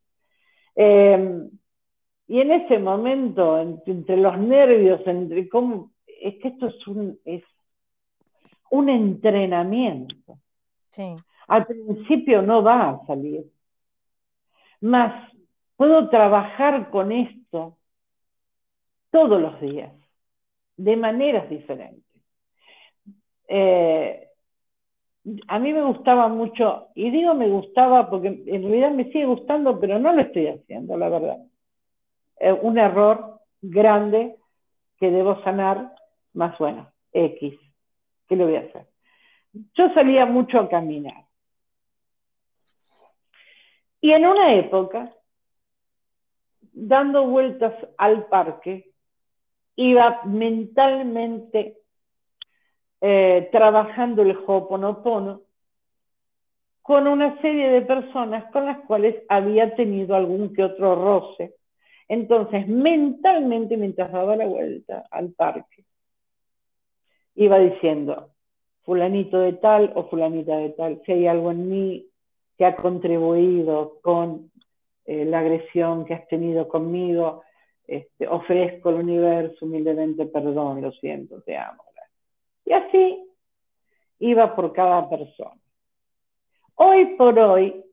Em, 0.74 1.50
y 2.28 2.40
en 2.40 2.52
ese 2.52 2.78
momento, 2.78 3.60
entre, 3.60 4.16
los 4.16 4.38
nervios, 4.38 5.00
entre 5.06 5.48
cómo, 5.48 5.90
es 6.06 6.36
que 6.36 6.48
esto 6.48 6.68
es 6.68 6.86
un, 6.86 7.18
es 7.24 7.42
un 8.70 8.88
entrenamiento. 8.88 10.38
Sí. 10.90 11.14
Al 11.48 11.66
principio 11.66 12.40
no 12.40 12.62
va 12.62 12.90
a 12.90 13.06
salir. 13.06 13.44
Más, 14.80 15.30
puedo 15.76 16.08
trabajar 16.08 16.90
con 16.90 17.12
esto 17.12 17.76
todos 19.12 19.40
los 19.40 19.60
días, 19.60 19.92
de 20.76 20.96
maneras 20.96 21.48
diferentes. 21.48 22.02
Eh, 23.46 24.28
a 25.46 25.58
mí 25.60 25.72
me 25.72 25.82
gustaba 25.82 26.26
mucho, 26.26 26.88
y 26.96 27.10
digo 27.10 27.34
me 27.34 27.48
gustaba 27.48 28.10
porque 28.10 28.28
en 28.28 28.62
realidad 28.62 28.90
me 28.90 29.04
sigue 29.04 29.26
gustando, 29.26 29.78
pero 29.78 30.00
no 30.00 30.12
lo 30.12 30.22
estoy 30.22 30.48
haciendo, 30.48 30.96
la 30.96 31.08
verdad. 31.08 31.38
un 32.62 32.78
error 32.78 33.38
grande 33.60 34.36
que 34.98 35.10
debo 35.10 35.40
sanar, 35.44 35.94
más 36.32 36.58
bueno, 36.58 36.90
X. 37.12 37.54
¿Qué 38.28 38.36
le 38.36 38.44
voy 38.44 38.56
a 38.56 38.60
hacer? 38.60 38.86
Yo 39.74 39.92
salía 39.94 40.26
mucho 40.26 40.58
a 40.58 40.68
caminar. 40.68 41.26
Y 44.00 44.12
en 44.12 44.26
una 44.26 44.54
época, 44.54 45.12
dando 46.72 47.26
vueltas 47.26 47.74
al 47.98 48.26
parque, 48.26 48.91
iba 49.76 50.20
mentalmente 50.24 51.78
eh, 53.00 53.48
trabajando 53.50 54.22
el 54.22 54.36
Ho'oponopono 54.36 55.42
con 56.82 57.06
una 57.06 57.40
serie 57.40 57.68
de 57.70 57.82
personas 57.82 58.50
con 58.52 58.66
las 58.66 58.78
cuales 58.86 59.22
había 59.28 59.74
tenido 59.76 60.16
algún 60.16 60.52
que 60.52 60.64
otro 60.64 60.96
roce. 60.96 61.54
Entonces, 62.08 62.66
mentalmente, 62.68 63.76
mientras 63.76 64.10
daba 64.12 64.36
la 64.36 64.46
vuelta 64.46 65.06
al 65.10 65.32
parque, 65.32 65.84
iba 67.36 67.58
diciendo, 67.58 68.30
fulanito 68.82 69.38
de 69.38 69.54
tal 69.54 69.92
o 69.94 70.08
fulanita 70.08 70.56
de 70.56 70.70
tal, 70.70 71.00
si 71.06 71.12
hay 71.12 71.26
algo 71.26 71.52
en 71.52 71.68
mí 71.68 72.06
que 72.58 72.64
ha 72.66 72.76
contribuido 72.76 73.98
con 74.02 74.50
eh, 75.06 75.24
la 75.24 75.38
agresión 75.38 76.04
que 76.04 76.14
has 76.14 76.28
tenido 76.28 76.68
conmigo, 76.68 77.42
este, 77.96 78.26
ofrezco 78.26 78.88
al 78.88 78.96
universo 78.96 79.66
humildemente 79.66 80.26
perdón, 80.26 80.80
lo 80.80 80.92
siento, 80.92 81.42
te 81.42 81.56
amo. 81.56 81.82
Y 82.64 82.72
así 82.72 83.24
iba 84.20 84.54
por 84.54 84.72
cada 84.72 85.08
persona. 85.08 85.60
Hoy 86.76 87.16
por 87.16 87.38
hoy 87.38 87.84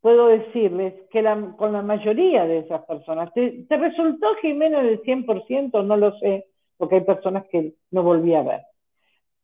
puedo 0.00 0.28
decirles 0.28 0.94
que 1.10 1.24
con 1.56 1.72
la 1.72 1.82
mayoría 1.82 2.46
de 2.46 2.58
esas 2.58 2.84
personas, 2.84 3.32
¿te, 3.34 3.66
resultó 3.68 4.34
Jimena 4.36 4.82
del 4.82 5.02
100%? 5.02 5.84
No 5.84 5.96
lo 5.96 6.16
sé, 6.18 6.46
porque 6.76 6.96
hay 6.96 7.00
personas 7.00 7.46
que 7.50 7.72
no 7.90 8.02
volví 8.02 8.34
a 8.34 8.42
ver. 8.42 8.60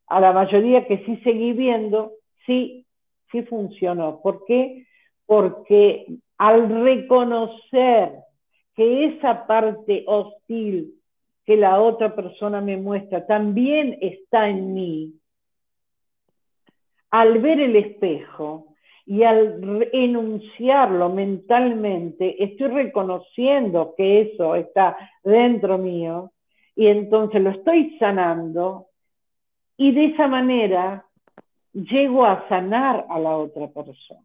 A 0.07 0.21
la 0.21 0.33
mayoría 0.33 0.87
que 0.87 0.99
sí 1.05 1.17
seguí 1.25 1.53
viendo, 1.53 2.13
sí, 2.47 2.87
sí 3.31 3.43
funcionó. 3.43 4.21
¿Por 4.21 4.45
qué? 4.45 4.87
Porque 5.27 6.07
al 6.39 6.69
reconocer 6.85 8.13
que 8.75 9.07
esa 9.07 9.47
parte 9.47 10.05
hostil 10.07 10.95
que 11.45 11.57
la 11.57 11.81
otra 11.81 12.15
persona 12.15 12.61
me 12.61 12.77
muestra 12.77 13.27
también 13.27 13.99
está 14.01 14.49
en 14.49 14.75
mí, 14.75 15.15
al 17.11 17.39
ver 17.41 17.61
el 17.61 17.77
espejo 17.77 18.75
y 19.05 19.25
al 19.25 19.89
enunciarlo 19.93 21.09
mentalmente, 21.11 22.43
estoy 22.43 22.69
reconociendo 22.69 23.95
que 23.97 24.21
eso 24.23 24.55
está 24.55 24.97
dentro 25.23 25.77
mío 25.79 26.33
y 26.77 26.87
entonces 26.87 27.43
lo 27.43 27.51
estoy 27.51 27.99
sanando 27.99 28.87
y 29.77 29.93
de 29.93 30.07
esa 30.07 30.29
manera 30.29 31.05
llego 31.73 32.25
a 32.25 32.49
sanar 32.49 33.07
a 33.09 33.19
la 33.19 33.37
otra 33.37 33.69
persona. 33.69 34.23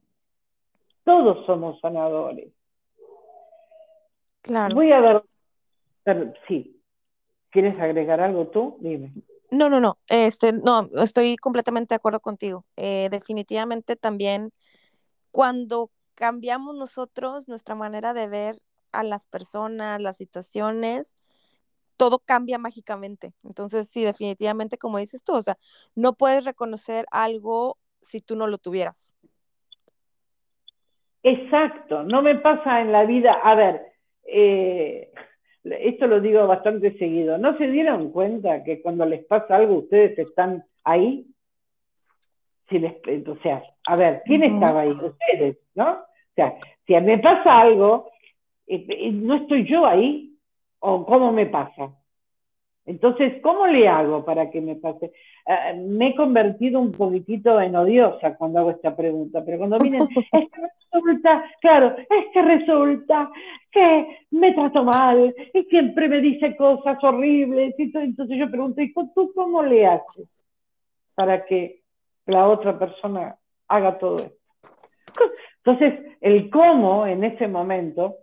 Todos 1.03 1.45
somos 1.45 1.79
sanadores. 1.79 2.56
Voy 4.73 4.91
a 4.91 5.01
dar, 6.05 6.33
sí. 6.47 6.81
¿Quieres 7.49 7.79
agregar 7.79 8.19
algo 8.21 8.47
tú? 8.47 8.77
Dime. 8.81 9.13
No, 9.49 9.69
no, 9.69 9.79
no, 9.79 9.97
este, 10.07 10.51
no, 10.51 10.89
estoy 11.01 11.37
completamente 11.37 11.93
de 11.93 11.97
acuerdo 11.97 12.19
contigo. 12.19 12.65
Eh, 12.75 13.07
definitivamente 13.09 13.95
también 13.95 14.51
cuando 15.31 15.89
cambiamos 16.15 16.75
nosotros 16.75 17.47
nuestra 17.47 17.75
manera 17.75 18.13
de 18.13 18.27
ver 18.27 18.57
a 18.91 19.03
las 19.03 19.25
personas, 19.27 20.01
las 20.01 20.17
situaciones, 20.17 21.15
todo 21.95 22.19
cambia 22.19 22.57
mágicamente. 22.57 23.33
Entonces, 23.43 23.89
sí, 23.89 24.03
definitivamente, 24.03 24.77
como 24.77 24.97
dices 24.97 25.23
tú, 25.23 25.33
o 25.33 25.41
sea, 25.41 25.57
no 25.95 26.13
puedes 26.13 26.43
reconocer 26.45 27.05
algo 27.11 27.77
si 28.01 28.21
tú 28.21 28.35
no 28.35 28.47
lo 28.47 28.57
tuvieras. 28.57 29.15
Exacto, 31.23 32.03
no 32.03 32.21
me 32.21 32.35
pasa 32.35 32.81
en 32.81 32.91
la 32.91 33.05
vida, 33.05 33.33
a 33.43 33.55
ver, 33.55 33.96
eh, 34.28 35.09
esto 35.63 36.07
lo 36.07 36.21
digo 36.21 36.45
bastante 36.47 36.97
seguido, 36.97 37.38
¿no 37.38 37.57
se 37.57 37.67
dieron 37.67 38.11
cuenta 38.11 38.63
que 38.63 38.82
cuando 38.82 39.05
les 39.05 39.25
pasa 39.25 39.55
algo 39.55 39.80
ustedes 39.80 40.17
están 40.19 40.63
ahí? 40.84 41.25
Si 42.69 42.80
les, 42.80 42.93
o 43.28 43.36
sea, 43.38 43.63
a 43.88 43.95
ver, 43.95 44.21
¿quién 44.25 44.43
estaba 44.43 44.82
ahí? 44.82 44.91
Ustedes, 44.91 45.57
¿no? 45.75 45.91
O 45.91 46.36
sea, 46.36 46.55
si 46.86 46.93
me 46.99 47.17
pasa 47.19 47.61
algo, 47.61 48.11
eh, 48.67 48.86
eh, 48.88 49.11
no 49.11 49.36
estoy 49.36 49.67
yo 49.67 49.86
ahí, 49.86 50.36
o 50.80 51.05
cómo 51.05 51.32
me 51.32 51.45
pasa. 51.45 51.91
Entonces, 52.88 53.41
¿cómo 53.43 53.67
le 53.67 53.85
hago 53.85 54.23
para 54.23 54.49
que 54.49 54.61
me 54.61 54.75
pase? 54.75 55.11
Ah, 55.45 55.73
me 55.75 56.07
he 56.07 56.15
convertido 56.15 56.79
un 56.79 56.93
poquitito 56.93 57.59
en 57.59 57.75
odiosa 57.75 58.35
cuando 58.38 58.59
hago 58.59 58.71
esta 58.71 58.95
pregunta, 58.95 59.43
pero 59.45 59.57
cuando 59.57 59.77
vienen, 59.77 60.03
es 60.31 60.49
que 60.49 60.61
resulta, 60.61 61.43
claro, 61.59 61.97
es 61.97 62.25
que 62.31 62.41
resulta 62.41 63.29
que 63.69 64.19
me 64.31 64.53
trato 64.53 64.85
mal 64.85 65.35
y 65.53 65.63
siempre 65.63 66.07
me 66.07 66.21
dice 66.21 66.55
cosas 66.55 66.97
horribles. 67.03 67.75
Y 67.77 67.91
entonces 67.93 68.38
yo 68.38 68.49
pregunto, 68.49 68.81
¿y 68.81 68.93
tú 68.93 69.33
cómo 69.35 69.63
le 69.63 69.85
haces 69.85 70.29
para 71.13 71.45
que 71.45 71.81
la 72.25 72.47
otra 72.47 72.79
persona 72.79 73.35
haga 73.67 73.97
todo 73.97 74.19
esto? 74.19 74.38
Entonces, 75.57 76.15
el 76.21 76.49
cómo 76.49 77.05
en 77.05 77.25
ese 77.25 77.49
momento 77.49 78.15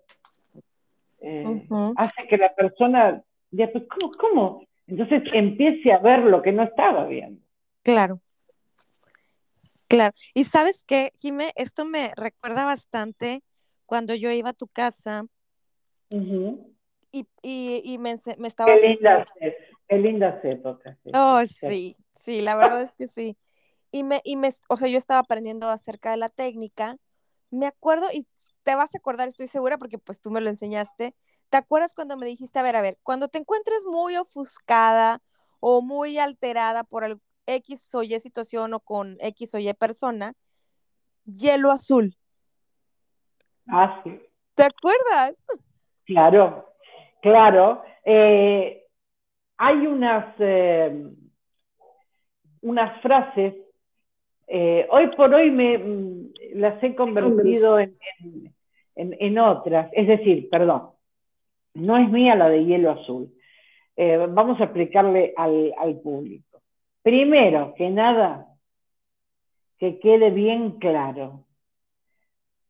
eh, 1.21 1.67
hace 1.97 2.27
que 2.27 2.39
la 2.39 2.49
persona 2.49 3.23
ya, 3.57 3.71
pues, 3.73 3.85
¿cómo, 3.89 4.13
¿cómo? 4.13 4.67
Entonces 4.87 5.23
empiece 5.33 5.93
a 5.93 5.99
ver 5.99 6.21
lo 6.21 6.43
que 6.43 6.53
no 6.53 6.63
estaba 6.63 7.07
viendo. 7.07 7.41
Claro. 7.83 8.21
Claro. 9.89 10.15
Y 10.35 10.45
sabes 10.45 10.85
qué, 10.85 11.13
Jime, 11.21 11.53
esto 11.57 11.85
me 11.85 12.13
recuerda 12.17 12.65
bastante 12.65 13.43
cuando 13.87 14.15
yo 14.15 14.31
iba 14.31 14.51
a 14.51 14.55
tu 14.55 14.67
casa 14.67 15.27
y, 17.13 17.27
y, 17.43 17.99
me, 17.99 18.17
me 18.39 18.49
estaba... 18.49 18.75
Qué 18.75 18.89
lindas, 18.89 19.25
qué 19.89 19.99
lindas 19.99 20.45
épocas. 20.45 20.99
Oh, 21.13 21.41
sí, 21.47 21.97
sí, 22.25 22.43
la 22.43 22.57
verdad 22.57 22.83
es 22.83 22.93
que 22.95 23.07
sí. 23.07 23.37
Y 23.93 24.03
me, 24.03 24.21
y 24.25 24.37
me, 24.37 24.51
o 24.69 24.77
sea, 24.77 24.89
yo 24.89 24.99
estaba 24.99 25.21
aprendiendo 25.21 25.69
acerca 25.69 26.11
de 26.11 26.17
la 26.17 26.29
técnica. 26.29 26.97
Me 27.51 27.67
acuerdo, 27.67 28.07
y 28.13 28.27
te 28.65 28.75
vas 28.75 28.95
a 28.95 28.99
acordar, 28.99 29.29
estoy 29.29 29.47
segura, 29.47 29.79
porque 29.79 29.99
pues 29.99 30.21
tú 30.21 30.31
me 30.31 30.41
lo 30.41 30.51
enseñaste. 30.51 31.15
¿Te 31.51 31.57
acuerdas 31.57 31.95
cuando 31.95 32.17
me 32.17 32.27
dijiste, 32.27 32.59
a 32.59 32.63
ver, 32.63 32.77
a 32.77 32.83
ver, 32.83 32.99
cuando 33.03 33.29
te 33.29 33.39
encuentres 33.39 33.85
muy 33.87 34.17
ofuscada 34.17 35.21
o 35.61 35.81
muy 35.81 36.19
alterada 36.19 36.85
por 36.85 37.05
el 37.05 37.21
X 37.47 37.95
o 37.95 38.03
Y 38.03 38.19
situación 38.21 38.75
o 38.75 38.81
con 38.81 39.17
X 39.21 39.55
o 39.55 39.59
Y 39.59 39.73
persona, 39.75 40.35
hielo 41.25 41.71
azul? 41.71 42.17
Ah, 43.69 44.01
sí. 44.05 44.21
¿Te 44.55 44.65
acuerdas? 44.65 45.37
Claro, 46.05 46.75
claro. 47.23 47.83
Eh, 48.05 48.87
hay 49.57 49.87
unas, 49.87 50.35
eh, 50.39 51.11
unas 52.63 53.01
frases, 53.01 53.55
eh, 54.47 54.87
hoy 54.91 55.09
por 55.17 55.33
hoy 55.33 55.51
me 55.51 55.79
mm, 55.79 56.33
las 56.55 56.83
he 56.83 56.95
convertido 56.95 57.79
en, 57.79 57.97
en, 58.97 59.39
otras, 59.39 59.91
es 59.93 60.07
decir, 60.07 60.49
perdón, 60.51 60.91
no 61.75 61.97
es 61.97 62.09
mía 62.11 62.35
la 62.35 62.49
de 62.49 62.65
hielo 62.65 62.93
azul. 62.93 63.33
vamos 63.97 64.61
a 64.61 64.65
explicarle 64.65 65.35
al, 65.37 65.73
al 65.79 66.01
público. 66.01 66.63
Primero 67.03 67.75
que 67.75 67.91
nada, 67.91 68.47
que 69.79 69.99
quede 69.99 70.31
bien 70.31 70.79
claro, 70.79 71.45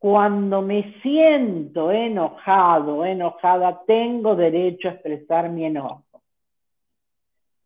cuando 0.04 0.60
me 0.60 1.00
siento 1.00 1.90
enojado, 1.90 3.06
enojada, 3.06 3.84
tengo 3.86 4.36
derecho 4.36 4.88
a 4.88 4.92
expresar 4.92 5.48
mi 5.48 5.64
enojo. 5.64 6.04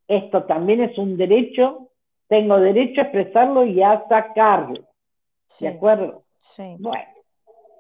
Esto 0.07 0.45
también 0.45 0.82
es 0.82 0.97
un 0.99 1.16
derecho, 1.16 1.91
tengo 2.28 2.61
derecho 2.61 3.01
a 3.01 3.05
expresarlo 3.05 3.64
y 3.64 3.82
a 3.82 4.05
sacarlo. 4.09 4.86
¿De 5.59 5.68
acuerdo? 5.68 6.24
Sí. 6.36 6.76
Bueno, 6.78 7.09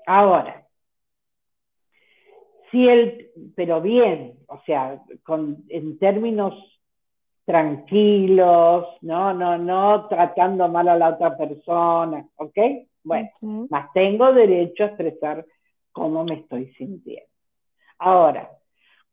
ahora, 0.06 0.66
si 2.70 2.88
el, 2.88 3.30
pero 3.56 3.80
bien, 3.80 4.34
o 4.48 4.60
sea, 4.66 5.00
con, 5.22 5.64
en 5.68 5.98
términos 5.98 6.54
tranquilos, 7.44 8.86
no, 9.00 9.32
no, 9.32 9.56
no 9.56 10.06
tratando 10.08 10.68
mal 10.68 10.88
a 10.88 10.96
la 10.96 11.08
otra 11.10 11.36
persona, 11.36 12.26
¿ok? 12.36 12.58
Bueno, 13.02 13.30
más 13.70 13.90
tengo 13.94 14.32
derecho 14.32 14.84
a 14.84 14.86
expresar 14.88 15.46
cómo 15.92 16.24
me 16.24 16.34
estoy 16.34 16.72
sintiendo. 16.74 17.26
Ahora, 17.98 18.50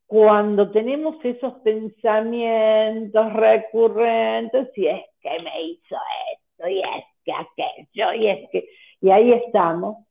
cuando 0.06 0.70
tenemos 0.72 1.24
esos 1.24 1.54
pensamientos 1.62 3.34
recurrentes, 3.34 4.70
y 4.76 4.88
es 4.88 5.04
que 5.22 5.40
me 5.42 5.62
hizo 5.64 5.96
esto, 6.34 6.68
y 6.68 6.80
es 6.80 7.06
que 7.24 7.32
aquello, 7.32 8.14
y 8.14 8.28
es 8.28 8.50
que, 8.52 8.70
y 9.02 9.10
ahí 9.10 9.32
estamos, 9.32 10.05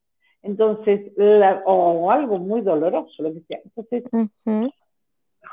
entonces, 0.44 1.12
o 1.64 2.10
algo 2.10 2.38
muy 2.38 2.60
doloroso, 2.60 3.22
lo 3.22 3.32
que 3.32 3.40
sea. 3.40 3.60
Entonces, 3.64 4.04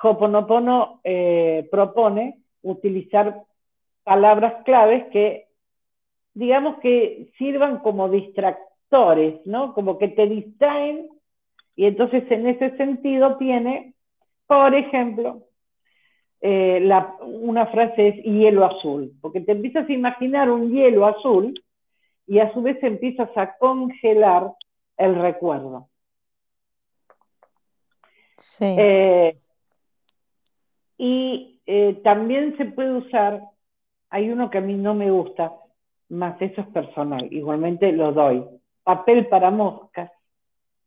Hoponopono 0.04 1.00
eh, 1.04 1.68
propone 1.72 2.40
utilizar 2.62 3.44
palabras 4.04 4.64
claves 4.66 5.06
que 5.12 5.48
digamos 6.34 6.80
que 6.80 7.32
sirvan 7.38 7.80
como 7.80 8.10
distractores, 8.10 9.46
¿no? 9.46 9.74
Como 9.74 9.98
que 9.98 10.08
te 10.10 10.28
distraen 10.28 11.10
y 11.76 11.86
entonces 11.86 12.30
en 12.30 12.48
ese 12.48 12.76
sentido 12.78 13.38
tiene, 13.38 13.94
por 14.48 14.74
ejemplo, 14.76 15.44
eh, 16.42 16.90
una 17.22 17.68
frase 17.68 18.10
es 18.10 18.24
hielo 18.24 18.66
azul, 18.66 19.12
porque 19.22 19.42
te 19.42 19.52
empiezas 19.52 19.88
a 19.88 19.94
imaginar 19.94 20.50
un 20.50 20.72
hielo 20.72 21.06
azul 21.06 21.54
y 22.28 22.40
a 22.40 22.52
su 22.54 22.62
vez 22.62 22.82
empiezas 22.84 23.30
a 23.36 23.58
congelar 23.58 24.52
el 25.06 25.16
recuerdo. 25.16 25.90
Sí. 28.38 28.66
Eh, 28.66 29.38
y 30.98 31.60
eh, 31.66 32.00
también 32.04 32.56
se 32.58 32.66
puede 32.66 32.94
usar, 32.94 33.42
hay 34.10 34.30
uno 34.30 34.50
que 34.50 34.60
a 34.60 34.62
mí 34.62 34.74
no 34.76 34.94
me 34.94 35.10
gusta, 35.12 35.54
más 36.10 36.42
eso 36.42 36.62
es 36.62 36.68
personal. 36.68 37.28
Igualmente 37.32 37.92
lo 37.92 38.12
doy. 38.12 38.44
Papel 38.84 39.28
para 39.28 39.52
moscas, 39.52 40.12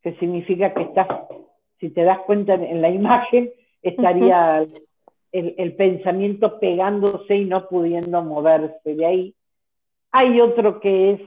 que 0.03 0.15
significa 0.17 0.75
que 0.75 0.83
estás, 0.83 1.09
si 1.81 1.91
te 1.91 2.03
das 2.03 2.19
cuenta 2.21 2.55
en 2.55 2.83
la 2.83 2.91
imagen, 2.91 3.51
estaría 3.83 4.67
el, 5.33 5.75
pensamiento 5.75 6.61
pegándose 6.61 7.37
y 7.37 7.45
no 7.45 7.67
pudiendo 7.69 8.23
moverse 8.23 8.95
de 8.95 9.07
ahí. 9.07 9.35
Hay 10.13 10.41
otro 10.41 10.79
que 10.79 11.13
es 11.13 11.21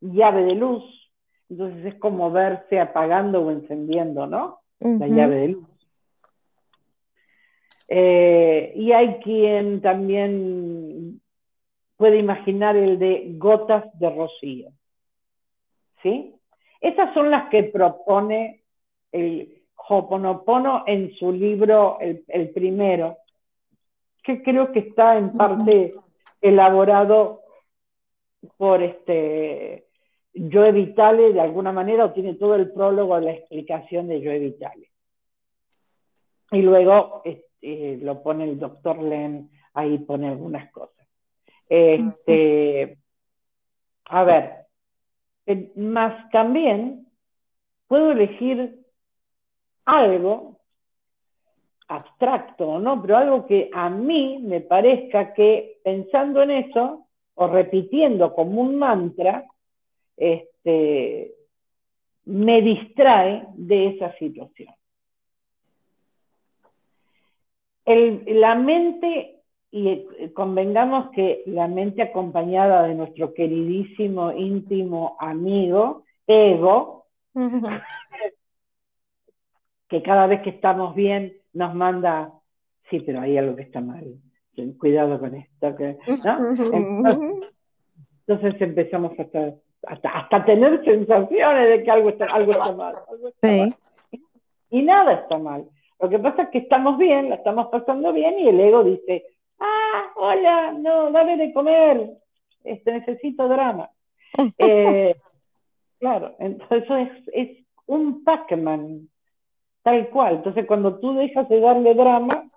llave 0.00 0.42
de 0.42 0.54
luz, 0.54 0.82
entonces 1.50 1.86
es 1.86 1.94
como 1.96 2.30
verse 2.30 2.80
apagando 2.80 3.42
o 3.42 3.50
encendiendo, 3.50 4.26
¿no? 4.26 4.60
La 4.80 5.06
llave 5.06 5.36
de 5.36 5.48
luz. 5.48 5.68
Eh, 7.88 8.72
y 8.76 8.92
hay 8.92 9.18
quien 9.20 9.80
también 9.80 11.20
puede 11.96 12.18
imaginar 12.18 12.76
el 12.76 12.98
de 12.98 13.32
gotas 13.36 13.84
de 13.98 14.10
rocío. 14.10 14.70
¿Sí? 16.02 16.34
Esas 16.80 17.14
son 17.14 17.30
las 17.30 17.48
que 17.48 17.64
propone 17.64 18.62
el 19.12 19.62
Hoponopono 19.86 20.84
en 20.86 21.14
su 21.14 21.32
libro, 21.32 21.98
el, 22.00 22.50
primero, 22.50 23.18
que 24.22 24.42
creo 24.42 24.72
que 24.72 24.80
está 24.80 25.16
en 25.18 25.32
parte 25.32 25.94
elaborado 26.40 27.42
por 28.56 28.82
este 28.82 29.86
Joe 30.34 30.72
Vitale 30.72 31.32
de 31.32 31.40
alguna 31.40 31.72
manera, 31.72 32.06
o 32.06 32.12
tiene 32.12 32.34
todo 32.34 32.56
el 32.56 32.72
prólogo 32.72 33.14
de 33.16 33.22
la 33.22 33.32
explicación 33.32 34.08
de 34.08 34.22
Joe 34.22 34.38
Vitale. 34.38 34.90
Y 36.50 36.62
luego 36.62 37.22
este, 37.24 37.98
lo 37.98 38.22
pone 38.22 38.44
el 38.44 38.58
doctor 38.58 39.02
Len, 39.02 39.50
ahí 39.74 39.98
pone 39.98 40.28
algunas 40.28 40.70
cosas. 40.70 41.06
Este, 41.68 42.98
a 44.06 44.24
ver, 44.24 44.66
más 45.76 46.30
también 46.30 47.06
puedo 47.86 48.12
elegir 48.12 48.80
algo 49.84 50.60
abstracto, 51.88 52.78
¿no? 52.78 53.00
Pero 53.02 53.16
algo 53.16 53.46
que 53.46 53.70
a 53.72 53.90
mí 53.90 54.38
me 54.42 54.60
parezca 54.60 55.32
que 55.32 55.80
pensando 55.84 56.42
en 56.42 56.50
eso 56.50 57.06
o 57.34 57.46
repitiendo 57.46 58.32
como 58.34 58.60
un 58.60 58.76
mantra, 58.76 59.44
este, 60.16 61.34
me 62.24 62.62
distrae 62.62 63.46
de 63.54 63.86
esa 63.88 64.12
situación. 64.18 64.74
la 67.86 68.54
mente 68.54 69.34
y 69.70 69.88
eh, 69.88 70.32
convengamos 70.32 71.10
que 71.10 71.42
la 71.46 71.66
mente 71.66 72.00
acompañada 72.00 72.86
de 72.86 72.94
nuestro 72.94 73.34
queridísimo, 73.34 74.30
íntimo 74.30 75.16
amigo, 75.18 76.04
ego, 76.28 77.06
que 79.88 80.00
cada 80.00 80.28
vez 80.28 80.42
que 80.42 80.50
estamos 80.50 80.94
bien 80.94 81.36
nos 81.54 81.74
manda, 81.74 82.32
sí, 82.88 83.00
pero 83.00 83.20
hay 83.20 83.36
algo 83.36 83.56
que 83.56 83.62
está 83.62 83.80
mal, 83.80 84.14
cuidado 84.78 85.18
con 85.18 85.34
esto, 85.34 85.74
entonces, 88.26 88.60
empezamos 88.60 89.12
hasta, 89.86 90.10
hasta, 90.10 90.44
tener 90.44 90.84
sensaciones 90.84 91.68
de 91.68 91.84
que 91.84 91.90
algo 91.90 92.10
está, 92.10 92.26
algo 92.26 92.52
está 92.52 92.72
mal. 92.72 92.94
Y 94.70 94.82
nada 94.82 95.12
está 95.12 95.38
mal. 95.38 95.66
Lo 96.00 96.08
que 96.08 96.18
pasa 96.18 96.42
es 96.42 96.48
que 96.50 96.58
estamos 96.58 96.98
bien, 96.98 97.30
la 97.30 97.36
estamos 97.36 97.68
pasando 97.68 98.12
bien 98.12 98.38
y 98.38 98.48
el 98.48 98.60
ego 98.60 98.84
dice, 98.84 99.24
ah, 99.60 100.12
hola, 100.16 100.72
no, 100.72 101.10
dame 101.10 101.36
de 101.36 101.52
comer, 101.52 102.10
este, 102.64 102.92
necesito 102.92 103.48
drama. 103.48 103.90
Eh, 104.58 105.14
claro, 106.00 106.34
entonces 106.40 106.82
eso 106.82 106.96
es, 106.96 107.10
es 107.32 107.64
un 107.86 108.24
Pac-Man, 108.24 109.08
tal 109.82 110.08
cual. 110.10 110.36
Entonces 110.36 110.66
cuando 110.66 110.98
tú 110.98 111.14
dejas 111.14 111.48
de 111.48 111.60
darle 111.60 111.94
drama, 111.94 112.48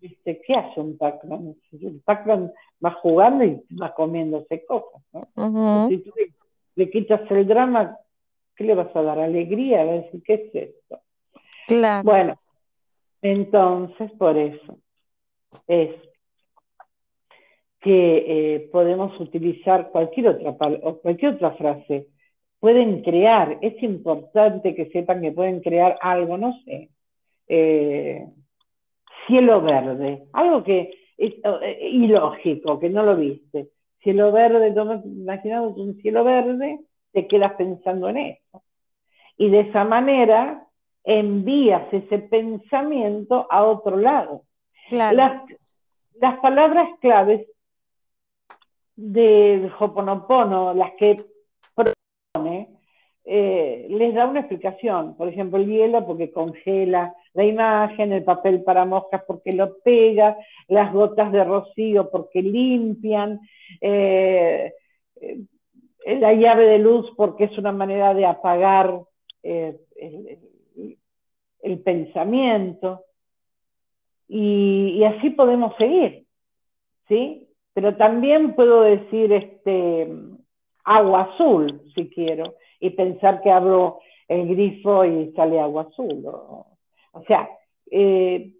este, 0.00 0.40
¿qué 0.40 0.54
hace 0.54 0.80
un 0.80 0.96
Pac-Man? 0.96 1.56
El 1.72 2.00
Pac-Man 2.04 2.52
va 2.84 2.92
jugando 3.02 3.44
y 3.44 3.60
va 3.76 3.92
comiéndose 3.92 4.64
cosas, 4.64 5.02
¿no? 5.12 5.88
Si 5.88 5.98
tú 5.98 6.12
le, 6.16 6.32
quitas 6.90 7.30
el 7.30 7.46
drama, 7.46 7.96
¿qué 8.56 8.64
le 8.64 8.74
vas 8.74 8.94
a 8.94 9.02
dar? 9.02 9.18
Alegría, 9.18 9.84
va 9.84 9.92
a 9.92 9.96
decir, 9.96 10.22
¿qué 10.24 10.34
es 10.34 10.54
esto? 10.54 11.00
Claro. 11.66 12.04
Bueno, 12.04 12.40
entonces 13.22 14.10
por 14.12 14.36
eso 14.36 14.78
es 15.66 15.90
que 17.80 18.24
eh, 18.26 18.68
podemos 18.70 19.18
utilizar 19.18 19.90
cualquier 19.90 20.28
otra, 20.28 20.52
cualquier 21.02 21.34
otra 21.34 21.52
frase. 21.52 22.08
Pueden 22.58 23.02
crear, 23.02 23.58
es 23.62 23.82
importante 23.82 24.74
que 24.74 24.90
sepan 24.90 25.22
que 25.22 25.32
pueden 25.32 25.60
crear 25.60 25.98
algo, 26.02 26.36
no 26.36 26.52
sé, 26.64 26.90
eh, 27.48 28.26
cielo 29.26 29.62
verde, 29.62 30.24
algo 30.34 30.62
que 30.62 30.90
es 31.16 31.34
eh, 31.42 31.88
ilógico, 31.90 32.78
que 32.78 32.90
no 32.90 33.02
lo 33.02 33.16
viste. 33.16 33.68
Cielo 34.02 34.32
verde, 34.32 34.74
imaginamos 35.04 35.76
un 35.76 36.00
cielo 36.00 36.24
verde, 36.24 36.80
te 37.12 37.26
quedas 37.26 37.54
pensando 37.54 38.08
en 38.08 38.16
eso. 38.18 38.62
Y 39.36 39.50
de 39.50 39.60
esa 39.60 39.84
manera 39.84 40.66
envías 41.04 41.92
ese 41.92 42.18
pensamiento 42.18 43.46
a 43.50 43.64
otro 43.64 43.96
lado. 43.96 44.42
Las, 44.90 45.12
las 46.20 46.40
palabras 46.40 46.88
claves 47.00 47.46
del 48.96 49.72
Hoponopono, 49.78 50.74
las 50.74 50.92
que 50.98 51.24
eh, 53.24 53.86
les 53.90 54.14
da 54.14 54.26
una 54.26 54.40
explicación. 54.40 55.16
Por 55.16 55.28
ejemplo, 55.28 55.58
el 55.58 55.66
hielo 55.66 56.06
porque 56.06 56.30
congela 56.30 57.14
la 57.34 57.44
imagen, 57.44 58.12
el 58.12 58.24
papel 58.24 58.62
para 58.62 58.84
moscas 58.84 59.22
porque 59.26 59.52
lo 59.52 59.78
pega, 59.78 60.36
las 60.68 60.92
gotas 60.92 61.30
de 61.32 61.44
rocío 61.44 62.10
porque 62.10 62.42
limpian, 62.42 63.40
eh, 63.80 64.72
eh, 65.20 65.38
la 66.18 66.32
llave 66.32 66.66
de 66.66 66.78
luz 66.78 67.12
porque 67.16 67.44
es 67.44 67.58
una 67.58 67.72
manera 67.72 68.14
de 68.14 68.26
apagar 68.26 69.00
el, 69.42 69.78
pensamiento. 71.84 73.04
Y, 74.28 74.96
y 74.98 75.04
así 75.04 75.30
podemos 75.30 75.76
seguir, 75.76 76.24
¿sí? 77.08 77.48
pero 77.72 77.96
también 77.96 78.54
puedo 78.54 78.82
decir 78.82 79.32
este, 79.32 80.08
agua 80.84 81.22
azul, 81.22 81.82
si 81.94 82.08
quiero, 82.10 82.54
y 82.80 82.90
pensar 82.90 83.40
que 83.42 83.50
abro 83.50 84.00
el 84.28 84.48
grifo 84.48 85.04
y 85.04 85.32
sale 85.32 85.60
agua 85.60 85.88
azul. 85.90 86.22
O, 86.24 87.22
sea, 87.26 87.48
eh, 87.90 88.52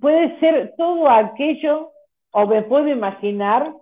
puede 0.00 0.38
ser 0.40 0.74
todo 0.76 1.08
aquello, 1.08 1.90
o 2.30 2.46
me 2.46 2.62
puedo 2.62 2.88
imaginar, 2.88 3.74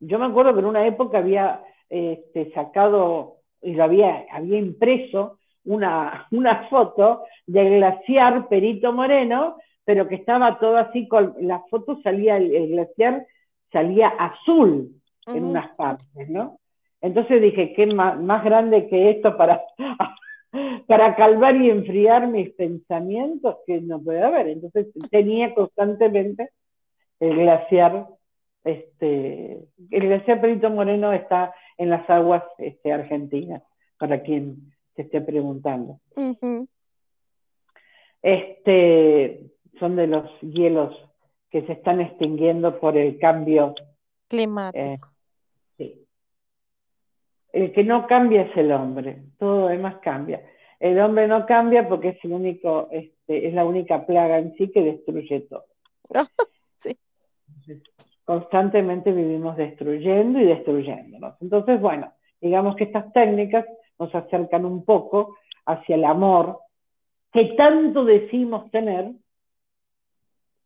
yo 0.00 0.18
me 0.18 0.26
acuerdo 0.26 0.54
que 0.54 0.60
en 0.60 0.66
una 0.66 0.86
época 0.86 1.18
había 1.18 1.62
este, 1.88 2.50
sacado 2.52 3.36
y 3.62 3.74
lo 3.74 3.84
había, 3.84 4.24
había 4.32 4.58
impreso 4.58 5.38
una, 5.64 6.26
una 6.32 6.68
foto 6.68 7.24
del 7.46 7.76
glaciar 7.76 8.48
Perito 8.48 8.92
Moreno 8.92 9.56
pero 9.90 10.06
que 10.06 10.14
estaba 10.14 10.56
todo 10.60 10.76
así, 10.76 11.08
con 11.08 11.34
la 11.40 11.64
foto 11.68 12.00
salía, 12.02 12.36
el, 12.36 12.68
glaciar 12.68 13.26
salía 13.72 14.06
azul 14.06 14.94
en 15.26 15.44
unas 15.44 15.74
partes, 15.74 16.28
¿no? 16.28 16.59
Entonces 17.02 17.40
dije, 17.40 17.72
¿qué 17.74 17.86
más, 17.86 18.44
grande 18.44 18.88
que 18.88 19.10
esto 19.10 19.36
para, 19.36 19.62
para 20.86 21.16
calmar 21.16 21.56
y 21.56 21.70
enfriar 21.70 22.26
mis 22.26 22.50
pensamientos 22.50 23.56
que 23.66 23.80
no 23.80 24.02
puede 24.02 24.22
haber? 24.22 24.48
Entonces 24.48 24.88
tenía 25.10 25.54
constantemente 25.54 26.50
el 27.20 27.36
glaciar, 27.36 28.06
este, 28.64 29.60
el 29.90 30.00
glaciar 30.00 30.40
Perito 30.40 30.70
Moreno 30.70 31.12
está 31.12 31.54
en 31.78 31.90
las 31.90 32.08
aguas 32.10 32.42
este, 32.58 32.92
argentinas, 32.92 33.62
para 33.98 34.22
quien 34.22 34.72
se 34.94 35.02
esté 35.02 35.20
preguntando. 35.20 36.00
Este, 38.22 39.50
son 39.78 39.96
de 39.96 40.06
los 40.06 40.30
hielos 40.40 40.94
que 41.50 41.62
se 41.62 41.72
están 41.72 42.00
extinguiendo 42.00 42.78
por 42.78 42.96
el 42.96 43.18
cambio 43.18 43.74
climático. 44.28 45.09
El 47.52 47.72
que 47.72 47.84
no 47.84 48.06
cambia 48.06 48.42
es 48.42 48.56
el 48.56 48.72
hombre, 48.72 49.22
todo 49.38 49.62
lo 49.62 49.68
demás 49.68 49.96
cambia. 50.02 50.42
El 50.78 50.98
hombre 51.00 51.26
no 51.28 51.44
cambia 51.46 51.88
porque 51.88 52.10
es 52.10 52.24
el 52.24 52.32
único, 52.32 52.88
este, 52.90 53.46
es 53.48 53.54
la 53.54 53.64
única 53.64 54.06
plaga 54.06 54.38
en 54.38 54.54
sí 54.54 54.70
que 54.70 54.82
destruye 54.82 55.40
todo. 55.40 55.64
sí. 56.76 56.96
constantemente 58.24 59.12
vivimos 59.12 59.56
destruyendo 59.56 60.40
y 60.40 60.46
destruyéndonos. 60.46 61.34
Entonces, 61.42 61.80
bueno, 61.80 62.12
digamos 62.40 62.76
que 62.76 62.84
estas 62.84 63.12
técnicas 63.12 63.66
nos 63.98 64.14
acercan 64.14 64.64
un 64.64 64.84
poco 64.84 65.36
hacia 65.66 65.96
el 65.96 66.04
amor 66.04 66.58
que 67.32 67.54
tanto 67.56 68.04
decimos 68.04 68.70
tener, 68.70 69.12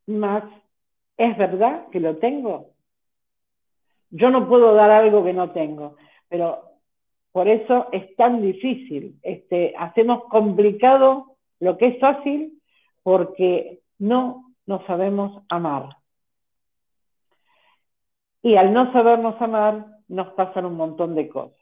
más, 0.07 0.45
¿es 1.17 1.37
verdad 1.37 1.89
que 1.91 2.01
lo 2.01 2.17
tengo? 2.17 2.71
Yo 4.11 4.31
no 4.31 4.49
puedo 4.49 4.75
dar 4.75 4.91
algo 4.91 5.25
que 5.25 5.33
no 5.33 5.51
tengo, 5.51 5.97
pero 6.29 6.74
por 7.35 7.49
eso 7.49 7.89
es 7.91 8.15
tan 8.15 8.43
difícil. 8.43 9.19
Este, 9.25 9.75
hacemos 9.77 10.23
complicado 10.27 11.35
lo 11.59 11.77
que 11.77 11.89
es 11.89 11.99
fácil 11.99 12.63
porque 13.03 13.81
no 13.99 14.53
nos 14.67 14.87
sabemos 14.87 15.43
amar. 15.49 15.97
Y 18.41 18.55
al 18.55 18.73
no 18.73 18.93
sabernos 18.93 19.35
amar, 19.43 19.85
nos 20.07 20.29
pasan 20.35 20.67
un 20.67 20.77
montón 20.77 21.17
de 21.17 21.29
cosas. 21.29 21.59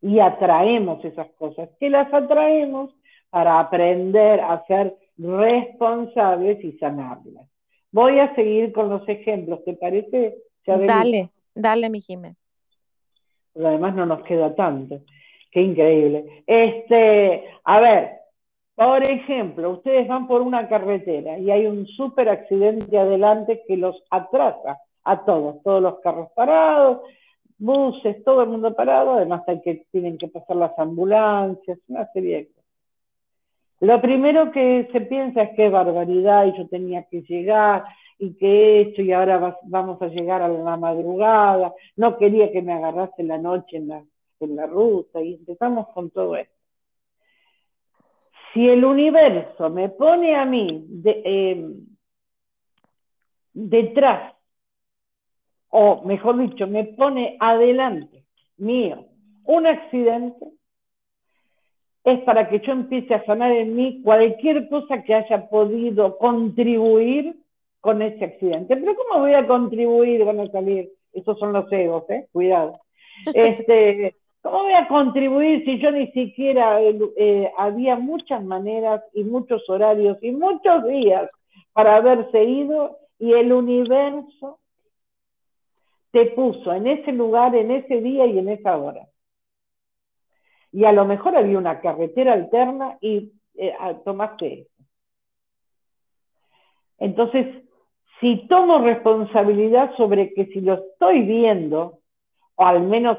Y 0.00 0.18
atraemos 0.20 1.04
esas 1.04 1.30
cosas, 1.32 1.68
que 1.78 1.90
las 1.90 2.10
atraemos 2.14 2.90
para 3.28 3.60
aprender 3.60 4.40
a 4.40 4.64
ser 4.64 4.96
responsables 5.18 6.64
y 6.64 6.72
sanarlas. 6.78 7.46
Voy 7.92 8.18
a 8.18 8.34
seguir 8.34 8.72
con 8.72 8.88
los 8.88 9.06
ejemplos, 9.10 9.62
¿te 9.62 9.74
parece? 9.74 10.38
Dale, 10.64 11.28
dale, 11.54 11.90
mi 11.90 12.00
Jimé. 12.00 12.36
Además 13.56 13.94
no 13.94 14.06
nos 14.06 14.22
queda 14.22 14.54
tanto. 14.54 15.00
Qué 15.50 15.62
increíble. 15.62 16.44
Este, 16.46 17.44
a 17.64 17.80
ver, 17.80 18.10
por 18.74 19.08
ejemplo, 19.08 19.70
ustedes 19.70 20.08
van 20.08 20.26
por 20.26 20.42
una 20.42 20.68
carretera 20.68 21.38
y 21.38 21.50
hay 21.50 21.66
un 21.66 21.86
súper 21.86 22.28
accidente 22.28 22.98
adelante 22.98 23.62
que 23.66 23.76
los 23.76 24.02
atrasa 24.10 24.78
a 25.04 25.24
todos, 25.24 25.62
todos 25.62 25.82
los 25.82 26.00
carros 26.00 26.30
parados, 26.34 27.02
buses, 27.58 28.24
todo 28.24 28.42
el 28.42 28.48
mundo 28.48 28.74
parado, 28.74 29.12
además 29.12 29.42
hay 29.46 29.60
que, 29.60 29.86
tienen 29.92 30.18
que 30.18 30.28
pasar 30.28 30.56
las 30.56 30.76
ambulancias, 30.78 31.78
una 31.88 32.06
serie 32.12 32.36
de 32.36 32.46
cosas. 32.48 32.64
Lo 33.80 34.00
primero 34.00 34.50
que 34.50 34.88
se 34.90 35.00
piensa 35.02 35.42
es 35.42 35.56
que 35.56 35.68
barbaridad 35.68 36.46
y 36.46 36.56
yo 36.56 36.66
tenía 36.68 37.04
que 37.04 37.22
llegar 37.22 37.84
y 38.18 38.34
que 38.34 38.82
esto 38.82 39.02
y 39.02 39.12
ahora 39.12 39.58
vamos 39.64 40.00
a 40.00 40.08
llegar 40.08 40.42
a 40.42 40.48
la 40.48 40.76
madrugada, 40.76 41.74
no 41.96 42.16
quería 42.16 42.52
que 42.52 42.62
me 42.62 42.72
agarrase 42.72 43.22
la 43.22 43.38
noche 43.38 43.76
en 43.78 43.88
la, 43.88 44.04
en 44.40 44.56
la 44.56 44.66
ruta 44.66 45.20
y 45.20 45.34
empezamos 45.34 45.88
con 45.88 46.10
todo 46.10 46.36
esto. 46.36 46.54
Si 48.52 48.68
el 48.68 48.84
universo 48.84 49.68
me 49.68 49.88
pone 49.88 50.36
a 50.36 50.44
mí 50.44 50.86
em, 51.04 51.86
detrás, 53.52 54.34
o 55.70 56.02
mejor 56.04 56.38
dicho, 56.38 56.68
me 56.68 56.84
pone 56.84 57.36
adelante 57.40 58.24
mío 58.56 59.06
un 59.44 59.66
accidente, 59.66 60.46
es 62.04 62.20
para 62.20 62.48
que 62.48 62.60
yo 62.60 62.72
empiece 62.72 63.14
a 63.14 63.24
sanar 63.24 63.50
en 63.50 63.74
mí 63.74 64.02
cualquier 64.02 64.68
cosa 64.68 65.02
que 65.02 65.14
haya 65.14 65.48
podido 65.48 66.18
contribuir 66.18 67.36
con 67.84 68.02
ese 68.02 68.24
accidente. 68.24 68.76
Pero 68.76 68.96
¿cómo 68.96 69.20
voy 69.20 69.34
a 69.34 69.46
contribuir? 69.46 70.24
Van 70.24 70.40
a 70.40 70.50
salir, 70.50 70.90
esos 71.12 71.38
son 71.38 71.52
los 71.52 71.70
egos, 71.70 72.08
¿eh? 72.10 72.26
Cuidado. 72.32 72.80
Este, 73.32 74.16
¿Cómo 74.42 74.64
voy 74.64 74.72
a 74.72 74.88
contribuir 74.88 75.64
si 75.64 75.78
yo 75.78 75.92
ni 75.92 76.08
siquiera 76.08 76.80
eh, 76.82 77.52
había 77.56 77.96
muchas 77.96 78.44
maneras 78.44 79.02
y 79.12 79.22
muchos 79.22 79.62
horarios 79.70 80.18
y 80.20 80.32
muchos 80.32 80.84
días 80.84 81.30
para 81.72 81.96
haberse 81.96 82.42
ido 82.42 82.98
y 83.18 83.32
el 83.32 83.52
universo 83.52 84.58
te 86.10 86.26
puso 86.26 86.72
en 86.72 86.88
ese 86.88 87.12
lugar, 87.12 87.54
en 87.54 87.70
ese 87.70 88.00
día 88.00 88.26
y 88.26 88.38
en 88.38 88.48
esa 88.48 88.76
hora? 88.76 89.06
y 90.74 90.84
a 90.84 90.92
lo 90.92 91.04
mejor 91.04 91.36
había 91.36 91.56
una 91.56 91.80
carretera 91.80 92.32
alterna 92.32 92.98
y 93.00 93.32
eh, 93.54 93.72
ah, 93.78 93.94
tomaste 94.04 94.62
eso. 94.62 94.70
Entonces, 96.98 97.63
si 98.20 98.46
tomo 98.48 98.78
responsabilidad 98.78 99.94
sobre 99.96 100.32
que 100.34 100.46
si 100.46 100.60
lo 100.60 100.74
estoy 100.74 101.22
viendo, 101.22 101.98
o 102.56 102.64
al 102.64 102.82
menos 102.82 103.18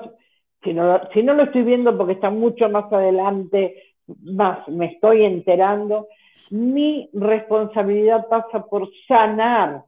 si 0.63 0.73
no, 0.73 0.99
si 1.13 1.21
no 1.21 1.33
lo 1.33 1.43
estoy 1.43 1.63
viendo 1.63 1.95
porque 1.97 2.13
está 2.13 2.29
mucho 2.29 2.69
más 2.69 2.91
adelante, 2.91 3.83
más 4.23 4.67
me 4.67 4.87
estoy 4.87 5.23
enterando, 5.23 6.07
mi 6.49 7.09
responsabilidad 7.13 8.27
pasa 8.27 8.65
por 8.65 8.89
sanar, 9.07 9.83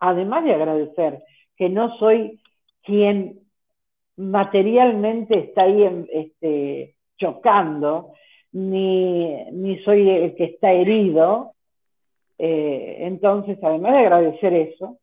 además 0.00 0.44
de 0.44 0.54
agradecer 0.54 1.22
que 1.56 1.68
no 1.68 1.96
soy 1.98 2.40
quien 2.82 3.40
materialmente 4.16 5.38
está 5.38 5.62
ahí 5.62 6.06
este, 6.12 6.94
chocando, 7.16 8.12
ni, 8.52 9.80
soy 9.84 10.10
el 10.10 10.34
que 10.34 10.44
está 10.44 10.72
herido. 10.72 11.52
Eh, 12.44 12.96
entonces, 13.06 13.56
además 13.62 13.92
de 13.92 13.98
agradecer 13.98 14.52
eso, 14.52 14.98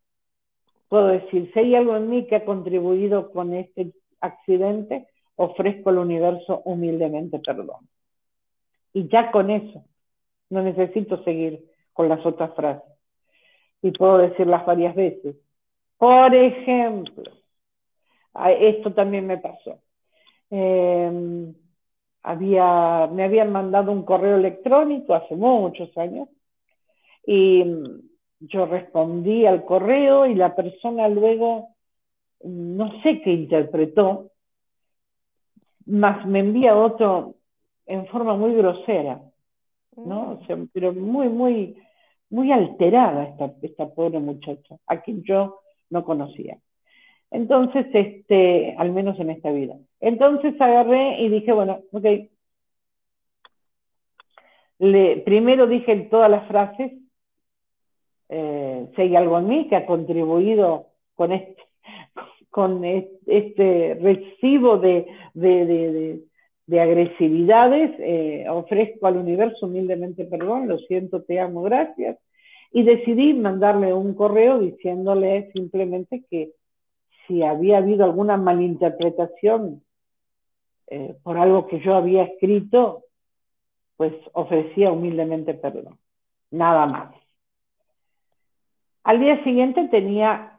puedo 0.90 1.08
decir, 1.08 1.50
si 1.54 1.60
hay 1.60 1.74
algo 1.74 1.96
en 1.96 2.10
mí 2.10 2.28
que 2.28 2.36
ha 2.36 2.44
contribuido 2.44 3.32
con 3.32 3.54
este 3.54 3.94
accidente, 4.20 5.08
ofrezco 5.38 5.90
al 5.90 6.00
universo 6.00 6.62
humildemente 6.66 7.40
perdón. 7.40 7.88
Y 8.92 9.08
ya 9.08 9.32
con 9.32 9.52
eso, 9.52 9.86
no 10.50 10.62
necesito 10.64 11.24
seguir 11.24 11.64
con 11.94 12.10
las 12.10 12.26
otras 12.26 12.54
frases. 12.56 12.92
Y 13.82 13.92
puedo 13.92 14.18
decirlas 14.18 14.66
varias 14.66 14.94
veces. 14.94 15.38
Por 15.98 16.36
ejemplo, 16.36 17.24
esto 18.60 18.94
también 18.94 19.26
me 19.28 19.38
pasó. 19.38 19.80
Em, 20.50 21.54
había, 22.22 23.08
me 23.08 23.24
habían 23.24 23.54
mandado 23.54 23.94
un 23.94 24.04
correo 24.04 24.36
electrónico 24.36 25.14
hace 25.14 25.38
muchos 25.38 25.98
años 25.98 26.28
y 27.26 27.64
yo 28.40 28.66
respondí 28.66 29.46
al 29.46 29.66
correo 29.66 30.26
y 30.26 30.36
la 30.36 30.56
persona 30.56 31.08
luego, 31.10 31.76
no 32.44 33.02
sé 33.02 33.22
qué 33.22 33.32
interpretó, 33.32 34.32
más 35.86 36.26
me 36.26 36.40
envía 36.40 36.76
otro 36.76 37.36
en 37.86 38.06
forma 38.08 38.36
muy 38.36 38.54
grosera, 38.54 39.22
¿no? 39.96 40.40
Mm. 40.48 40.68
pero 40.72 40.94
muy, 40.94 41.28
muy, 41.28 41.76
muy 42.30 42.52
alterada 42.52 43.24
esta, 43.24 43.54
esta 43.62 43.90
pobre 43.94 44.20
muchacha, 44.20 44.78
a 44.88 45.02
quien 45.02 45.24
yo 45.24 45.62
no 45.90 46.06
conocía. 46.06 46.58
Entonces, 47.32 47.88
este, 47.94 48.76
al 48.78 48.92
menos 48.92 49.20
en 49.20 49.30
esta 49.32 49.52
vida. 49.52 49.76
Entonces 50.00 50.60
agarré 50.60 51.22
y 51.22 51.30
dije, 51.30 51.52
bueno, 51.52 51.82
ok. 51.92 52.06
Le, 54.80 55.18
primero 55.18 55.68
dije 55.68 55.96
todas 56.10 56.32
las 56.32 56.48
frases, 56.48 56.94
eh, 58.30 58.88
si 58.96 59.02
hay 59.02 59.16
algo 59.16 59.40
en 59.40 59.48
mí 59.48 59.68
que 59.68 59.76
ha 59.76 59.86
contribuido 59.86 60.88
con 61.16 61.32
este, 61.32 61.62
con 62.50 62.86
este 62.86 63.98
recibo 64.02 64.78
de, 64.78 65.08
de, 65.34 66.80
agresividades, 66.80 67.92
eh, 68.00 68.46
ofrezco 68.48 69.08
al 69.08 69.18
universo 69.18 69.66
humildemente 69.66 70.26
perdón, 70.26 70.68
lo 70.68 70.78
siento, 70.80 71.24
te 71.24 71.40
amo, 71.40 71.64
gracias. 71.64 72.18
Y 72.72 72.84
decidí 72.84 73.34
mandarle 73.34 73.94
un 73.94 74.14
correo 74.14 74.60
diciéndole 74.60 75.52
simplemente 75.54 76.24
que 76.30 76.52
si 77.28 77.42
había 77.42 77.80
habido 77.80 78.06
alguna 78.06 78.38
malinterpretación 78.38 79.82
eh, 80.88 81.16
por 81.24 81.38
algo 81.38 81.68
que 81.68 81.80
yo 81.80 81.96
había 81.96 82.24
escrito, 82.24 83.06
pues 83.98 84.14
ofrecía 84.34 84.92
humildemente 84.92 85.56
perdón. 85.56 85.98
Nada 86.52 86.86
más. 86.86 87.19
Al 89.04 89.20
día 89.20 89.44
siguiente 89.44 89.88
tenía 89.90 90.54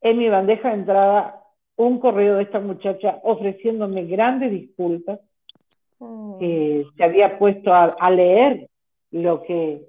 en 0.00 0.18
mi 0.18 0.28
bandeja 0.28 0.68
de 0.68 0.74
entrada 0.74 1.44
un 1.76 1.98
correo 1.98 2.36
de 2.36 2.44
esta 2.44 2.60
muchacha 2.60 3.20
ofreciéndome 3.22 4.04
grandes 4.04 4.50
disculpas, 4.50 5.20
mm. 5.98 6.38
que 6.38 6.86
se 6.96 7.04
había 7.04 7.38
puesto 7.38 7.72
a, 7.72 7.84
a, 7.84 8.10
leer 8.10 8.68
lo 9.10 9.42
que, 9.42 9.82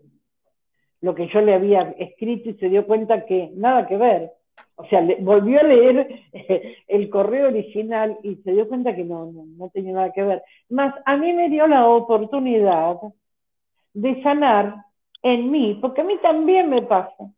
lo 1.01 1.15
que 1.15 1.27
yo 1.27 1.41
le 1.41 1.53
había 1.53 1.93
escrito 1.97 2.49
y 2.49 2.53
se 2.55 2.69
dio 2.69 2.85
cuenta 2.85 3.25
que 3.25 3.51
nada 3.55 3.87
que 3.87 3.97
ver, 3.97 4.31
o 4.75 4.85
sea, 4.85 5.05
volvió 5.19 5.59
a 5.59 5.63
leer 5.63 6.21
el 6.87 7.09
correo 7.09 7.47
original 7.47 8.17
y 8.23 8.35
se 8.37 8.51
dio 8.51 8.67
cuenta 8.67 8.95
que 8.95 9.03
no, 9.03 9.31
no, 9.31 9.69
tenía 9.69 9.93
nada 9.93 10.11
que 10.11 10.23
ver. 10.23 10.43
Más 10.69 10.93
a 11.05 11.17
mí 11.17 11.33
me 11.33 11.49
dio 11.49 11.67
la 11.67 11.87
oportunidad 11.87 12.97
de 13.93 14.21
sanar 14.23 14.75
en 15.21 15.51
mí, 15.51 15.77
porque 15.81 16.01
a 16.01 16.03
mí 16.03 16.17
también 16.21 16.69
me 16.69 16.81
pasa, 16.81 17.31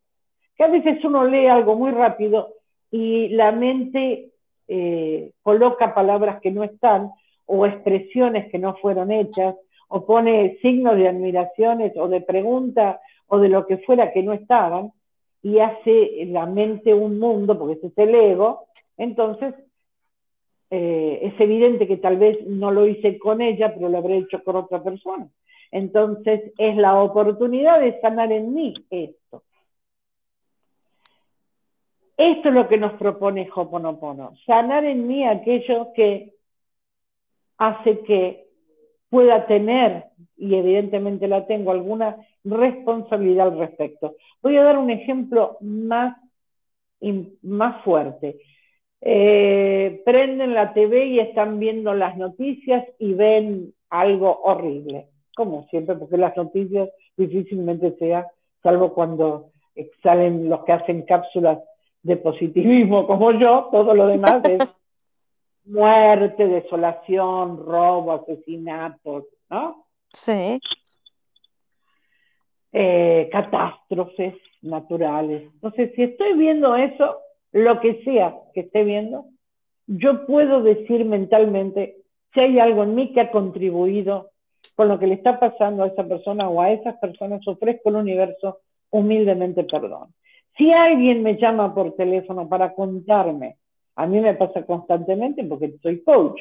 que 0.57 0.63
a 0.63 0.67
veces 0.67 1.03
uno 1.03 1.25
lee 1.25 1.47
algo 1.47 1.75
muy 1.75 1.91
rápido 1.91 2.53
y 2.91 3.29
la 3.29 3.51
mente 3.51 4.29
eh, 4.67 5.31
coloca 5.41 5.93
palabras 5.93 6.39
que 6.41 6.51
no 6.51 6.63
están 6.63 7.11
o 7.45 7.65
expresiones 7.65 8.49
que 8.51 8.59
no 8.59 8.75
fueron 8.75 9.11
hechas 9.11 9.55
o 9.87 10.05
pone 10.05 10.57
signos 10.61 10.97
de 10.97 11.07
admiraciones 11.07 11.93
o 11.97 12.07
de 12.07 12.21
pregunta 12.21 12.99
o 13.27 13.39
de 13.39 13.49
lo 13.49 13.65
que 13.67 13.77
fuera 13.79 14.11
que 14.11 14.23
no 14.23 14.33
estaban 14.33 14.91
y 15.41 15.59
hace 15.59 16.25
la 16.27 16.45
mente 16.45 16.93
un 16.93 17.19
mundo, 17.19 17.59
porque 17.59 17.73
ese 17.73 17.87
es 17.87 17.97
el 17.97 18.15
ego, 18.15 18.67
entonces 18.97 19.53
eh, 20.71 21.19
es 21.21 21.39
evidente 21.39 21.85
que 21.85 21.97
tal 21.97 22.17
vez 22.17 22.45
no 22.47 22.71
lo 22.71 22.87
hice 22.87 23.19
con 23.19 23.41
ella, 23.41 23.73
pero 23.73 23.89
lo 23.89 23.97
habré 23.97 24.17
hecho 24.17 24.43
con 24.43 24.55
otra 24.55 24.81
persona. 24.81 25.27
Entonces 25.71 26.53
es 26.57 26.75
la 26.77 27.01
oportunidad 27.01 27.79
de 27.81 27.99
sanar 27.99 28.31
en 28.31 28.53
mí 28.53 28.73
esto. 28.89 29.43
Esto 32.17 32.49
es 32.49 32.53
lo 32.53 32.67
que 32.67 32.77
nos 32.77 32.93
propone 32.93 33.49
Hoponopono, 33.53 34.33
sanar 34.45 34.85
en 34.85 35.07
mí 35.07 35.25
aquello 35.25 35.93
que 35.95 36.33
hace 37.57 37.99
que 38.01 38.47
pueda 39.09 39.45
tener, 39.47 40.05
y 40.37 40.55
evidentemente 40.55 41.27
la 41.27 41.45
tengo, 41.47 41.71
alguna 41.71 42.17
responsabilidad 42.43 43.47
al 43.47 43.59
respecto. 43.59 44.15
Voy 44.41 44.57
a 44.57 44.63
dar 44.63 44.77
un 44.77 44.89
ejemplo 44.89 45.57
más, 45.61 46.17
más 47.41 47.83
fuerte. 47.83 48.37
Eh, 49.01 50.01
prenden 50.05 50.53
la 50.53 50.73
TV 50.73 51.05
y 51.05 51.19
están 51.19 51.59
viendo 51.59 51.93
las 51.93 52.17
noticias 52.17 52.85
y 52.99 53.13
ven 53.13 53.73
algo 53.89 54.39
horrible, 54.43 55.07
como 55.35 55.67
siempre, 55.67 55.95
porque 55.95 56.17
las 56.17 56.35
noticias 56.37 56.89
difícilmente 57.17 57.95
sea, 57.97 58.27
salvo 58.61 58.93
cuando 58.93 59.51
salen 60.01 60.49
los 60.49 60.63
que 60.63 60.71
hacen 60.71 61.03
cápsulas 61.03 61.59
de 62.03 62.17
positivismo 62.17 63.07
como 63.07 63.31
yo, 63.31 63.69
todo 63.71 63.95
lo 63.95 64.07
demás 64.07 64.43
es 64.45 64.59
muerte, 65.65 66.47
desolación, 66.47 67.57
robo, 67.65 68.11
asesinatos, 68.11 69.25
¿no? 69.49 69.85
Sí. 70.11 70.59
Eh, 72.71 73.29
catástrofes 73.31 74.35
naturales. 74.61 75.43
Entonces, 75.53 75.91
si 75.95 76.03
estoy 76.03 76.33
viendo 76.33 76.75
eso, 76.75 77.19
lo 77.51 77.79
que 77.79 78.03
sea 78.03 78.35
que 78.53 78.61
esté 78.61 78.83
viendo, 78.83 79.25
yo 79.87 80.25
puedo 80.25 80.61
decir 80.61 81.05
mentalmente 81.05 81.97
si 82.33 82.39
hay 82.39 82.59
algo 82.59 82.83
en 82.83 82.95
mí 82.95 83.13
que 83.13 83.21
ha 83.21 83.31
contribuido 83.31 84.31
con 84.75 84.87
lo 84.87 84.97
que 84.97 85.07
le 85.07 85.15
está 85.15 85.39
pasando 85.39 85.83
a 85.83 85.87
esa 85.87 86.03
persona 86.03 86.49
o 86.49 86.61
a 86.61 86.71
esas 86.71 86.97
personas, 86.97 87.47
ofrezco 87.47 87.89
al 87.89 87.97
universo 87.97 88.59
humildemente 88.89 89.63
perdón. 89.65 90.13
Si 90.57 90.71
alguien 90.71 91.23
me 91.23 91.37
llama 91.37 91.73
por 91.73 91.95
teléfono 91.95 92.47
para 92.47 92.73
contarme, 92.73 93.57
a 93.95 94.05
mí 94.05 94.19
me 94.19 94.35
pasa 94.35 94.65
constantemente 94.65 95.43
porque 95.43 95.75
soy 95.81 96.03
coach, 96.03 96.39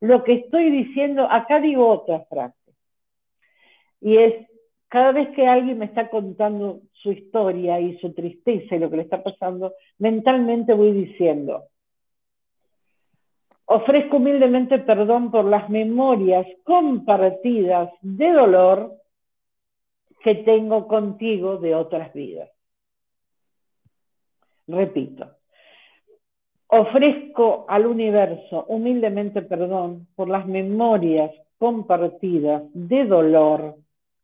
lo 0.00 0.24
que 0.24 0.34
estoy 0.34 0.70
diciendo, 0.70 1.28
acá 1.30 1.60
digo 1.60 1.88
otra 1.88 2.24
frase, 2.24 2.56
y 4.00 4.16
es, 4.16 4.34
cada 4.88 5.12
vez 5.12 5.28
que 5.30 5.46
alguien 5.46 5.78
me 5.78 5.84
está 5.84 6.10
contando 6.10 6.80
su 6.92 7.12
historia 7.12 7.80
y 7.80 7.98
su 7.98 8.12
tristeza 8.12 8.74
y 8.74 8.78
lo 8.78 8.90
que 8.90 8.96
le 8.96 9.02
está 9.02 9.22
pasando, 9.22 9.74
mentalmente 9.98 10.74
voy 10.74 10.92
diciendo, 10.92 11.64
ofrezco 13.66 14.16
humildemente 14.16 14.78
perdón 14.80 15.30
por 15.30 15.44
las 15.44 15.70
memorias 15.70 16.46
compartidas 16.64 17.90
de 18.02 18.32
dolor 18.32 18.92
que 20.22 20.36
tengo 20.36 20.88
contigo 20.88 21.56
de 21.58 21.74
otras 21.74 22.12
vidas. 22.12 22.50
Repito, 24.66 25.26
ofrezco 26.68 27.66
al 27.68 27.86
universo 27.86 28.64
humildemente 28.68 29.42
perdón 29.42 30.08
por 30.14 30.28
las 30.28 30.46
memorias 30.46 31.30
compartidas 31.58 32.62
de 32.72 33.04
dolor 33.04 33.76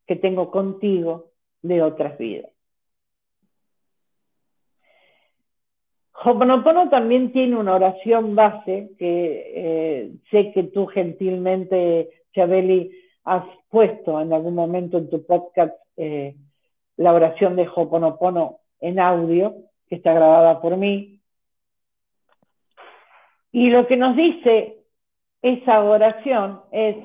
que 0.06 0.16
tengo 0.16 0.50
contigo 0.50 1.26
de 1.62 1.82
otras 1.82 2.16
vidas. 2.18 2.50
Hoponopono 6.24 6.88
también 6.88 7.32
tiene 7.32 7.56
una 7.56 7.76
oración 7.76 8.34
base 8.34 8.90
que 8.98 9.52
eh, 9.54 10.12
sé 10.30 10.50
que 10.52 10.64
tú 10.64 10.86
gentilmente, 10.86 12.24
Chabeli, 12.34 12.90
has 13.24 13.44
puesto 13.68 14.20
en 14.20 14.32
algún 14.32 14.54
momento 14.54 14.98
en 14.98 15.10
tu 15.10 15.24
podcast 15.24 15.74
eh, 15.96 16.34
la 16.96 17.12
oración 17.12 17.54
de 17.54 17.68
Hoponopono 17.72 18.58
en 18.80 18.98
audio, 18.98 19.54
que 19.88 19.96
está 19.96 20.12
grabada 20.12 20.60
por 20.60 20.76
mí. 20.76 21.20
Y 23.52 23.70
lo 23.70 23.86
que 23.86 23.96
nos 23.96 24.14
dice 24.16 24.84
esa 25.42 25.82
oración 25.82 26.62
es, 26.70 26.96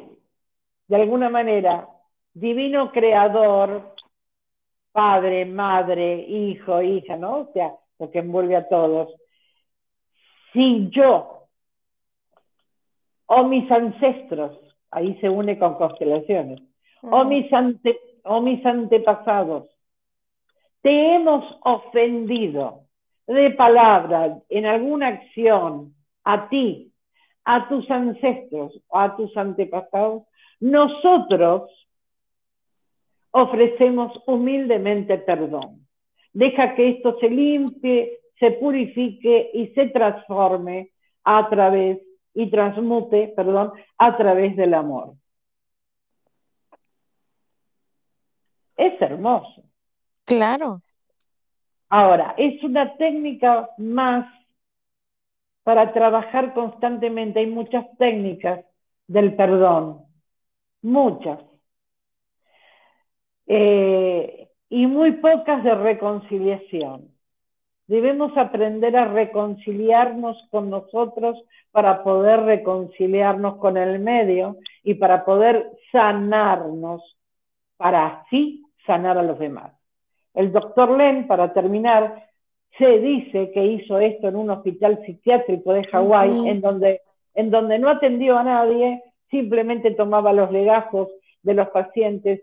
de 0.88 0.96
alguna 0.96 1.30
manera, 1.30 1.88
divino 2.34 2.92
creador, 2.92 3.96
padre, 4.92 5.46
madre, 5.46 6.16
hijo, 6.28 6.82
hija, 6.82 7.16
¿no? 7.16 7.40
O 7.40 7.52
sea, 7.54 7.74
lo 8.00 8.12
que 8.12 8.20
envuelve 8.20 8.56
a 8.56 8.68
todos. 8.68 9.14
Si 10.52 10.90
yo 10.90 11.48
o 13.26 13.44
mis 13.46 13.70
ancestros, 13.72 14.60
ahí 14.92 15.18
se 15.20 15.30
une 15.30 15.58
con 15.58 15.76
constelaciones, 15.76 16.62
o, 17.02 17.24
mis 17.24 17.48
o 18.24 18.42
mis 18.42 18.66
antepasados, 18.66 19.73
te 20.84 21.16
hemos 21.16 21.46
ofendido 21.62 22.82
de 23.26 23.52
palabra, 23.52 24.38
en 24.50 24.66
alguna 24.66 25.08
acción, 25.08 25.96
a 26.26 26.50
ti, 26.50 26.92
a 27.46 27.70
tus 27.70 27.90
ancestros 27.90 28.80
o 28.88 29.00
a 29.00 29.16
tus 29.16 29.36
antepasados, 29.38 30.24
nosotros 30.60 31.72
ofrecemos 33.32 34.12
humildemente 34.28 35.18
perdón. 35.20 35.88
Deja 36.34 36.76
que 36.76 36.90
esto 36.90 37.18
se 37.20 37.30
limpie, 37.30 38.20
se 38.38 38.52
purifique 38.52 39.52
y 39.54 39.68
se 39.68 39.88
transforme 39.88 40.92
a 41.24 41.50
través 41.50 42.00
y 42.34 42.50
transmute, 42.50 43.32
perdón, 43.36 43.72
a 43.98 44.18
través 44.18 44.56
del 44.58 44.74
amor. 44.74 45.14
Es 48.76 49.02
hermoso. 49.02 49.64
Claro. 50.26 50.82
Ahora, 51.90 52.34
es 52.38 52.64
una 52.64 52.96
técnica 52.98 53.70
más 53.78 54.26
para 55.64 55.94
trabajar 55.94 56.54
constantemente. 56.54 57.40
Hay 57.40 57.48
muchas 57.48 57.86
técnicas 57.98 58.66
del 59.08 59.36
perdón, 59.36 60.06
muchas. 60.82 61.40
Eh, 63.48 64.50
y 64.70 64.88
muy 64.88 65.14
pocas 65.14 65.64
de 65.64 65.76
reconciliación. 65.76 67.10
Debemos 67.88 68.36
aprender 68.38 68.96
a 68.96 69.06
reconciliarnos 69.06 70.38
con 70.50 70.70
nosotros 70.70 71.38
para 71.72 72.04
poder 72.04 72.42
reconciliarnos 72.42 73.58
con 73.58 73.78
el 73.78 74.00
medio 74.00 74.58
y 74.84 74.96
para 74.96 75.26
poder 75.26 75.70
sanarnos, 75.92 77.02
para 77.78 78.08
así 78.08 78.66
sanar 78.86 79.18
a 79.18 79.24
los 79.24 79.38
demás. 79.38 79.74
El 80.34 80.52
doctor 80.52 80.98
Len, 80.98 81.28
para 81.28 81.54
terminar, 81.54 82.28
se 82.78 83.00
dice 83.00 83.52
que 83.52 83.66
hizo 83.66 84.00
esto 84.00 84.28
en 84.28 84.36
un 84.36 84.50
hospital 84.50 85.00
psiquiátrico 85.06 85.74
de 85.74 85.84
Hawái, 85.86 86.50
en, 86.50 86.62
donde, 86.62 87.02
en 87.36 87.52
donde 87.52 87.78
no 87.78 87.90
atendió 87.90 88.38
a 88.38 88.44
nadie, 88.44 89.04
simplemente 89.30 89.92
tomaba 89.92 90.34
los 90.34 90.52
legajos 90.52 91.10
de 91.44 91.54
los 91.54 91.70
pacientes 91.70 92.42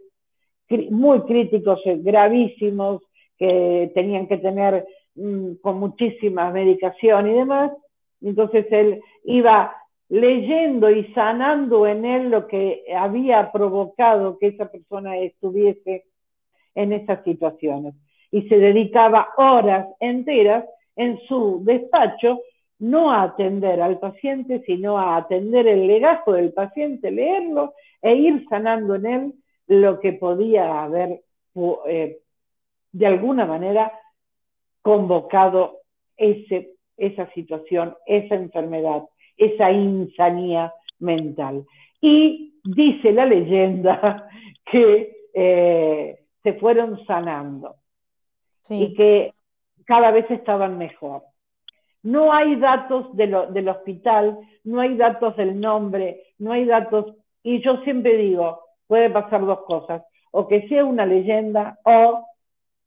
muy 0.90 1.22
críticos, 1.22 1.80
eh, 1.84 1.98
gravísimos, 2.00 3.02
que 3.36 3.90
tenían 3.94 4.28
que 4.28 4.36
tener 4.36 4.86
mm, 5.14 5.54
con 5.62 5.80
muchísima 5.80 6.50
medicación 6.50 7.30
y 7.30 7.34
demás. 7.34 7.72
Entonces 8.20 8.66
él 8.70 9.00
iba 9.24 9.74
leyendo 10.10 10.90
y 10.90 11.12
sanando 11.14 11.86
en 11.86 12.04
él 12.04 12.30
lo 12.30 12.46
que 12.46 12.82
había 12.94 13.50
provocado 13.50 14.38
que 14.38 14.48
esa 14.48 14.70
persona 14.70 15.16
estuviese 15.18 16.04
en 16.74 16.92
esas 16.92 17.22
situaciones. 17.24 17.94
Y 18.30 18.42
se 18.42 18.58
dedicaba 18.58 19.28
horas 19.36 19.88
enteras 20.00 20.64
en 20.96 21.18
su 21.26 21.62
despacho 21.64 22.40
no 22.80 23.12
a 23.12 23.22
atender 23.22 23.80
al 23.80 23.98
paciente, 23.98 24.62
sino 24.64 24.98
a 24.98 25.16
atender 25.16 25.66
el 25.66 25.86
legajo 25.86 26.32
del 26.32 26.52
paciente, 26.52 27.10
leerlo 27.10 27.74
e 28.00 28.14
ir 28.14 28.46
sanando 28.48 28.94
en 28.94 29.06
él 29.06 29.34
lo 29.66 30.00
que 30.00 30.14
podía 30.14 30.82
haber 30.82 31.20
eh, 31.86 32.18
de 32.92 33.06
alguna 33.06 33.44
manera 33.44 33.92
convocado 34.82 35.80
ese, 36.16 36.70
esa 36.96 37.30
situación, 37.32 37.94
esa 38.06 38.34
enfermedad, 38.34 39.04
esa 39.36 39.70
insanía 39.70 40.72
mental. 40.98 41.66
Y 42.00 42.54
dice 42.64 43.12
la 43.12 43.26
leyenda 43.26 44.26
que 44.70 45.12
eh, 45.34 46.19
se 46.42 46.54
fueron 46.54 47.04
sanando 47.06 47.76
y 48.68 48.94
que 48.94 49.34
cada 49.84 50.10
vez 50.10 50.30
estaban 50.30 50.78
mejor. 50.78 51.22
No 52.02 52.32
hay 52.32 52.56
datos 52.56 53.14
del 53.16 53.68
hospital, 53.68 54.38
no 54.64 54.80
hay 54.80 54.96
datos 54.96 55.36
del 55.36 55.60
nombre, 55.60 56.22
no 56.38 56.52
hay 56.52 56.64
datos, 56.64 57.14
y 57.42 57.62
yo 57.62 57.78
siempre 57.78 58.16
digo, 58.16 58.60
puede 58.86 59.10
pasar 59.10 59.44
dos 59.44 59.60
cosas, 59.62 60.02
o 60.30 60.48
que 60.48 60.66
sea 60.68 60.84
una 60.84 61.04
leyenda 61.04 61.78
o 61.84 62.26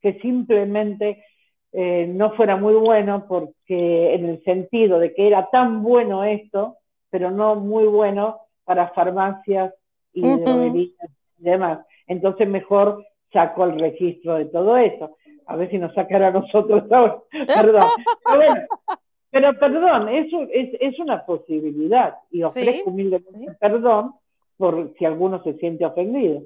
que 0.00 0.18
simplemente 0.20 1.24
eh, 1.72 2.06
no 2.06 2.32
fuera 2.32 2.56
muy 2.56 2.74
bueno 2.74 3.26
porque 3.28 4.14
en 4.14 4.26
el 4.26 4.44
sentido 4.44 4.98
de 4.98 5.14
que 5.14 5.26
era 5.26 5.48
tan 5.50 5.82
bueno 5.82 6.24
esto, 6.24 6.78
pero 7.10 7.30
no 7.30 7.54
muy 7.56 7.84
bueno 7.86 8.40
para 8.64 8.88
farmacias 8.90 9.72
y 10.12 10.26
y 10.26 10.94
demás. 11.38 11.80
Entonces 12.06 12.48
mejor 12.48 13.04
sacó 13.34 13.64
el 13.64 13.78
registro 13.78 14.36
de 14.36 14.46
todo 14.46 14.78
eso. 14.78 15.18
A 15.46 15.56
ver 15.56 15.70
si 15.70 15.76
nos 15.76 15.92
sacará 15.92 16.28
a 16.28 16.30
nosotros 16.30 16.84
ahora. 16.90 17.18
Perdón. 17.30 17.82
Pero, 19.30 19.52
perdón, 19.58 20.08
eso 20.10 20.46
es, 20.52 20.96
una 21.00 21.26
posibilidad 21.26 22.14
y 22.30 22.44
ofrezco 22.44 22.90
humildemente 22.90 23.56
perdón 23.58 24.12
por 24.56 24.94
si 24.96 25.04
alguno 25.04 25.42
se 25.42 25.54
siente 25.54 25.84
ofendido. 25.84 26.42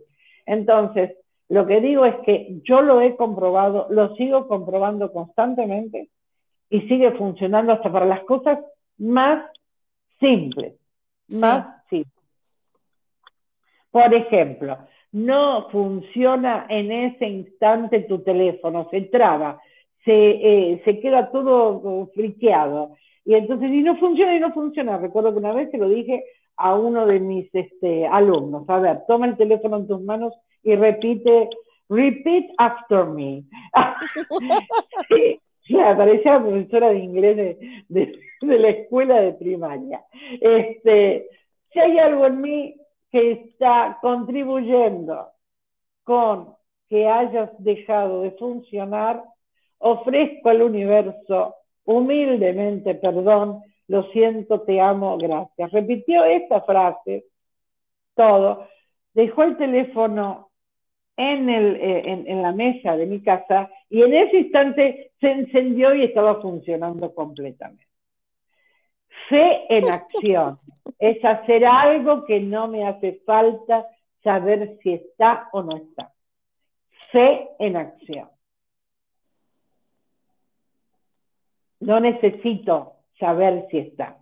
Entonces, 0.46 1.14
lo 1.50 1.66
que 1.66 1.82
digo 1.82 2.06
es 2.06 2.14
que 2.24 2.60
yo 2.64 2.80
lo 2.80 3.02
he 3.02 3.14
comprobado, 3.14 3.88
lo 3.90 4.16
sigo 4.16 4.48
comprobando 4.48 5.12
constantemente 5.12 6.08
y 6.70 6.80
sigue 6.88 7.12
funcionando 7.12 7.72
hasta 7.72 7.92
para 7.92 8.06
las 8.06 8.24
cosas 8.24 8.58
más 8.96 9.50
simples, 10.18 10.72
más 11.40 11.84
simples. 11.90 12.24
Por 13.90 14.14
ejemplo, 14.14 14.78
no 15.12 15.68
funciona 15.70 16.66
en 16.68 16.92
ese 16.92 17.26
instante 17.26 18.00
tu 18.00 18.22
teléfono, 18.22 18.88
se 18.90 19.02
traba, 19.02 19.60
se, 20.04 20.12
eh, 20.12 20.82
se 20.84 21.00
queda 21.00 21.30
todo 21.30 22.10
friqueado. 22.14 22.96
Y 23.24 23.34
entonces, 23.34 23.70
y 23.70 23.82
no 23.82 23.96
funciona 23.96 24.34
y 24.34 24.40
no 24.40 24.52
funciona. 24.52 24.96
Recuerdo 24.96 25.32
que 25.32 25.38
una 25.38 25.52
vez 25.52 25.70
se 25.70 25.78
lo 25.78 25.88
dije 25.88 26.24
a 26.56 26.74
uno 26.74 27.06
de 27.06 27.20
mis 27.20 27.48
este, 27.54 28.06
alumnos, 28.06 28.68
a 28.68 28.78
ver, 28.80 29.02
toma 29.06 29.26
el 29.26 29.36
teléfono 29.36 29.76
en 29.76 29.86
tus 29.86 30.00
manos 30.00 30.34
y 30.62 30.74
repite, 30.74 31.48
repeat 31.88 32.46
after 32.58 33.04
me. 33.06 33.44
sí, 35.68 35.76
parecía 35.76 36.40
profesora 36.40 36.90
de 36.90 36.98
inglés 36.98 37.36
de, 37.36 38.18
de, 38.40 38.58
la 38.58 38.68
escuela 38.70 39.20
de 39.20 39.34
primaria. 39.34 40.02
Este, 40.40 41.28
si 41.72 41.78
hay 41.78 41.98
algo 41.98 42.26
en 42.26 42.40
mí 42.40 42.74
que 43.10 43.32
está 43.32 43.98
contribuyendo 44.00 45.28
con 46.04 46.54
que 46.88 47.06
hayas 47.06 47.50
dejado 47.58 48.22
de 48.22 48.32
funcionar, 48.32 49.22
ofrezco 49.78 50.48
al 50.48 50.62
universo 50.62 51.54
humildemente 51.84 52.94
perdón, 52.96 53.62
lo 53.88 54.02
siento, 54.10 54.60
te 54.60 54.80
amo, 54.80 55.16
gracias. 55.16 55.72
Repitió 55.72 56.24
esta 56.24 56.60
frase, 56.60 57.24
todo, 58.14 58.68
dejó 59.14 59.44
el 59.44 59.56
teléfono 59.56 60.50
en, 61.16 61.48
el, 61.48 61.76
eh, 61.76 62.24
en, 62.26 62.42
la 62.42 62.52
mesa 62.52 62.96
de 62.96 63.06
mi 63.06 63.22
casa 63.22 63.70
y 63.88 64.02
en 64.02 64.14
ese 64.14 64.38
instante 64.38 65.12
se 65.18 65.30
encendió 65.30 65.94
y 65.94 66.04
estaba 66.04 66.40
funcionando 66.40 67.14
completamente. 67.14 67.87
Fe 69.28 69.66
en 69.68 69.90
acción 69.90 70.58
es 70.98 71.22
hacer 71.24 71.64
algo 71.64 72.24
que 72.24 72.40
no 72.40 72.68
me 72.68 72.86
hace 72.86 73.20
falta 73.26 73.86
saber 74.22 74.78
si 74.82 74.94
está 74.94 75.48
o 75.52 75.62
no 75.62 75.76
está. 75.76 76.12
Fe 77.12 77.48
en 77.58 77.76
acción. 77.76 78.28
No 81.80 82.00
necesito 82.00 82.94
saber 83.18 83.66
si 83.70 83.78
está. 83.78 84.18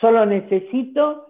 Solo 0.00 0.26
necesito 0.26 1.26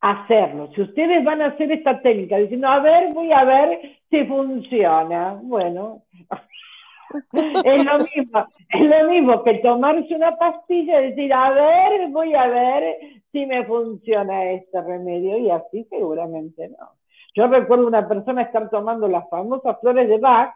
hacerlo. 0.00 0.70
Si 0.74 0.82
ustedes 0.82 1.24
van 1.24 1.42
a 1.42 1.46
hacer 1.46 1.70
esta 1.70 2.00
técnica 2.02 2.36
diciendo, 2.36 2.68
a 2.68 2.80
ver, 2.80 3.12
voy 3.14 3.32
a 3.32 3.44
ver 3.44 3.98
si 4.10 4.24
funciona, 4.24 5.38
bueno, 5.42 6.02
es 7.32 7.84
lo 7.84 7.98
mismo, 7.98 8.46
es 8.68 8.80
lo 8.80 9.10
mismo 9.10 9.42
que 9.44 9.54
tomarse 9.54 10.14
una 10.14 10.36
pastilla 10.36 11.00
y 11.00 11.10
decir, 11.10 11.32
a 11.32 11.50
ver, 11.50 12.08
voy 12.10 12.34
a 12.34 12.46
ver 12.48 12.98
si 13.32 13.46
me 13.46 13.64
funciona 13.64 14.50
este 14.52 14.80
remedio, 14.80 15.38
y 15.38 15.50
así 15.50 15.84
seguramente 15.90 16.68
no. 16.68 16.92
Yo 17.34 17.46
recuerdo 17.46 17.86
una 17.86 18.06
persona 18.06 18.42
estar 18.42 18.68
tomando 18.70 19.08
las 19.08 19.28
famosas 19.30 19.80
flores 19.80 20.08
de 20.08 20.18
Bach 20.18 20.54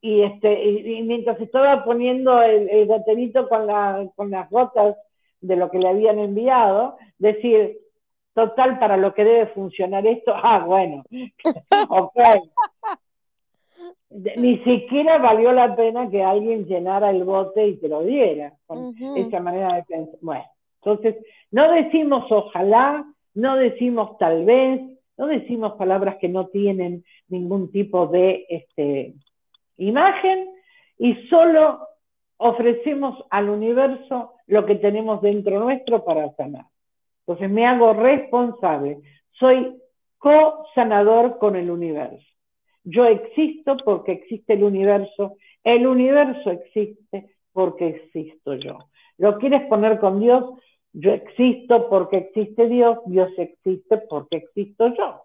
y, 0.00 0.22
este, 0.22 0.64
y, 0.64 1.02
mientras 1.02 1.40
estaba 1.40 1.84
poniendo 1.84 2.42
el, 2.42 2.68
el 2.68 2.88
baterito 2.88 3.48
con, 3.48 3.66
la, 3.66 4.08
con 4.16 4.30
las 4.30 4.50
gotas 4.50 4.96
de 5.40 5.56
lo 5.56 5.70
que 5.70 5.78
le 5.78 5.88
habían 5.88 6.18
enviado, 6.18 6.96
decir, 7.18 7.78
total, 8.34 8.78
para 8.78 8.96
lo 8.96 9.14
que 9.14 9.24
debe 9.24 9.46
funcionar 9.48 10.06
esto, 10.06 10.32
ah, 10.36 10.64
bueno, 10.66 11.02
ok. 11.88 12.18
Ni 14.36 14.58
siquiera 14.58 15.18
valió 15.18 15.52
la 15.52 15.76
pena 15.76 16.08
que 16.08 16.22
alguien 16.22 16.66
llenara 16.66 17.10
el 17.10 17.24
bote 17.24 17.66
y 17.66 17.76
te 17.76 17.88
lo 17.88 18.02
diera, 18.02 18.54
con 18.66 18.94
esa 19.16 19.40
manera 19.40 19.74
de 19.74 19.82
pensar. 19.82 20.18
Bueno, 20.22 20.44
entonces, 20.82 21.16
no 21.50 21.70
decimos 21.70 22.24
ojalá, 22.30 23.04
no 23.34 23.56
decimos 23.56 24.16
tal 24.18 24.44
vez, 24.44 24.80
no 25.18 25.26
decimos 25.26 25.72
palabras 25.74 26.16
que 26.20 26.28
no 26.28 26.46
tienen 26.46 27.04
ningún 27.28 27.70
tipo 27.70 28.06
de 28.06 28.46
este, 28.48 29.14
imagen 29.76 30.48
y 30.98 31.14
solo 31.28 31.80
ofrecemos 32.38 33.22
al 33.30 33.48
universo 33.48 34.34
lo 34.46 34.64
que 34.64 34.76
tenemos 34.76 35.20
dentro 35.22 35.60
nuestro 35.60 36.04
para 36.04 36.32
sanar. 36.36 36.66
Entonces 37.20 37.50
me 37.50 37.66
hago 37.66 37.92
responsable. 37.92 38.98
Soy 39.32 39.76
co-sanador 40.18 41.38
con 41.38 41.56
el 41.56 41.70
universo. 41.70 42.35
Yo 42.86 43.04
existo 43.04 43.76
porque 43.84 44.12
existe 44.12 44.52
el 44.52 44.62
universo. 44.62 45.36
El 45.64 45.88
universo 45.88 46.52
existe 46.52 47.34
porque 47.52 47.88
existo 47.88 48.54
yo. 48.54 48.78
¿Lo 49.18 49.38
quieres 49.38 49.66
poner 49.66 49.98
con 49.98 50.20
Dios? 50.20 50.44
Yo 50.92 51.12
existo 51.12 51.88
porque 51.90 52.18
existe 52.18 52.68
Dios. 52.68 52.98
Dios 53.06 53.30
existe 53.38 53.98
porque 54.08 54.36
existo 54.36 54.94
yo. 54.94 55.22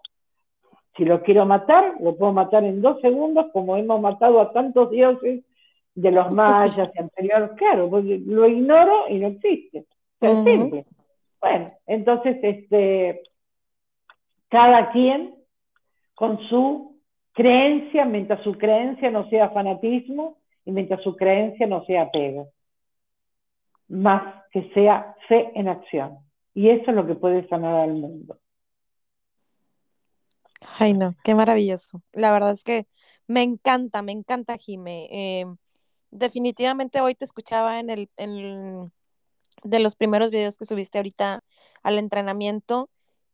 Si 0.96 1.04
lo 1.04 1.22
quiero 1.22 1.46
matar, 1.46 1.94
lo 2.00 2.16
puedo 2.16 2.32
matar 2.32 2.64
en 2.64 2.82
dos 2.82 3.00
segundos, 3.00 3.46
como 3.52 3.76
hemos 3.76 4.00
matado 4.00 4.40
a 4.40 4.52
tantos 4.52 4.90
dioses 4.90 5.44
de 5.94 6.10
los 6.10 6.30
mayas 6.34 6.90
y 6.92 6.98
anteriores. 6.98 7.52
Claro, 7.56 7.88
lo 7.88 8.48
ignoro 8.48 9.08
y 9.08 9.18
no 9.20 9.28
existe. 9.28 9.86
Es 10.20 10.44
simple. 10.44 10.84
Bueno, 11.40 11.72
entonces, 11.86 12.38
este, 12.42 13.22
cada 14.48 14.90
quien 14.90 15.36
con 16.16 16.40
su 16.48 16.91
creencia, 17.32 18.04
mientras 18.04 18.42
su 18.42 18.52
creencia 18.58 19.10
no 19.10 19.28
sea 19.28 19.50
fanatismo 19.50 20.38
y 20.64 20.72
mientras 20.72 21.02
su 21.02 21.16
creencia 21.16 21.66
no 21.66 21.84
sea 21.84 22.02
apego, 22.02 22.50
más 23.88 24.44
que 24.50 24.70
sea 24.74 25.14
fe 25.28 25.50
en 25.54 25.68
acción. 25.68 26.18
Y 26.54 26.68
eso 26.68 26.90
es 26.90 26.96
lo 26.96 27.06
que 27.06 27.14
puede 27.14 27.48
sanar 27.48 27.76
al 27.76 27.94
mundo. 27.94 28.38
Ay, 30.78 30.94
no, 30.94 31.14
qué 31.24 31.34
maravilloso. 31.34 32.02
La 32.12 32.32
verdad 32.32 32.52
es 32.52 32.64
que 32.64 32.86
me 33.26 33.42
encanta, 33.42 34.02
me 34.02 34.12
encanta, 34.12 34.56
Jime. 34.58 35.08
Eh, 35.10 35.46
definitivamente 36.10 37.00
hoy 37.00 37.14
te 37.14 37.24
escuchaba 37.24 37.80
en 37.80 37.90
el, 37.90 38.08
de 39.64 39.80
los 39.80 39.96
primeros 39.96 40.30
videos 40.30 40.56
que 40.56 40.64
subiste 40.64 40.98
ahorita 40.98 41.42
al 41.82 41.98
entrenamiento 41.98 42.90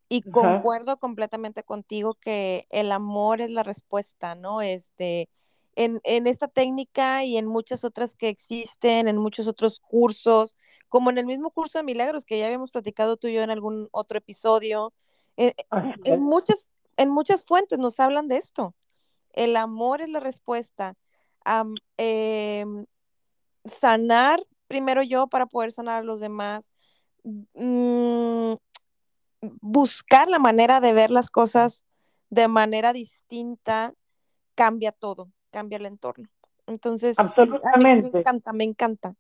y 0.09 0.23
concuerdo 0.23 0.99
completamente 0.99 1.63
contigo 1.63 2.15
que 2.15 2.67
el 2.71 2.93
amor 2.93 3.41
es 3.41 3.51
la 3.51 3.63
respuesta, 3.63 4.35
¿no? 4.35 4.63
Este, 4.63 5.29
en, 5.77 6.01
en, 6.05 6.27
esta 6.27 6.49
técnica 6.49 7.25
y 7.25 7.37
en 7.37 7.47
muchas 7.47 7.85
otras 7.85 8.15
que 8.15 8.29
existen, 8.29 9.07
en 9.07 9.19
muchos 9.19 9.47
otros 9.47 9.81
cursos, 9.81 10.57
como 10.89 11.11
en 11.11 11.19
el 11.19 11.27
mismo 11.27 11.51
curso 11.51 11.79
de 11.79 11.85
milagros 11.85 12.25
que 12.25 12.39
ya 12.39 12.47
habíamos 12.47 12.71
platicado 12.71 13.17
tú 13.17 13.29
y 13.29 13.35
yo 13.35 13.43
en 13.43 13.51
algún 13.51 13.89
otro 13.93 14.19
episodio, 14.19 14.93
eh, 15.37 15.55
en, 16.05 16.21
muchas, 16.21 16.69
en 16.97 17.11
muchas 17.11 17.45
fuentes 17.45 17.79
nos 17.79 18.01
hablan 18.01 18.29
de 18.29 18.39
esto. 18.39 18.75
El 19.33 19.57
amor 19.57 20.01
es 20.01 20.09
la 20.09 20.21
respuesta. 20.21 20.95
Em, 21.97 22.85
sanar 23.65 24.45
primero 24.67 25.03
yo 25.03 25.29
para 25.29 25.47
poder 25.47 25.73
sanar 25.73 26.03
a 26.03 26.05
los 26.05 26.21
demás. 26.21 26.71
Mm, 27.55 28.55
buscar 29.61 30.29
la 30.29 30.39
manera 30.39 30.81
de 30.81 30.93
ver 30.93 31.11
las 31.11 31.31
cosas 31.31 31.85
de 32.31 32.49
manera 32.49 32.93
distinta 32.93 33.95
cambia 34.55 34.93
todo, 34.93 35.29
cambia 35.51 35.79
el 35.79 35.87
entorno. 35.87 36.29
Entonces, 36.67 37.19
Absolutamente. 37.19 38.11
me 38.13 38.19
encanta, 38.21 38.53
me 38.53 38.65
encanta. 38.65 39.15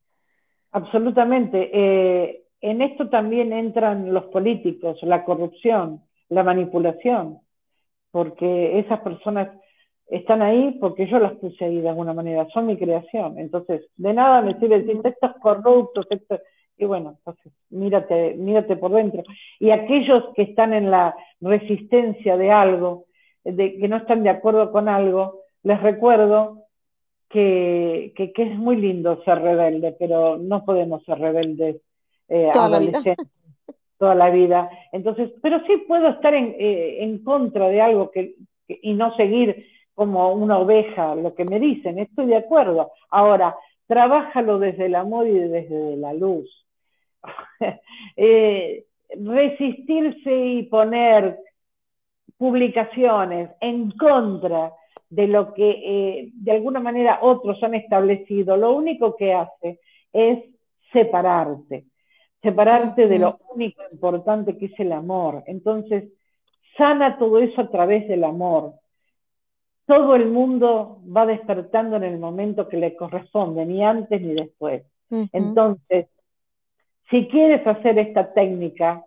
Absolutamente. 0.73 1.71
Eh, 1.73 2.45
en 2.61 2.83
esto 2.83 3.09
también 3.09 3.53
entran 3.53 4.13
los 4.13 4.25
políticos, 4.27 4.99
la 5.03 5.25
corrupción, 5.25 6.03
la 6.29 6.43
manipulación 6.43 7.41
porque 8.11 8.79
esas 8.79 9.01
personas 9.01 9.49
están 10.09 10.43
ahí 10.43 10.77
porque 10.81 11.07
yo 11.09 11.19
las 11.19 11.35
puse 11.35 11.65
ahí 11.65 11.81
de 11.81 11.89
alguna 11.89 12.15
manera, 12.15 12.47
son 12.53 12.67
mi 12.67 12.77
creación. 12.77 13.39
Entonces, 13.39 13.87
de 13.97 14.15
nada 14.15 14.41
me 14.43 14.59
sirve 14.59 14.81
decir, 14.81 15.01
estos 15.05 15.33
corruptos, 15.41 16.07
esto... 16.11 16.39
y 16.79 16.85
bueno, 16.85 17.17
entonces, 17.19 17.53
mírate, 17.71 18.35
mírate 18.35 18.77
por 18.77 18.93
dentro. 18.93 19.23
Y 19.59 19.71
aquellos 19.71 20.25
que 20.35 20.43
están 20.43 20.73
en 20.73 20.91
la 20.91 21.15
resistencia 21.41 22.37
de 22.37 22.51
algo, 22.51 23.07
de, 23.45 23.79
que 23.79 23.89
no 23.89 23.97
están 23.97 24.23
de 24.23 24.31
acuerdo 24.31 24.71
con 24.71 24.89
algo, 24.89 25.43
les 25.63 25.81
recuerdo 25.83 26.65
que, 27.29 28.13
que, 28.17 28.33
es 28.35 28.57
muy 28.57 28.77
lindo 28.77 29.23
ser 29.25 29.41
rebelde, 29.41 29.95
pero 29.99 30.39
no 30.39 30.65
podemos 30.65 31.05
ser 31.05 31.19
rebeldes 31.19 31.77
eh, 32.29 32.51
Toda 32.53 32.69
la 32.69 32.79
vida 32.79 33.03
toda 33.99 34.15
la 34.15 34.31
vida. 34.31 34.71
Entonces, 34.93 35.31
pero 35.43 35.61
sí 35.67 35.77
puedo 35.87 36.09
estar 36.09 36.33
en, 36.33 36.55
eh, 36.59 36.99
en 37.01 37.23
contra 37.23 37.69
de 37.69 37.81
algo 37.81 38.11
que, 38.11 38.37
y 38.69 38.95
no 38.95 39.15
seguir 39.17 39.67
como 39.95 40.33
una 40.33 40.59
oveja 40.59 41.15
lo 41.17 41.35
que 41.35 41.45
me 41.45 41.59
dicen, 41.59 41.99
estoy 41.99 42.27
de 42.27 42.37
acuerdo. 42.37 42.93
Ahora, 43.11 43.57
trabájalo 43.89 44.59
desde 44.59 44.87
el 44.87 44.95
amor 44.95 45.27
y 45.27 45.33
desde 45.33 45.97
la 45.97 46.15
luz. 46.15 46.49
Eh, 48.17 48.85
resistirse 49.11 50.35
y 50.35 50.63
poner 50.65 51.39
publicaciones 52.37 53.51
en 53.61 53.91
contra 53.93 54.73
de 55.09 55.27
lo 55.27 55.55
que 55.55 55.71
eh, 55.71 56.31
de 56.35 56.53
alguna 56.53 56.81
manera 56.81 57.19
otros 57.23 57.63
han 57.63 57.75
establecido, 57.75 58.57
lo 58.57 58.75
único 58.75 59.17
que 59.17 59.35
hace 59.35 59.81
es 60.13 60.45
separarte 60.93 61.85
separarte 62.43 63.09
de 63.09 63.19
lo 63.19 63.39
único 63.55 63.83
importante 63.91 64.57
que 64.57 64.67
es 64.67 64.81
el 64.81 64.93
amor. 64.93 65.43
Entonces, 65.47 66.05
sana 66.77 67.19
todo 67.19 67.39
eso 67.39 67.61
a 67.61 67.71
través 67.71 68.07
del 68.09 68.25
amor. 68.25 68.75
Todo 69.87 70.15
el 70.15 70.27
mundo 70.27 71.01
va 71.05 71.27
despertando 71.27 71.97
en 71.97 72.05
el 72.05 72.19
momento 72.19 72.69
que 72.69 72.77
le 72.77 72.95
corresponde, 72.95 73.65
ni 73.65 73.83
antes 73.83 74.21
ni 74.21 74.35
después. 74.35 74.85
Entonces, 75.33 76.07
si 77.11 77.29
quieres 77.29 77.67
hacer 77.67 77.99
esta 77.99 78.33
técnica, 78.33 79.05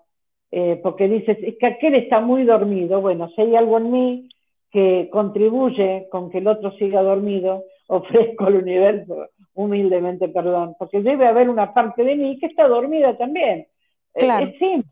eh, 0.52 0.80
porque 0.82 1.08
dices, 1.08 1.38
es 1.42 1.58
que 1.58 1.68
aquel 1.68 1.96
está 1.96 2.20
muy 2.20 2.44
dormido, 2.44 3.02
bueno, 3.02 3.30
si 3.30 3.42
hay 3.42 3.56
algo 3.56 3.78
en 3.78 3.92
mí 3.92 4.30
que 4.72 5.10
contribuye 5.12 6.08
con 6.10 6.30
que 6.30 6.40
el 6.40 6.48
otro 6.48 6.72
siga 6.78 7.02
dormido, 7.02 7.64
ofrezco 7.88 8.46
al 8.46 8.56
universo 8.56 9.30
humildemente 9.54 10.30
perdón, 10.30 10.76
porque 10.80 11.02
debe 11.02 11.28
haber 11.28 11.50
una 11.50 11.74
parte 11.74 12.04
de 12.04 12.16
mí 12.16 12.40
que 12.40 12.46
está 12.48 12.68
dormida 12.68 13.18
también. 13.18 13.68
Eh, 14.14 14.20
claro. 14.20 14.48
Es 14.48 14.58
simple. 14.58 14.92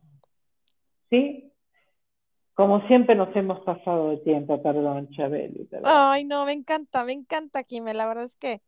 ¿Sí? 1.09 1.51
Como 2.53 2.85
siempre 2.87 3.15
nos 3.15 3.33
hemos 3.35 3.61
pasado 3.61 4.09
de 4.09 4.17
tiempo, 4.17 4.61
perdón, 4.61 5.09
Chabeli. 5.11 5.67
Ay, 5.83 6.25
no, 6.25 6.45
me 6.45 6.51
encanta, 6.51 7.05
me 7.05 7.13
encanta, 7.13 7.63
Kime. 7.63 7.93
La 7.93 8.05
verdad 8.05 8.25
es 8.25 8.35
que 8.35 8.61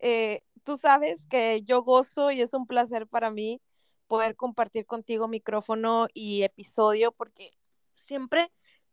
eh, 0.00 0.42
tú 0.64 0.76
sabes 0.76 1.26
que 1.26 1.62
yo 1.62 1.82
gozo 1.82 2.30
y 2.30 2.42
es 2.42 2.52
un 2.52 2.66
placer 2.66 3.06
para 3.06 3.30
mí 3.30 3.60
poder 4.08 4.34
compartir 4.34 4.86
contigo 4.86 5.28
micrófono 5.28 6.08
y 6.14 6.42
episodio, 6.42 7.12
porque 7.12 7.52
siempre 7.94 8.50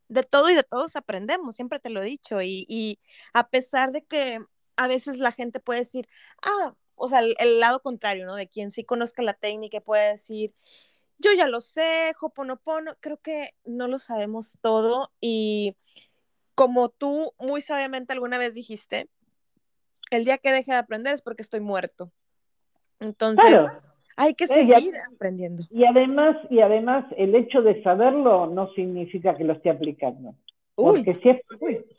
de 0.07 0.23
todo 0.23 0.49
y 0.49 0.56
de 0.56 0.64
todos 0.64 0.95
aprendemos, 0.95 1.56
siempre 1.56 1.80
te 1.80 1.89
lo 1.89 2.02
he 2.02 2.06
dicho, 2.06 2.41
y, 2.41 2.99
a 3.34 3.48
pesar 3.49 3.91
de 3.91 4.03
que 4.03 4.39
a 4.76 4.88
veces 4.88 5.18
la 5.18 5.31
gente 5.31 5.60
puede 5.60 5.80
decir, 5.80 6.07
ah, 6.44 6.76
o 6.95 7.10
sea, 7.10 7.22
el, 7.22 7.60
lado 7.60 7.81
contrario, 7.81 8.26
¿no? 8.26 8.35
De 8.35 8.48
quien 8.48 8.72
sí 8.72 8.84
conozca 8.84 9.22
la 9.23 9.34
técnica 9.34 9.81
puede 9.81 10.11
decir, 10.11 10.53
yo 11.18 11.31
ya 11.34 11.48
lo 11.48 11.61
sé, 11.61 12.14
Hoponopono, 12.19 12.95
creo 12.99 13.18
que 13.18 13.56
no 13.64 13.88
lo 13.88 13.99
sabemos 13.99 14.57
todo 14.61 15.11
y 15.22 15.76
como 16.56 16.89
tú 16.89 17.34
muy 17.38 17.61
sabiamente 17.61 18.14
alguna 18.14 18.38
vez 18.38 18.53
dijiste, 18.53 19.10
el 20.11 20.26
día 20.26 20.38
que 20.38 20.52
deje 20.52 20.72
de 20.72 20.77
aprender 20.77 21.15
es 21.15 21.22
porque 21.22 21.41
estoy 21.41 21.61
muerto. 21.61 22.11
Entonces, 22.99 23.65
hay 24.15 24.33
que 24.33 24.47
seguir 24.47 24.93
aprendiendo. 25.13 25.63
Y 25.69 25.85
además, 25.85 26.37
y 26.49 26.59
además, 26.59 27.05
el 27.17 27.35
hecho 27.35 27.61
de 27.61 27.81
saberlo 27.83 28.47
no 28.47 28.71
significa 28.73 29.35
que 29.35 29.43
lo 29.43 29.53
esté 29.53 29.69
aplicando. 29.69 30.35
Porque 30.75 31.15
si, 31.15 31.29
es, 31.29 31.41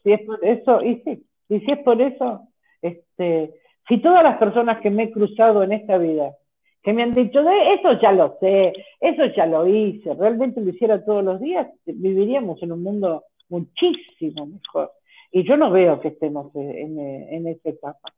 si 0.02 0.12
es 0.12 0.20
por 0.22 0.44
eso, 0.44 0.82
y 0.82 0.96
sí, 1.02 1.26
y 1.48 1.60
si 1.60 1.70
es 1.70 1.78
por 1.78 2.00
eso, 2.00 2.48
este, 2.82 3.54
si 3.88 3.98
todas 4.02 4.22
las 4.22 4.38
personas 4.38 4.80
que 4.80 4.90
me 4.90 5.04
he 5.04 5.12
cruzado 5.12 5.62
en 5.62 5.72
esta 5.72 5.96
vida, 5.98 6.36
que 6.82 6.92
me 6.92 7.02
han 7.02 7.14
dicho, 7.14 7.40
eso 7.40 8.00
ya 8.00 8.12
lo 8.12 8.36
sé, 8.38 8.72
eso 9.00 9.24
ya 9.36 9.46
lo 9.46 9.66
hice, 9.66 10.14
realmente 10.14 10.60
lo 10.60 10.70
hiciera 10.70 11.04
todos 11.04 11.24
los 11.24 11.40
días, 11.40 11.66
viviríamos 11.84 12.62
en 12.62 12.72
un 12.72 12.82
mundo 12.82 13.24
muchísimo 13.48 14.46
mejor. 14.46 14.92
Y 15.32 15.42
yo 15.42 15.56
no 15.56 15.70
veo 15.70 16.00
que 16.00 16.08
estemos 16.08 16.54
en, 16.54 16.98
en 16.98 17.46
esa 17.48 17.70
etapa. 17.70 18.12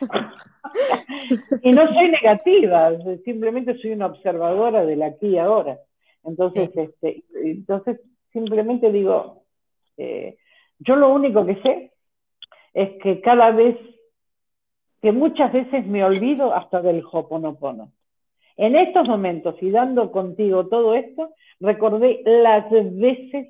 y 1.62 1.70
no 1.70 1.92
soy 1.92 2.10
negativa, 2.10 2.92
simplemente 3.24 3.76
soy 3.78 3.92
una 3.92 4.06
observadora 4.06 4.84
del 4.84 5.02
aquí 5.02 5.28
y 5.28 5.38
ahora. 5.38 5.78
Entonces, 6.24 6.70
este, 6.74 7.24
entonces 7.34 8.00
simplemente 8.32 8.92
digo, 8.92 9.44
eh, 9.96 10.36
yo 10.78 10.96
lo 10.96 11.12
único 11.12 11.44
que 11.46 11.56
sé 11.62 11.92
es 12.74 12.90
que 13.02 13.20
cada 13.20 13.50
vez, 13.50 13.76
que 15.02 15.12
muchas 15.12 15.52
veces 15.52 15.86
me 15.86 16.04
olvido 16.04 16.54
hasta 16.54 16.82
del 16.82 17.02
Hoponopono. 17.10 17.92
En 18.56 18.74
estos 18.76 19.08
momentos 19.08 19.54
y 19.62 19.70
dando 19.70 20.10
contigo 20.10 20.66
todo 20.66 20.94
esto, 20.94 21.30
recordé 21.60 22.22
las 22.24 22.70
veces 22.70 23.48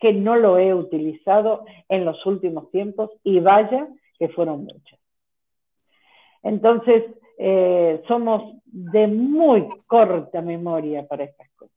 que 0.00 0.12
no 0.12 0.36
lo 0.36 0.58
he 0.58 0.72
utilizado 0.74 1.64
en 1.88 2.04
los 2.04 2.24
últimos 2.26 2.70
tiempos 2.70 3.10
y 3.22 3.40
vaya 3.40 3.88
que 4.18 4.28
fueron 4.28 4.64
muchas. 4.64 4.98
Entonces, 6.44 7.04
eh, 7.38 8.02
somos 8.06 8.54
de 8.66 9.06
muy 9.06 9.68
corta 9.86 10.40
memoria 10.40 11.06
para 11.06 11.24
estas 11.24 11.48
cosas. 11.56 11.74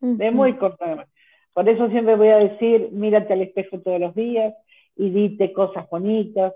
De 0.00 0.30
muy 0.30 0.54
corta 0.54 0.86
memoria. 0.86 1.08
Por 1.52 1.68
eso 1.68 1.88
siempre 1.88 2.14
voy 2.14 2.28
a 2.28 2.38
decir, 2.38 2.90
mírate 2.92 3.32
al 3.32 3.42
espejo 3.42 3.80
todos 3.80 3.98
los 3.98 4.14
días 4.14 4.54
y 4.94 5.10
dite 5.10 5.52
cosas 5.52 5.88
bonitas, 5.90 6.54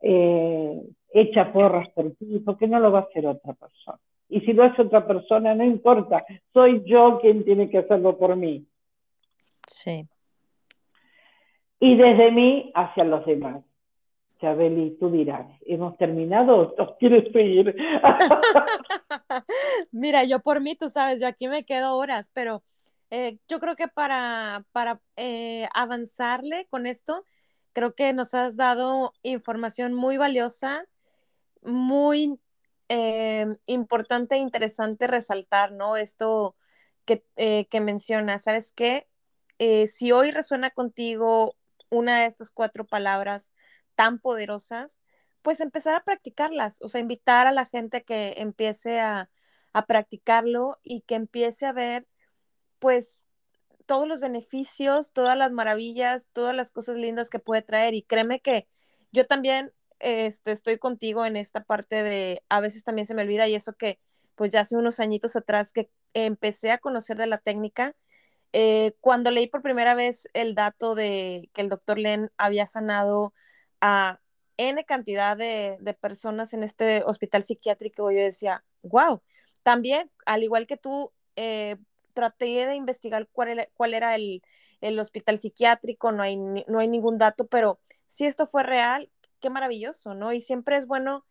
eh, 0.00 0.80
echa 1.12 1.52
porras 1.52 1.88
por 1.90 2.10
ti, 2.16 2.40
porque 2.44 2.66
no 2.66 2.80
lo 2.80 2.90
va 2.90 3.00
a 3.00 3.02
hacer 3.02 3.26
otra 3.26 3.52
persona. 3.52 3.98
Y 4.28 4.40
si 4.40 4.52
lo 4.52 4.64
hace 4.64 4.82
otra 4.82 5.06
persona, 5.06 5.54
no 5.54 5.64
importa, 5.64 6.16
soy 6.52 6.82
yo 6.84 7.18
quien 7.20 7.44
tiene 7.44 7.68
que 7.68 7.78
hacerlo 7.78 8.16
por 8.16 8.34
mí. 8.36 8.64
Sí. 9.66 10.06
Y 11.80 11.96
desde 11.96 12.30
mí 12.30 12.70
hacia 12.74 13.04
los 13.04 13.24
demás. 13.26 13.64
Chabeli, 14.40 14.96
tú 14.98 15.10
dirás, 15.10 15.46
¿hemos 15.66 15.96
terminado 15.98 16.74
o 16.78 16.96
quieres 16.98 17.30
seguir? 17.32 17.76
Mira, 19.92 20.24
yo 20.24 20.40
por 20.40 20.60
mí, 20.60 20.76
tú 20.76 20.88
sabes, 20.88 21.20
yo 21.20 21.26
aquí 21.26 21.46
me 21.48 21.64
quedo 21.64 21.96
horas, 21.96 22.30
pero 22.32 22.62
eh, 23.10 23.38
yo 23.48 23.58
creo 23.58 23.76
que 23.76 23.88
para, 23.88 24.64
para 24.72 25.00
eh, 25.16 25.68
avanzarle 25.74 26.66
con 26.70 26.86
esto, 26.86 27.24
creo 27.72 27.94
que 27.94 28.12
nos 28.12 28.34
has 28.34 28.56
dado 28.56 29.12
información 29.22 29.94
muy 29.94 30.16
valiosa, 30.16 30.86
muy 31.62 32.40
eh, 32.88 33.46
importante 33.66 34.36
e 34.36 34.38
interesante 34.38 35.06
resaltar, 35.06 35.72
¿no? 35.72 35.96
Esto 35.96 36.56
que, 37.04 37.24
que 37.36 37.80
mencionas, 37.80 38.44
¿sabes 38.44 38.72
qué? 38.72 39.06
si 39.88 40.10
hoy 40.10 40.30
resuena 40.30 40.70
contigo 40.70 41.54
una 41.90 42.20
de 42.20 42.26
estas 42.26 42.50
cuatro 42.50 42.86
palabras, 42.86 43.52
tan 44.00 44.18
poderosas, 44.18 44.98
pues 45.42 45.60
empezar 45.60 45.94
a 45.94 46.04
practicarlas, 46.04 46.80
o 46.80 46.88
sea, 46.88 47.02
invitar 47.02 47.46
a 47.46 47.52
la 47.52 47.66
gente 47.66 48.02
que 48.02 48.36
empiece 48.38 48.98
a, 48.98 49.28
practicarlo 49.86 50.78
y 50.82 51.02
que 51.02 51.16
empiece 51.16 51.66
a 51.66 51.72
ver, 51.72 52.08
pues, 52.78 53.26
todos 53.84 54.08
los 54.08 54.20
beneficios, 54.20 55.12
todas 55.12 55.36
las 55.36 55.52
maravillas, 55.52 56.28
todas 56.32 56.56
las 56.56 56.72
cosas 56.72 56.96
lindas 56.96 57.28
que 57.28 57.40
puede 57.40 57.60
traer. 57.60 57.92
Y 57.92 58.02
créeme 58.02 58.40
que 58.40 58.66
yo 59.12 59.26
también 59.26 59.70
este, 59.98 60.52
estoy 60.52 60.78
contigo 60.78 61.26
en 61.26 61.36
esta 61.36 61.62
parte 61.62 62.02
de, 62.02 62.42
a 62.48 62.60
veces 62.60 62.82
también 62.82 63.06
se 63.06 63.14
me 63.14 63.22
olvida 63.22 63.48
y 63.48 63.54
eso 63.54 63.74
que, 63.74 64.00
pues 64.34 64.50
ya 64.50 64.60
hace 64.62 64.76
unos 64.76 64.98
añitos 64.98 65.36
atrás 65.36 65.72
que 65.72 65.90
empecé 66.14 66.70
a 66.70 66.78
conocer 66.78 67.18
de 67.18 67.26
la 67.26 67.38
técnica, 67.38 67.94
eh, 68.54 68.94
cuando 69.00 69.30
leí 69.30 69.46
por 69.46 69.62
primera 69.62 69.94
vez 69.94 70.26
el 70.32 70.54
dato 70.54 70.94
de 70.94 71.50
que 71.52 71.60
el 71.60 71.68
doctor 71.68 71.98
Len 71.98 72.32
había 72.38 72.66
sanado 72.66 73.34
a 73.80 74.20
N 74.56 74.84
cantidad 74.84 75.36
de, 75.36 75.78
personas 76.00 76.52
en 76.54 76.62
este 76.62 77.02
hospital 77.04 77.44
psiquiátrico, 77.44 78.10
yo 78.10 78.20
decía, 78.20 78.64
wow, 78.82 79.22
también, 79.62 80.10
al 80.26 80.42
igual 80.42 80.66
que 80.66 80.76
tú, 80.76 81.12
eh, 81.36 81.76
traté 82.14 82.66
de 82.66 82.74
investigar 82.74 83.28
cuál 83.32 83.94
era, 83.94 84.14
el, 84.14 84.42
hospital 84.98 85.38
psiquiátrico, 85.38 86.12
no 86.12 86.22
hay, 86.22 86.36
no 86.36 86.78
hay 86.78 86.88
ningún 86.88 87.18
dato, 87.18 87.46
pero 87.46 87.80
si 88.06 88.26
esto 88.26 88.46
fue 88.46 88.62
real, 88.62 89.10
qué 89.40 89.50
maravilloso, 89.50 90.14
¿no? 90.14 90.32
Y 90.32 90.40
siempre 90.40 90.76
es 90.76 90.86
bueno 90.86 91.24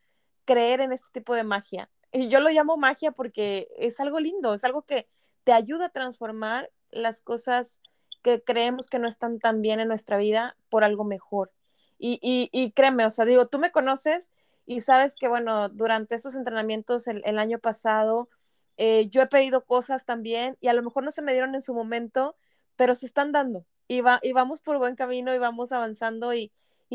creer 0.45 0.81
en 0.81 0.91
este 0.91 1.07
tipo 1.11 1.35
de 1.35 1.43
magia. 1.43 1.89
Y 2.11 2.29
yo 2.29 2.39
lo 2.39 2.49
llamo 2.49 2.77
magia 2.77 3.11
porque 3.11 3.67
es 3.77 3.99
algo 3.99 4.19
lindo, 4.19 4.53
es 4.53 4.63
algo 4.63 4.81
que 4.83 5.07
te 5.43 5.53
ayuda 5.53 5.87
a 5.87 5.89
transformar 5.89 6.71
las 6.89 7.21
cosas 7.21 7.81
que 8.23 8.43
creemos 8.43 8.87
que 8.87 8.99
no 8.99 9.07
están 9.07 9.39
tan 9.39 9.61
bien 9.61 9.79
en 9.79 9.87
nuestra 9.87 10.17
vida 10.17 10.57
por 10.69 10.83
algo 10.83 11.03
mejor. 11.03 11.51
Y, 11.99 12.71
créeme, 12.75 13.05
o 13.05 13.11
sea, 13.11 13.25
digo, 13.25 13.47
tú 13.47 13.59
me 13.59 13.71
conoces 13.71 14.31
y 14.65 14.79
sabes 14.81 15.15
que, 15.15 15.27
bueno, 15.27 15.69
durante 15.69 16.15
estos 16.15 16.35
entrenamientos 16.35 17.07
el, 17.07 17.39
año 17.39 17.59
pasado, 17.59 18.29
eh, 18.77 19.07
yo 19.09 19.21
he 19.21 19.27
pedido 19.27 19.65
cosas 19.65 20.05
también 20.05 20.57
y 20.61 20.69
a 20.69 20.73
lo 20.73 20.83
mejor 20.83 21.03
no 21.03 21.11
se 21.11 21.21
me 21.21 21.33
dieron 21.33 21.55
en 21.55 21.61
su 21.61 21.73
momento, 21.73 22.35
pero 22.77 22.95
se 22.95 23.05
están 23.05 23.31
dando 23.33 23.65
y, 23.89 24.01
va, 24.01 24.19
y 24.23 24.31
vamos 24.31 24.61
por 24.61 24.77
buen 24.77 24.95
camino 24.95 25.33
y 25.35 25.39
vamos 25.39 25.71
avanzando 25.73 26.33
y, 26.33 26.51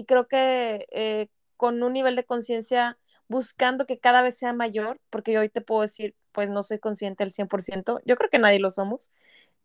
creo 0.07 0.27
que 0.27 0.87
eh, 0.91 1.29
con 1.57 1.83
un 1.83 1.93
nivel 1.93 2.17
de 2.17 2.25
conciencia 2.25 2.99
buscando 3.29 3.87
que 3.87 3.99
cada 3.99 4.23
vez 4.23 4.37
sea 4.39 4.53
mayor, 4.53 5.01
porque 5.11 5.33
yo 5.33 5.41
hoy 5.41 5.49
te 5.49 5.61
puedo 5.61 5.83
decir, 5.83 6.15
pues 6.33 6.51
no 6.51 6.63
soy 6.63 6.79
consciente 6.79 7.25
al 7.25 7.31
100%, 7.31 8.01
yo 8.05 8.17
creo 8.17 8.31
que 8.31 8.39
nadie 8.39 8.61
lo 8.61 8.71
somos. 8.71 9.11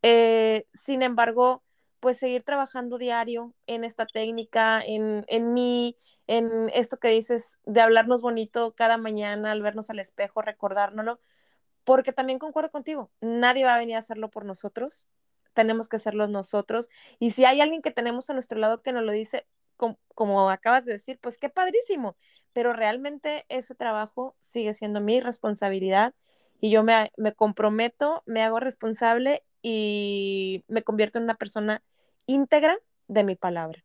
Eh, 0.02 0.66
sin 0.74 1.02
embargo, 1.04 1.64
pues 2.00 2.18
seguir 2.18 2.44
trabajando 2.44 2.98
diario 2.98 3.54
en 3.68 3.84
esta 3.84 4.06
técnica, 4.06 4.82
en, 4.86 5.26
en 5.28 5.54
mí, 5.54 5.98
en 6.28 6.70
esto 6.74 6.98
que 6.98 7.10
dices 7.10 7.60
de 7.66 7.82
hablarnos 7.82 8.22
bonito 8.22 8.74
cada 8.76 8.98
mañana 8.98 9.52
al 9.52 9.62
vernos 9.62 9.90
al 9.90 10.00
espejo, 10.00 10.42
recordárnoslo, 10.42 11.20
porque 11.84 12.14
también 12.14 12.40
concuerdo 12.40 12.72
contigo, 12.72 13.12
nadie 13.22 13.66
va 13.66 13.76
a 13.76 13.80
venir 13.80 13.96
a 13.96 14.00
hacerlo 14.00 14.30
por 14.30 14.46
nosotros, 14.46 15.08
tenemos 15.54 15.90
que 15.90 15.98
hacerlo 15.98 16.28
nosotros, 16.28 16.90
y 17.20 17.32
si 17.32 17.46
hay 17.46 17.62
alguien 17.62 17.82
que 17.82 17.92
tenemos 17.92 18.30
a 18.30 18.34
nuestro 18.34 18.60
lado 18.60 18.82
que 18.82 18.94
nos 18.94 19.04
lo 19.04 19.12
dice, 19.12 19.48
como, 20.14 20.50
acabas 20.50 20.86
de 20.86 20.94
decir, 20.94 21.20
pues 21.22 21.38
qué 21.38 21.50
padrísimo, 21.50 22.18
pero 22.54 22.74
realmente 22.74 23.46
ese 23.50 23.76
trabajo 23.76 24.36
sigue 24.40 24.74
siendo 24.74 25.00
mi 25.02 25.22
responsabilidad 25.22 26.14
y 26.60 26.70
yo 26.70 26.84
me, 26.84 27.12
me 27.18 27.34
comprometo, 27.34 28.24
me 28.26 28.44
hago 28.44 28.60
responsable 28.60 29.44
y 29.62 30.64
me 30.68 30.84
convierto 30.84 31.18
en 31.18 31.26
una 31.26 31.36
persona 31.36 31.82
íntegra 32.26 32.78
de 33.08 33.24
mi 33.24 33.36
palabra. 33.36 33.84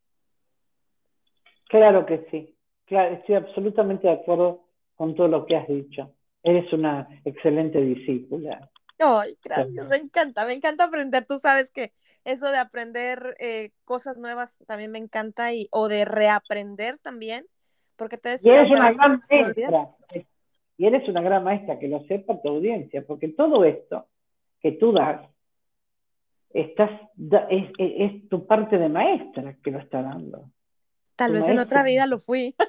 Claro 1.68 2.06
que 2.06 2.26
sí, 2.30 2.54
claro, 2.84 3.14
estoy 3.16 3.36
absolutamente 3.36 4.06
de 4.06 4.14
acuerdo 4.14 4.64
con 4.94 5.14
todo 5.14 5.28
lo 5.28 5.46
que 5.46 5.56
has 5.56 5.66
dicho. 5.66 6.14
Eres 6.42 6.72
una 6.72 7.08
excelente 7.24 7.80
discípula. 7.80 8.70
Ay, 8.98 9.36
gracias, 9.42 9.88
me 9.88 9.96
encanta, 9.96 10.46
me 10.46 10.52
encanta 10.52 10.84
aprender. 10.84 11.24
Tú 11.24 11.38
sabes 11.38 11.70
que 11.70 11.92
eso 12.24 12.50
de 12.50 12.58
aprender 12.58 13.36
eh, 13.40 13.70
cosas 13.84 14.16
nuevas 14.18 14.58
también 14.66 14.92
me 14.92 14.98
encanta 14.98 15.52
y 15.52 15.68
o 15.70 15.88
de 15.88 16.04
reaprender 16.04 16.98
también, 16.98 17.46
porque 17.96 18.16
te 18.16 18.30
decía. 18.30 18.52
Y 18.52 18.56
eres 18.56 18.70
una 18.70 18.92
gran 18.92 19.20
maestra. 19.30 19.96
Y 20.76 20.86
eres 20.86 21.08
una 21.08 21.22
gran 21.22 21.44
maestra, 21.44 21.78
que 21.78 21.88
lo 21.88 22.04
sepa 22.06 22.40
tu 22.40 22.48
audiencia, 22.48 23.04
porque 23.06 23.28
todo 23.28 23.64
esto 23.64 24.06
que 24.60 24.72
tú 24.72 24.92
das 24.92 25.28
estás, 26.54 26.90
es, 27.50 28.28
tu 28.28 28.46
parte 28.46 28.78
de 28.78 28.88
maestra 28.88 29.56
que 29.62 29.70
lo 29.70 29.80
está 29.80 30.02
dando. 30.02 30.50
Tal 31.16 31.32
vez 31.32 31.48
en 31.48 31.58
otra 31.58 31.82
vida 31.82 32.06
lo 32.06 32.18
fui. 32.18 32.54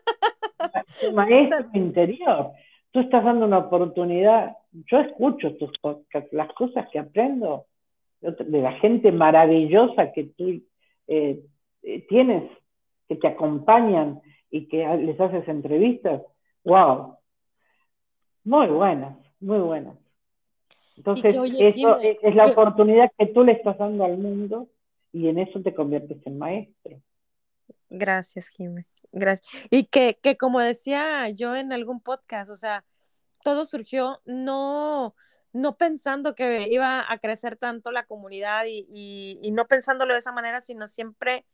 Tu 1.01 1.13
maestro 1.13 1.67
interior. 1.73 2.51
Tú 2.91 3.01
estás 3.01 3.23
dando 3.23 3.45
una 3.45 3.59
oportunidad. 3.59 4.55
Yo 4.71 4.99
escucho 4.99 5.55
tus 5.57 5.77
podcasts, 5.79 6.31
las 6.31 6.51
cosas 6.53 6.87
que 6.91 6.99
aprendo 6.99 7.65
de 8.21 8.61
la 8.61 8.71
gente 8.79 9.11
maravillosa 9.11 10.11
que 10.13 10.23
tú 10.23 10.61
eh, 11.07 11.43
eh, 11.83 12.05
tienes, 12.07 12.49
que 13.07 13.17
te 13.17 13.27
acompañan 13.27 14.21
y 14.49 14.67
que 14.67 14.87
les 14.97 15.19
haces 15.19 15.47
entrevistas. 15.47 16.21
¡Wow! 16.63 17.17
Muy 18.45 18.67
buenas, 18.67 19.17
muy 19.39 19.59
buenas. 19.59 19.95
Entonces, 20.97 21.35
eso 21.35 21.97
es, 21.99 22.35
la 22.35 22.47
oportunidad 22.47 23.11
que 23.17 23.27
tú 23.27 23.43
le 23.43 23.51
estás 23.51 23.77
dando 23.77 24.05
al 24.05 24.17
mundo 24.17 24.69
y 25.11 25.27
en 25.27 25.39
eso 25.39 25.61
te 25.61 25.73
conviertes 25.73 26.25
en 26.25 26.37
maestro. 26.37 27.01
Gracias, 27.89 28.49
Jiménez. 28.49 28.85
Gracias. 29.11 29.67
Y 29.69 29.85
que, 29.85 30.19
que 30.21 30.37
como 30.37 30.59
decía 30.59 31.29
yo 31.29 31.55
en 31.55 31.73
algún 31.73 32.01
podcast, 32.01 32.49
o 32.49 32.55
sea, 32.55 32.85
todo 33.43 33.65
surgió 33.65 34.21
no, 34.25 35.15
no 35.53 35.77
pensando 35.77 36.35
que 36.35 36.67
iba 36.69 37.05
a 37.09 37.17
crecer 37.19 37.57
tanto 37.57 37.91
la 37.91 38.05
comunidad 38.05 38.65
y, 38.67 38.87
y, 39.41 39.51
no 39.51 39.67
pensándolo 39.67 40.13
de 40.13 40.19
esa 40.19 40.31
manera, 40.31 40.61
sino 40.61 40.87
siempre 40.87 41.45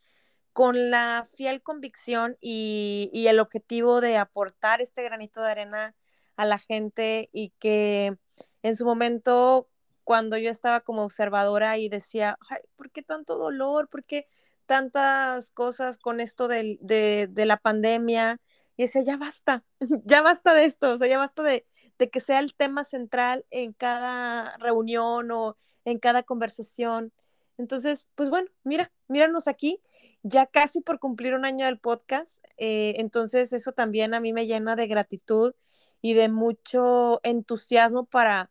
con 0.53 0.89
la 0.89 1.26
fiel 1.30 1.61
convicción 1.61 2.38
y, 2.39 3.09
y, 3.13 3.27
el 3.27 3.39
objetivo 3.39 4.01
de 4.01 4.18
aportar 4.18 4.81
este 4.81 5.03
granito 5.03 5.41
de 5.41 5.51
arena 5.51 5.95
a 6.35 6.45
la 6.45 6.57
gente 6.57 7.30
y 7.31 7.49
que 7.59 8.18
en 8.63 8.76
su 8.76 8.85
momento, 8.85 9.69
cuando 10.03 10.38
yo 10.38 10.49
estaba 10.49 10.81
como 10.81 11.03
observadora 11.03 11.77
y 11.77 11.89
decía, 11.89 12.38
Ay, 12.49 12.59
¿por 12.76 12.91
qué 12.91 13.01
tanto 13.03 13.38
dolor? 13.38 13.89
¿Por 13.89 14.03
qué 14.03 14.27
tantas 14.65 15.51
cosas 15.51 15.97
con 15.97 16.19
esto 16.22 16.47
de, 16.47 16.77
de, 16.81 17.45
la 17.45 17.57
pandemia? 17.57 18.39
Y 18.77 18.84
decía, 18.84 19.03
ya 19.03 19.18
basta, 19.18 19.63
ya 20.05 20.22
basta 20.22 20.53
de 20.53 20.65
esto, 20.65 20.93
o 20.93 20.97
sea, 20.97 21.07
ya 21.07 21.18
basta 21.18 21.43
de, 21.43 21.65
de 21.97 22.09
que 22.09 22.19
sea 22.19 22.39
el 22.39 22.55
tema 22.55 22.84
central 22.84 23.45
en 23.51 23.73
cada 23.73 24.57
reunión 24.57 25.31
o 25.31 25.57
en 25.85 25.99
cada 25.99 26.23
conversación. 26.23 27.13
Entonces, 27.57 28.09
pues 28.15 28.30
bueno, 28.30 28.49
mira, 28.63 28.91
míranos 29.07 29.47
aquí, 29.47 29.81
ya 30.23 30.45
casi 30.45 30.81
por 30.81 30.99
cumplir 30.99 31.35
un 31.35 31.45
año 31.45 31.65
del 31.65 31.80
podcast. 31.80 32.43
Eh, 32.57 32.95
entonces, 32.97 33.53
eso 33.53 33.72
también 33.72 34.13
a 34.13 34.19
mí 34.19 34.34
me 34.34 34.47
llena 34.47 34.76
de 34.76 34.88
gratitud 34.88 35.53
y 36.02 36.14
de 36.14 36.30
mucho 36.30 37.19
entusiasmo 37.23 38.06
para, 38.06 38.49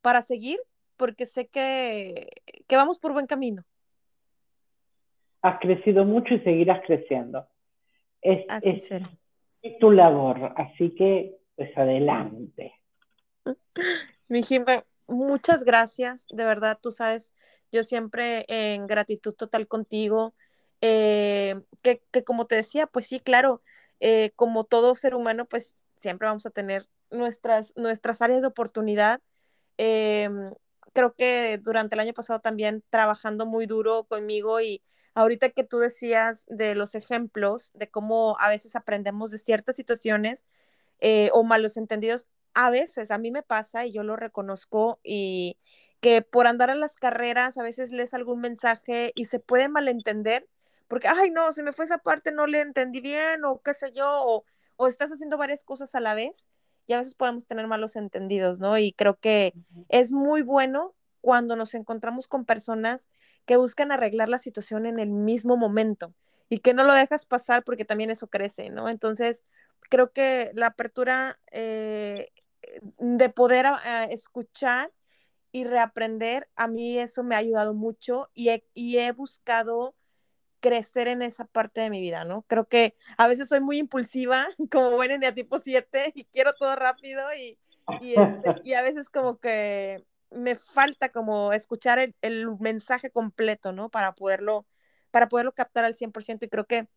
para 0.00 0.22
seguir, 0.22 0.58
porque 0.96 1.26
sé 1.26 1.48
que, 1.48 2.28
que 2.66 2.76
vamos 2.76 2.98
por 2.98 3.12
buen 3.12 3.26
camino. 3.26 3.64
Has 5.42 5.58
crecido 5.60 6.04
mucho 6.04 6.34
y 6.34 6.40
seguirás 6.40 6.82
creciendo. 6.86 7.48
Es, 8.20 8.44
es, 8.62 8.90
tu 9.78 9.90
labor, 9.90 10.52
así 10.56 10.94
que 10.94 11.38
pues 11.56 11.76
adelante. 11.76 12.74
Mi 14.28 14.42
Jimbe, 14.42 14.84
muchas 15.06 15.64
gracias, 15.64 16.26
de 16.30 16.44
verdad, 16.44 16.78
tú 16.80 16.90
sabes, 16.90 17.34
yo 17.72 17.82
siempre 17.82 18.44
en 18.48 18.86
gratitud 18.86 19.34
total 19.34 19.66
contigo, 19.66 20.34
eh, 20.80 21.60
que, 21.82 22.02
como 22.24 22.44
te 22.44 22.56
decía, 22.56 22.86
pues 22.86 23.06
sí, 23.06 23.20
claro, 23.20 23.62
eh, 24.00 24.32
como 24.36 24.64
todo 24.64 24.94
ser 24.94 25.14
humano, 25.14 25.46
pues 25.46 25.76
siempre 26.00 26.28
vamos 26.28 26.46
a 26.46 26.50
tener 26.50 26.88
nuestras, 27.10 27.72
nuestras 27.76 28.22
áreas 28.22 28.40
de 28.42 28.48
oportunidad. 28.48 29.20
Em, 29.76 30.52
creo 30.92 31.14
que 31.14 31.58
durante 31.62 31.94
el 31.94 32.00
año 32.00 32.12
pasado 32.14 32.40
también 32.40 32.82
trabajando 32.90 33.46
muy 33.46 33.66
duro 33.66 34.04
conmigo 34.04 34.60
y 34.60 34.82
ahorita 35.14 35.50
que 35.50 35.64
tú 35.64 35.78
decías 35.78 36.46
de 36.48 36.74
los 36.74 36.94
ejemplos, 36.94 37.70
de 37.74 37.90
cómo 37.90 38.36
a 38.40 38.48
veces 38.48 38.76
aprendemos 38.76 39.30
de 39.30 39.38
ciertas 39.38 39.76
situaciones 39.76 40.44
eh, 41.00 41.30
o 41.32 41.44
malos 41.44 41.76
entendidos, 41.76 42.28
a 42.54 42.70
veces 42.70 43.10
a 43.10 43.18
mí 43.18 43.30
me 43.30 43.42
pasa 43.42 43.86
y 43.86 43.92
yo 43.92 44.02
lo 44.02 44.16
reconozco 44.16 45.00
y 45.02 45.58
que 46.00 46.22
por 46.22 46.46
andar 46.46 46.70
en 46.70 46.80
las 46.80 46.96
carreras 46.96 47.58
a 47.58 47.62
veces 47.62 47.92
lees 47.92 48.14
algún 48.14 48.40
mensaje 48.40 49.12
y 49.14 49.26
se 49.26 49.40
puede 49.40 49.68
malentender 49.68 50.48
porque, 50.90 51.06
ay, 51.06 51.30
no, 51.30 51.52
se 51.52 51.62
me 51.62 51.70
fue 51.72 51.84
esa 51.84 51.98
parte, 51.98 52.32
no 52.32 52.48
le 52.48 52.60
entendí 52.60 53.00
bien 53.00 53.44
o 53.44 53.62
qué 53.62 53.74
sé 53.74 53.92
yo, 53.92 54.44
o 54.80 54.88
estás 54.88 55.10
haciendo 55.10 55.36
varias 55.36 55.62
cosas 55.62 55.94
a 55.94 56.00
la 56.00 56.14
vez 56.14 56.48
y 56.86 56.94
a 56.94 56.96
veces 56.96 57.14
podemos 57.14 57.46
tener 57.46 57.66
malos 57.66 57.96
entendidos, 57.96 58.60
¿no? 58.60 58.78
Y 58.78 58.92
creo 58.92 59.20
que 59.20 59.52
es 59.90 60.10
muy 60.10 60.40
bueno 60.40 60.94
cuando 61.20 61.54
nos 61.54 61.74
encontramos 61.74 62.28
con 62.28 62.46
personas 62.46 63.06
que 63.44 63.58
buscan 63.58 63.92
arreglar 63.92 64.30
la 64.30 64.38
situación 64.38 64.86
en 64.86 64.98
el 64.98 65.10
mismo 65.10 65.58
momento 65.58 66.14
y 66.48 66.60
que 66.60 66.72
no 66.72 66.84
lo 66.84 66.94
dejas 66.94 67.26
pasar 67.26 67.62
porque 67.62 67.84
también 67.84 68.10
eso 68.10 68.28
crece, 68.28 68.70
¿no? 68.70 68.88
Entonces, 68.88 69.44
creo 69.90 70.12
que 70.12 70.50
la 70.54 70.68
apertura 70.68 71.38
eh, 71.52 72.30
de 72.96 73.28
poder 73.28 73.66
escuchar 74.08 74.90
y 75.52 75.64
reaprender, 75.64 76.48
a 76.56 76.68
mí 76.68 76.98
eso 76.98 77.22
me 77.22 77.34
ha 77.34 77.38
ayudado 77.38 77.74
mucho 77.74 78.30
y 78.32 78.48
he 78.96 79.12
buscado 79.12 79.94
crecer 80.60 81.08
en 81.08 81.22
esa 81.22 81.44
parte 81.44 81.80
de 81.80 81.90
mi 81.90 82.00
vida, 82.00 82.24
¿no? 82.24 82.42
Creo 82.42 82.68
que 82.68 82.94
a 83.16 83.26
veces 83.26 83.48
soy 83.48 83.60
muy 83.60 83.78
impulsiva, 83.78 84.46
como 84.70 84.92
buena 84.92 85.32
tipo 85.34 85.58
7, 85.58 86.12
y 86.14 86.24
quiero 86.24 86.52
todo 86.54 86.76
rápido 86.76 87.22
y, 87.34 87.58
y, 88.00 88.14
este, 88.14 88.56
y, 88.64 88.74
a 88.74 88.82
veces 88.82 89.08
como 89.08 89.38
que 89.38 90.04
me 90.30 90.54
falta 90.54 91.08
como 91.08 91.52
escuchar 91.52 91.98
el, 91.98 92.14
el, 92.22 92.46
mensaje 92.60 93.10
completo, 93.10 93.72
¿no? 93.72 93.88
Para 93.90 94.14
poderlo, 94.14 94.66
para 95.10 95.28
poderlo 95.28 95.52
captar 95.52 95.84
al 95.84 95.94
100% 95.94 96.46
y 96.46 96.48
creo 96.48 96.66
que 96.66 96.88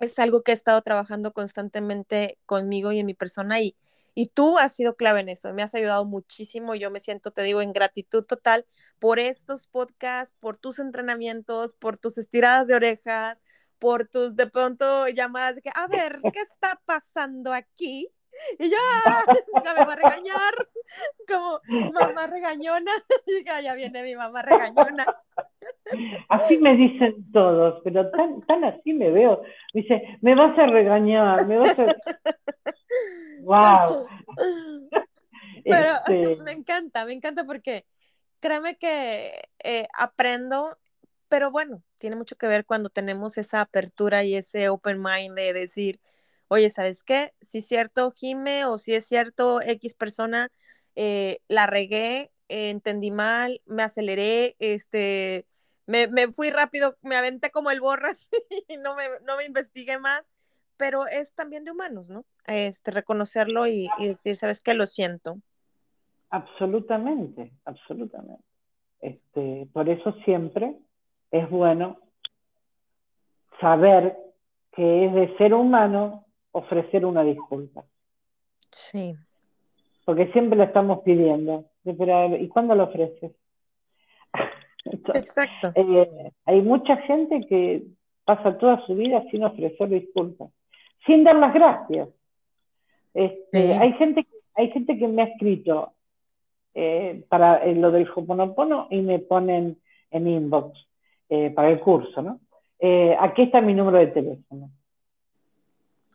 es 0.00 0.18
algo 0.18 0.42
que 0.42 0.52
he 0.52 0.54
estado 0.54 0.82
trabajando 0.82 1.32
constantemente 1.32 2.38
conmigo 2.46 2.92
y 2.92 2.98
en 2.98 3.06
mi 3.06 3.14
persona 3.14 3.60
y, 3.60 3.76
y 4.14 4.28
tú 4.28 4.58
has 4.58 4.74
sido 4.74 4.96
clave 4.96 5.20
en 5.20 5.28
eso, 5.28 5.52
me 5.52 5.62
has 5.62 5.74
ayudado 5.74 6.04
muchísimo. 6.04 6.74
Yo 6.74 6.90
me 6.90 7.00
siento, 7.00 7.30
te 7.30 7.42
digo, 7.42 7.62
en 7.62 7.72
gratitud 7.72 8.24
total 8.24 8.66
por 8.98 9.18
estos 9.18 9.66
podcasts, 9.66 10.34
por 10.40 10.58
tus 10.58 10.78
entrenamientos, 10.78 11.74
por 11.74 11.96
tus 11.96 12.18
estiradas 12.18 12.68
de 12.68 12.74
orejas, 12.74 13.40
por 13.78 14.06
tus 14.08 14.36
de 14.36 14.46
pronto 14.46 15.08
llamadas 15.08 15.56
de 15.56 15.62
que, 15.62 15.70
a 15.74 15.86
ver, 15.86 16.20
¿qué 16.32 16.40
está 16.40 16.80
pasando 16.84 17.52
aquí? 17.52 18.08
Y 18.58 18.70
yo, 18.70 18.76
¡ah! 19.06 19.24
ya 19.64 19.74
me 19.74 19.84
va 19.84 19.92
a 19.92 19.96
regañar, 19.96 20.68
como 21.28 21.60
mamá 21.92 22.26
regañona, 22.26 22.92
ya 23.62 23.74
viene 23.74 24.02
mi 24.02 24.14
mamá 24.14 24.42
regañona. 24.42 25.06
Así 26.28 26.58
me 26.58 26.76
dicen 26.76 27.30
todos, 27.32 27.80
pero 27.84 28.10
tan, 28.10 28.40
tan 28.42 28.64
así 28.64 28.92
me 28.92 29.10
veo. 29.10 29.42
dice, 29.74 30.18
me 30.20 30.34
vas 30.34 30.58
a 30.58 30.66
regañar, 30.66 31.46
me 31.46 31.58
vas 31.58 31.78
a... 31.78 31.84
¡Wow! 33.42 34.06
Pero 35.64 35.92
este 36.08 36.36
me 36.42 36.52
encanta, 36.52 37.04
me 37.04 37.12
encanta 37.12 37.44
porque 37.44 37.84
créeme 38.40 38.76
que 38.76 39.42
eh, 39.62 39.86
aprendo, 39.96 40.76
pero 41.28 41.50
bueno, 41.50 41.82
tiene 41.98 42.16
mucho 42.16 42.36
que 42.36 42.46
ver 42.46 42.64
cuando 42.64 42.88
tenemos 42.90 43.38
esa 43.38 43.60
apertura 43.60 44.24
y 44.24 44.34
ese 44.34 44.68
open 44.68 45.00
mind 45.00 45.36
de 45.36 45.52
decir, 45.52 46.00
oye, 46.48 46.68
¿sabes 46.70 47.04
qué? 47.04 47.32
Si 47.40 47.58
es 47.58 47.68
cierto, 47.68 48.10
Jime, 48.10 48.64
o 48.64 48.78
si 48.78 48.94
es 48.94 49.06
cierto, 49.06 49.60
X 49.62 49.94
persona, 49.94 50.50
eh, 50.96 51.38
la 51.48 51.66
regué, 51.66 52.32
entendí 52.48 53.10
mal, 53.10 53.62
me 53.64 53.82
aceleré, 53.82 54.56
este, 54.58 55.46
me, 55.86 56.08
me, 56.08 56.28
fui 56.32 56.50
rápido, 56.50 56.96
me 57.02 57.16
aventé 57.16 57.50
como 57.50 57.70
el 57.70 57.80
borras 57.80 58.28
y 58.68 58.76
no 58.76 58.94
me, 58.94 59.04
no 59.24 59.36
me 59.36 59.44
investigué 59.44 59.98
más 59.98 60.30
pero 60.82 61.06
es 61.06 61.32
también 61.32 61.62
de 61.62 61.70
humanos, 61.70 62.10
¿no? 62.10 62.24
Este, 62.44 62.90
reconocerlo 62.90 63.68
y, 63.68 63.88
decir, 64.00 64.34
¿sabes 64.34 64.60
qué? 64.60 64.74
Lo 64.74 64.86
siento. 64.86 65.36
Absolutamente, 66.30 67.52
absolutamente. 67.64 68.42
Este, 69.00 69.68
por 69.72 69.88
eso 69.88 70.12
siempre 70.24 70.74
es 71.30 71.48
bueno 71.50 71.98
saber 73.60 74.16
que 74.72 75.06
es 75.06 75.14
de 75.14 75.36
ser 75.36 75.54
humano 75.54 76.24
ofrecer 76.50 77.06
una 77.06 77.22
disculpa. 77.22 77.84
Sí. 78.72 79.14
Porque 80.04 80.32
siempre 80.32 80.58
lo 80.58 80.64
estamos 80.64 81.02
pidiendo. 81.04 81.66
¿Y 81.84 82.48
cuándo 82.48 82.74
lo 82.74 82.84
ofreces? 82.84 83.30
Exacto. 85.14 85.72
Eh, 85.74 86.32
hay 86.44 86.62
mucha 86.62 86.96
gente 86.98 87.40
que 87.48 87.82
pasa 88.24 88.56
toda 88.58 88.84
su 88.86 88.94
vida 88.94 89.24
sin 89.30 89.44
ofrecer 89.44 89.88
disculpas 89.88 90.50
sin 91.06 91.24
dar 91.24 91.36
las 91.36 91.52
gracias. 91.52 92.08
Este, 93.14 93.74
hay, 93.74 93.92
gente, 93.94 94.26
hay 94.54 94.70
gente 94.70 94.98
que 94.98 95.08
me 95.08 95.22
ha 95.22 95.26
escrito 95.26 95.92
eh, 96.74 97.24
para 97.28 97.64
eh, 97.64 97.74
lo 97.74 97.90
del 97.90 98.08
Hoponopono 98.14 98.86
y 98.90 99.02
me 99.02 99.18
ponen 99.18 99.78
en 100.10 100.26
inbox 100.26 100.78
eh, 101.28 101.50
para 101.50 101.70
el 101.70 101.80
curso, 101.80 102.22
¿no? 102.22 102.40
aquí 103.20 103.42
está 103.42 103.60
mi 103.60 103.74
número 103.74 103.98
de 103.98 104.08
teléfono. 104.08 104.68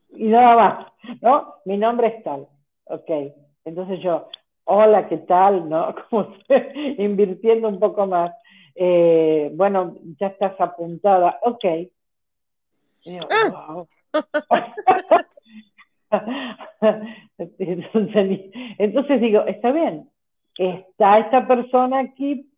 Y 0.09 0.25
nada 0.25 0.55
más, 0.57 0.87
¿no? 1.21 1.55
Mi 1.63 1.77
nombre 1.77 2.07
es 2.07 2.23
tal. 2.23 2.45
Ok. 2.83 3.09
Entonces 3.63 4.01
yo, 4.01 4.27
hola, 4.65 5.07
¿qué 5.07 5.15
tal? 5.19 5.69
¿No? 5.69 5.95
Como 6.09 6.33
invirtiendo 6.97 7.69
un 7.69 7.79
poco 7.79 8.05
más. 8.05 8.33
Bueno, 9.53 9.95
ya 10.19 10.27
estás 10.27 10.59
apuntada. 10.59 11.39
Ok. 11.43 11.65
Ah. 13.29 13.85
entonces, 18.77 19.21
digo, 19.21 19.41
está 19.45 19.71
bien, 19.71 20.09
está 20.57 21.19
esta 21.19 21.47
persona 21.47 21.99
aquí 21.99 22.49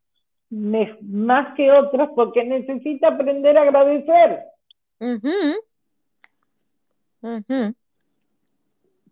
más 0.50 1.54
que 1.56 1.72
otras 1.72 2.10
porque 2.16 2.44
necesita 2.44 3.10
aprender 3.10 3.58
a 3.58 3.62
agradecer. 3.64 4.44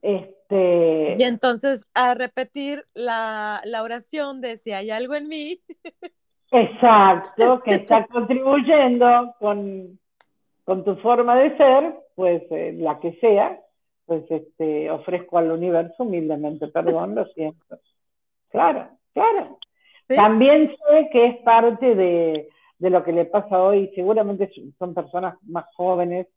Este... 0.02 1.16
Y 1.18 1.24
entonces 1.24 1.86
a 1.94 2.14
repetir 2.14 2.86
la, 2.94 3.62
la 3.66 3.84
oración 3.84 4.42
de 4.42 4.58
si 4.58 4.72
hay 4.72 4.92
algo 4.92 5.16
en 5.16 5.28
mí. 5.28 5.62
Exacto, 6.52 7.60
que 7.64 7.76
está 7.76 8.06
contribuyendo 8.08 9.36
con, 9.40 10.00
con 10.64 10.84
tu 10.84 10.96
forma 10.98 11.36
de 11.36 11.58
ser, 11.58 11.96
pues 12.16 12.44
eh, 12.52 12.74
la 12.78 13.00
que 13.00 13.14
sea, 13.14 13.60
pues 14.06 14.24
este, 14.30 14.90
ofrezco 14.90 15.38
al 15.38 15.52
universo 15.52 16.04
humildemente 16.04 16.68
perdón, 16.68 17.16
lo 17.16 17.26
siento. 17.28 17.80
Claro, 18.50 18.90
claro. 19.14 19.60
También 20.08 20.68
sé 20.68 21.10
que 21.12 21.26
es 21.26 21.38
parte 21.40 21.94
de, 21.94 22.48
de, 22.80 22.90
lo 22.90 23.04
que 23.04 23.12
le 23.12 23.26
pasa 23.26 23.62
hoy, 23.62 23.92
seguramente 23.94 24.50
son 24.80 24.94
personas 24.94 25.36
más 25.44 25.66
jóvenes, 25.76 26.28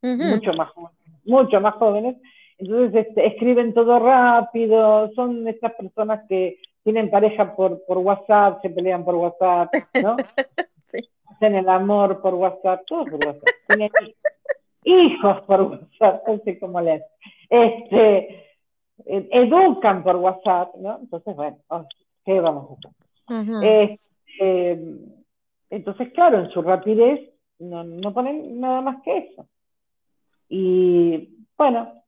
mucho 0.00 0.52
más 0.52 0.68
jóvenes, 0.68 1.24
mucho 1.24 1.60
más 1.60 1.74
jóvenes, 1.74 2.16
entonces 2.58 3.06
este, 3.06 3.26
escriben 3.26 3.74
todo 3.74 3.98
rápido, 3.98 5.10
son 5.14 5.46
estas 5.48 5.72
personas 5.74 6.24
que 6.28 6.58
tienen 6.88 7.10
pareja 7.10 7.54
por, 7.54 7.84
por 7.84 7.98
WhatsApp, 7.98 8.62
se 8.62 8.70
pelean 8.70 9.04
por 9.04 9.14
WhatsApp, 9.14 9.74
¿no? 10.02 10.16
hacen 11.26 11.54
el 11.54 11.68
amor 11.68 12.22
por 12.22 12.32
WhatsApp, 12.32 12.80
todo 12.86 13.04
por 13.04 13.26
WhatsApp. 13.26 13.48
Tienen 13.66 13.90
hijos 14.84 15.42
por 15.42 15.60
WhatsApp, 15.60 16.26
no 16.26 16.38
sé 16.38 16.58
cómo 16.58 16.80
les. 16.80 17.02
Este, 17.50 18.56
educan 19.04 20.02
por 20.02 20.16
WhatsApp, 20.16 20.76
¿no? 20.76 20.98
Entonces, 20.98 21.36
bueno, 21.36 21.58
¿qué 22.24 22.40
vamos 22.40 22.70
a 22.70 23.36
hacer? 23.42 23.98
Este, 24.40 24.82
entonces, 25.68 26.10
claro, 26.14 26.38
en 26.38 26.48
su 26.48 26.62
rapidez 26.62 27.20
no, 27.58 27.84
no 27.84 28.14
ponen 28.14 28.58
nada 28.58 28.80
más 28.80 29.02
que 29.02 29.18
eso. 29.18 29.46
Y 30.48 31.36
bueno, 31.54 32.02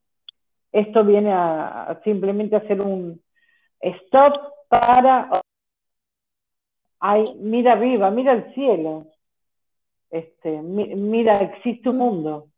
esto 0.72 1.04
viene 1.04 1.34
a, 1.34 2.00
simplemente 2.02 2.56
hacer 2.56 2.80
un 2.80 3.20
stop 3.80 4.59
para 4.70 5.30
Ay, 7.00 7.34
mira 7.36 7.72
arriba, 7.72 8.10
mira 8.10 8.32
el 8.32 8.54
cielo 8.54 9.06
este, 10.10 10.60
mira, 10.60 11.38
existe 11.38 11.88
un 11.88 11.98
mundo. 11.98 12.48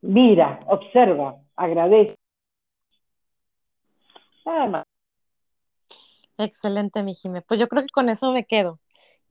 Mira, 0.00 0.58
observa, 0.66 1.40
agradece. 1.56 2.16
Nada 4.44 4.66
más. 4.66 4.84
Excelente, 6.36 7.02
mi 7.02 7.14
Jime. 7.14 7.42
Pues 7.42 7.60
yo 7.60 7.68
creo 7.68 7.82
que 7.82 7.88
con 7.88 8.08
eso 8.08 8.32
me 8.32 8.44
quedo. 8.44 8.80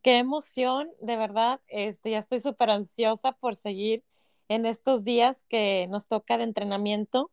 Qué 0.01 0.17
emoción, 0.17 0.89
de 1.01 1.17
verdad. 1.17 1.59
Este, 1.67 2.11
ya 2.11 2.19
estoy 2.19 2.39
súper 2.39 2.69
ansiosa 2.69 3.33
por 3.33 3.55
seguir 3.55 4.03
en 4.49 4.65
estos 4.65 5.03
días 5.03 5.43
que 5.49 5.87
nos 5.89 6.07
toca 6.07 6.37
de 6.37 6.43
entrenamiento. 6.45 7.31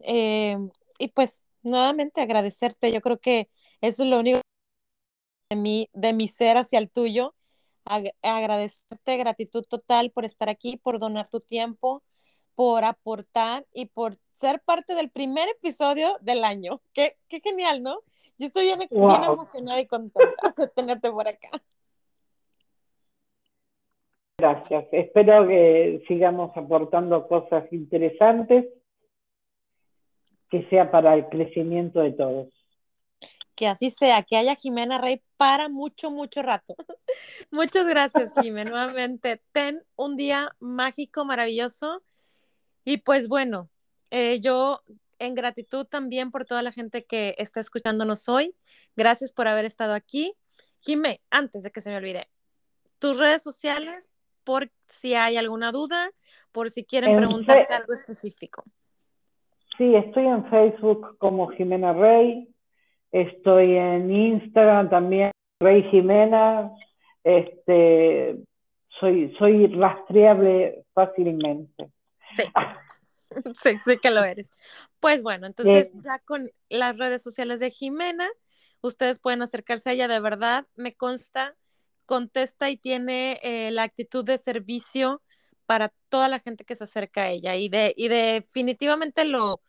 Eh, 0.00 0.56
y 0.98 1.08
pues 1.08 1.44
nuevamente 1.66 2.20
agradecerte. 2.20 2.92
Yo 2.92 3.00
creo 3.00 3.18
que 3.18 3.48
eso 3.80 4.04
es 4.04 4.08
lo 4.08 4.20
único 4.20 4.40
de 5.50 5.56
mi, 5.56 5.88
de 5.92 6.12
mi 6.12 6.28
ser 6.28 6.56
hacia 6.56 6.78
el 6.78 6.90
tuyo. 6.90 7.34
agradecerte, 8.22 9.16
gratitud 9.16 9.64
total 9.68 10.10
por 10.10 10.24
estar 10.24 10.48
aquí, 10.48 10.76
por 10.76 10.98
donar 10.98 11.28
tu 11.28 11.40
tiempo, 11.40 12.02
por 12.54 12.84
aportar 12.84 13.66
y 13.72 13.86
por 13.86 14.16
ser 14.32 14.60
parte 14.64 14.94
del 14.94 15.10
primer 15.10 15.48
episodio 15.48 16.16
del 16.20 16.44
año. 16.44 16.80
Qué, 16.92 17.16
qué 17.28 17.40
genial, 17.40 17.82
¿no? 17.82 18.00
Yo 18.38 18.46
estoy 18.46 18.64
bien, 18.64 18.78
bien 18.90 19.24
emocionada 19.24 19.80
y 19.80 19.86
contenta 19.86 20.54
de 20.56 20.68
tenerte 20.68 21.10
por 21.10 21.28
acá. 21.28 21.50
Gracias. 24.38 24.86
Espero 24.92 25.48
que 25.48 26.04
sigamos 26.06 26.54
aportando 26.56 27.26
cosas 27.26 27.72
interesantes, 27.72 28.66
que 30.50 30.68
sea 30.68 30.90
para 30.90 31.14
el 31.14 31.28
crecimiento 31.28 32.00
de 32.00 32.12
todos. 32.12 32.48
Que 33.54 33.66
así 33.66 33.90
sea, 33.90 34.22
que 34.22 34.36
haya 34.36 34.54
Jimena 34.54 34.98
Rey 34.98 35.22
para 35.36 35.68
mucho, 35.68 36.10
mucho 36.10 36.42
rato. 36.42 36.76
Muchas 37.50 37.86
gracias, 37.86 38.34
Jimena. 38.40 38.70
Nuevamente, 38.70 39.42
ten 39.52 39.82
un 39.96 40.16
día 40.16 40.54
mágico, 40.60 41.24
maravilloso. 41.24 42.02
Y 42.84 42.98
pues 42.98 43.28
bueno, 43.28 43.70
eh, 44.10 44.40
yo 44.40 44.82
en 45.18 45.34
gratitud 45.34 45.86
también 45.86 46.30
por 46.30 46.44
toda 46.44 46.62
la 46.62 46.72
gente 46.72 47.04
que 47.04 47.34
está 47.38 47.60
escuchándonos 47.60 48.28
hoy. 48.28 48.54
Gracias 48.94 49.32
por 49.32 49.48
haber 49.48 49.64
estado 49.64 49.94
aquí. 49.94 50.34
Jimé, 50.80 51.22
antes 51.30 51.62
de 51.62 51.70
que 51.70 51.80
se 51.80 51.90
me 51.90 51.96
olvide, 51.96 52.28
tus 52.98 53.18
redes 53.18 53.42
sociales 53.42 54.10
por 54.44 54.70
si 54.86 55.14
hay 55.14 55.36
alguna 55.36 55.72
duda, 55.72 56.10
por 56.52 56.70
si 56.70 56.84
quieren 56.84 57.16
preguntarte 57.16 57.74
algo 57.74 57.92
específico. 57.92 58.64
Sí, 59.76 59.94
estoy 59.94 60.24
en 60.24 60.48
Facebook 60.48 61.16
como 61.18 61.48
Jimena 61.48 61.92
Rey, 61.92 62.48
estoy 63.12 63.76
en 63.76 64.10
Instagram 64.10 64.88
también, 64.88 65.30
Rey 65.60 65.82
Jimena, 65.90 66.72
este, 67.24 68.36
soy, 69.00 69.34
soy 69.38 69.66
rastreable 69.66 70.84
fácilmente. 70.94 71.90
Sí. 72.34 72.44
sí, 73.54 73.78
sí 73.82 73.98
que 73.98 74.10
lo 74.10 74.24
eres. 74.24 74.50
Pues 75.00 75.22
bueno, 75.22 75.46
entonces 75.46 75.92
ya 76.02 76.18
con 76.20 76.50
las 76.68 76.98
redes 76.98 77.22
sociales 77.22 77.60
de 77.60 77.70
Jimena, 77.70 78.28
ustedes 78.80 79.18
pueden 79.18 79.42
acercarse 79.42 79.90
a 79.90 79.92
ella 79.92 80.08
de 80.08 80.20
verdad, 80.20 80.66
me 80.74 80.94
consta 80.94 81.54
contesta 82.06 82.70
y 82.70 82.76
tiene 82.76 83.38
eh, 83.42 83.70
la 83.72 83.82
actitud 83.82 84.24
de 84.24 84.38
servicio 84.38 85.22
para 85.66 85.88
toda 86.08 86.28
la 86.28 86.38
gente 86.38 86.64
que 86.64 86.76
se 86.76 86.84
acerca 86.84 87.22
a 87.22 87.28
ella 87.28 87.56
y, 87.56 87.68
de, 87.68 87.92
y 87.96 88.08
definitivamente 88.08 89.24
lo, 89.24 89.60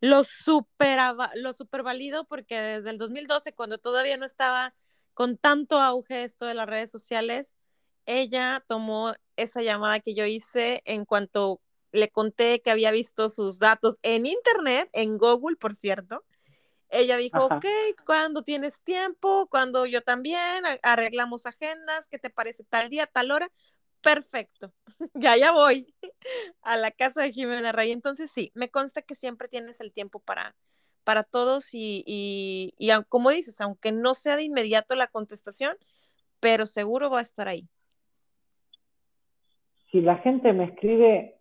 lo, 0.00 0.24
super, 0.24 0.98
lo 1.34 1.52
super 1.52 1.82
válido 1.82 2.24
porque 2.24 2.60
desde 2.60 2.90
el 2.90 2.98
2012, 2.98 3.52
cuando 3.52 3.78
todavía 3.78 4.16
no 4.16 4.24
estaba 4.24 4.74
con 5.14 5.36
tanto 5.36 5.78
auge 5.78 6.24
esto 6.24 6.46
de 6.46 6.54
las 6.54 6.66
redes 6.66 6.90
sociales, 6.90 7.58
ella 8.06 8.64
tomó 8.66 9.14
esa 9.36 9.62
llamada 9.62 10.00
que 10.00 10.14
yo 10.14 10.24
hice 10.24 10.82
en 10.84 11.04
cuanto 11.04 11.60
le 11.92 12.08
conté 12.10 12.60
que 12.62 12.70
había 12.70 12.90
visto 12.90 13.28
sus 13.28 13.58
datos 13.58 13.98
en 14.02 14.26
internet, 14.26 14.88
en 14.92 15.18
Google, 15.18 15.56
por 15.56 15.74
cierto, 15.74 16.24
ella 16.88 17.16
dijo, 17.16 17.44
ok, 17.44 17.66
cuando 18.04 18.42
tienes 18.42 18.80
tiempo, 18.82 19.46
cuando 19.48 19.86
yo 19.86 20.02
también, 20.02 20.64
arreglamos 20.82 21.46
agendas, 21.46 22.06
¿qué 22.08 22.18
te 22.18 22.30
parece 22.30 22.64
tal 22.64 22.90
día, 22.90 23.06
tal 23.06 23.30
hora? 23.30 23.50
Perfecto, 24.02 24.72
ya 25.14 25.36
ya 25.36 25.52
voy 25.52 25.94
a 26.62 26.76
la 26.76 26.90
casa 26.90 27.22
de 27.22 27.32
Jimena 27.32 27.72
Rey. 27.72 27.92
Entonces 27.92 28.30
sí, 28.30 28.50
me 28.54 28.70
consta 28.70 29.02
que 29.02 29.14
siempre 29.14 29.48
tienes 29.48 29.80
el 29.80 29.92
tiempo 29.92 30.20
para, 30.20 30.54
para 31.04 31.22
todos 31.22 31.74
y, 31.74 32.02
y, 32.06 32.74
y 32.78 32.90
como 33.08 33.30
dices, 33.30 33.60
aunque 33.60 33.92
no 33.92 34.14
sea 34.14 34.36
de 34.36 34.44
inmediato 34.44 34.96
la 34.96 35.06
contestación, 35.06 35.76
pero 36.40 36.66
seguro 36.66 37.10
va 37.10 37.18
a 37.18 37.22
estar 37.22 37.48
ahí. 37.48 37.68
Si 39.90 40.00
la 40.00 40.18
gente 40.18 40.52
me 40.52 40.64
escribe, 40.64 41.36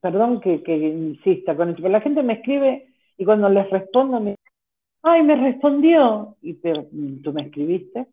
perdón 0.00 0.40
que, 0.40 0.62
que 0.62 0.76
insista 0.76 1.54
con 1.54 1.68
esto, 1.68 1.82
pero 1.82 1.92
la 1.92 2.00
gente 2.00 2.22
me 2.22 2.34
escribe 2.34 2.94
y 3.18 3.24
cuando 3.26 3.50
les 3.50 3.68
respondo, 3.68 4.18
me 4.18 4.36
ay, 5.04 5.22
me 5.22 5.36
respondió. 5.36 6.36
Y 6.42 6.54
pero, 6.54 6.86
tú 7.22 7.32
me 7.32 7.42
escribiste. 7.42 8.06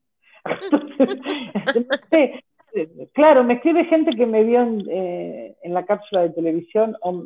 claro, 3.14 3.44
me 3.44 3.56
escribe 3.56 3.86
gente 3.86 4.12
que 4.12 4.26
me 4.26 4.44
vio 4.44 4.62
en, 4.62 4.84
eh, 4.90 5.56
la 5.66 5.86
cápsula 5.86 6.22
de 6.22 6.30
televisión 6.30 6.96
o, 7.02 7.26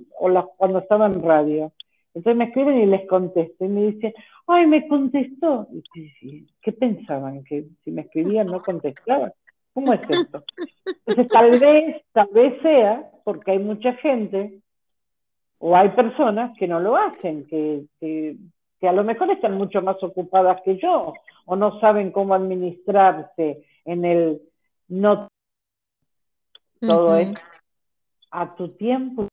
cuando 0.57 0.79
estaba 0.79 1.07
en 1.07 1.21
radio. 1.21 1.71
Entonces 2.13 2.37
me 2.37 2.45
escriben 2.45 2.77
y 2.77 2.85
les 2.85 3.07
contesto 3.07 3.65
y 3.65 3.67
me 3.67 3.91
dicen, 3.91 4.13
ay, 4.47 4.67
me 4.67 4.87
contestó. 4.87 5.67
Y, 6.21 6.45
¿Qué 6.61 6.71
pensaban? 6.71 7.43
¿Que 7.43 7.65
si 7.83 7.91
me 7.91 8.01
escribían 8.01 8.47
no 8.47 8.61
contestaban? 8.61 9.33
¿Cómo 9.73 9.91
es 9.93 10.01
esto? 10.09 10.43
Entonces 10.85 11.27
tal 11.27 11.59
vez, 11.59 12.01
tal 12.13 12.29
vez 12.33 12.61
sea 12.61 13.09
porque 13.25 13.51
hay 13.51 13.59
mucha 13.59 13.93
gente 13.95 14.59
o 15.59 15.75
hay 15.75 15.89
personas 15.89 16.57
que 16.57 16.67
no 16.67 16.79
lo 16.79 16.95
hacen, 16.95 17.45
que, 17.47 17.83
que, 17.99 18.37
a 18.87 18.93
lo 18.93 19.03
mejor 19.03 19.31
están 19.31 19.57
mucho 19.57 19.81
más 19.81 20.01
ocupadas 20.03 20.61
que 20.63 20.77
yo 20.77 21.11
o 21.45 21.55
no 21.55 21.79
saben 21.79 22.11
cómo 22.11 22.35
administrarse 22.35 23.63
en 23.83 24.05
el 24.05 24.41
no 24.87 25.27
todo 26.87 27.17
es 27.17 27.33
a 28.31 28.55
tu 28.55 28.69
tiempo. 28.75 29.27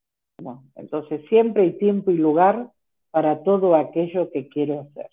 Entonces 0.75 1.23
siempre 1.29 1.63
hay 1.63 1.79
tiempo 1.79 2.11
y 2.11 2.17
lugar 2.17 2.73
para 3.11 3.43
todo 3.43 3.75
aquello 3.75 4.31
que 4.31 4.49
quiero 4.49 4.81
hacer. 4.81 5.11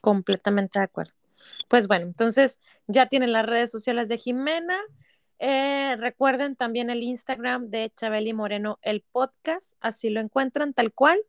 Completamente 0.00 0.78
de 0.78 0.84
acuerdo. 0.84 1.12
Pues 1.68 1.88
bueno, 1.88 2.06
entonces 2.06 2.60
ya 2.86 3.06
tienen 3.06 3.32
las 3.32 3.46
redes 3.46 3.70
sociales 3.70 4.08
de 4.08 4.18
Jimena, 4.18 4.78
eh, 5.38 5.96
recuerden 5.96 6.54
también 6.54 6.88
el 6.88 7.02
Instagram 7.02 7.68
de 7.68 7.90
Chabeli 7.90 8.32
Moreno, 8.32 8.78
el 8.82 9.02
podcast, 9.02 9.76
así 9.80 10.08
lo 10.08 10.20
encuentran 10.20 10.72
tal 10.72 10.92
cual. 10.92 11.20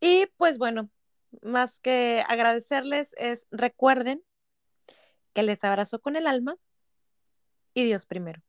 Y 0.00 0.26
pues 0.36 0.58
bueno, 0.58 0.90
más 1.42 1.80
que 1.80 2.22
agradecerles 2.28 3.14
es 3.18 3.46
recuerden 3.50 4.22
que 5.32 5.42
les 5.42 5.64
abrazo 5.64 6.00
con 6.00 6.16
el 6.16 6.26
alma 6.26 6.56
y 7.74 7.84
Dios 7.84 8.06
primero. 8.06 8.42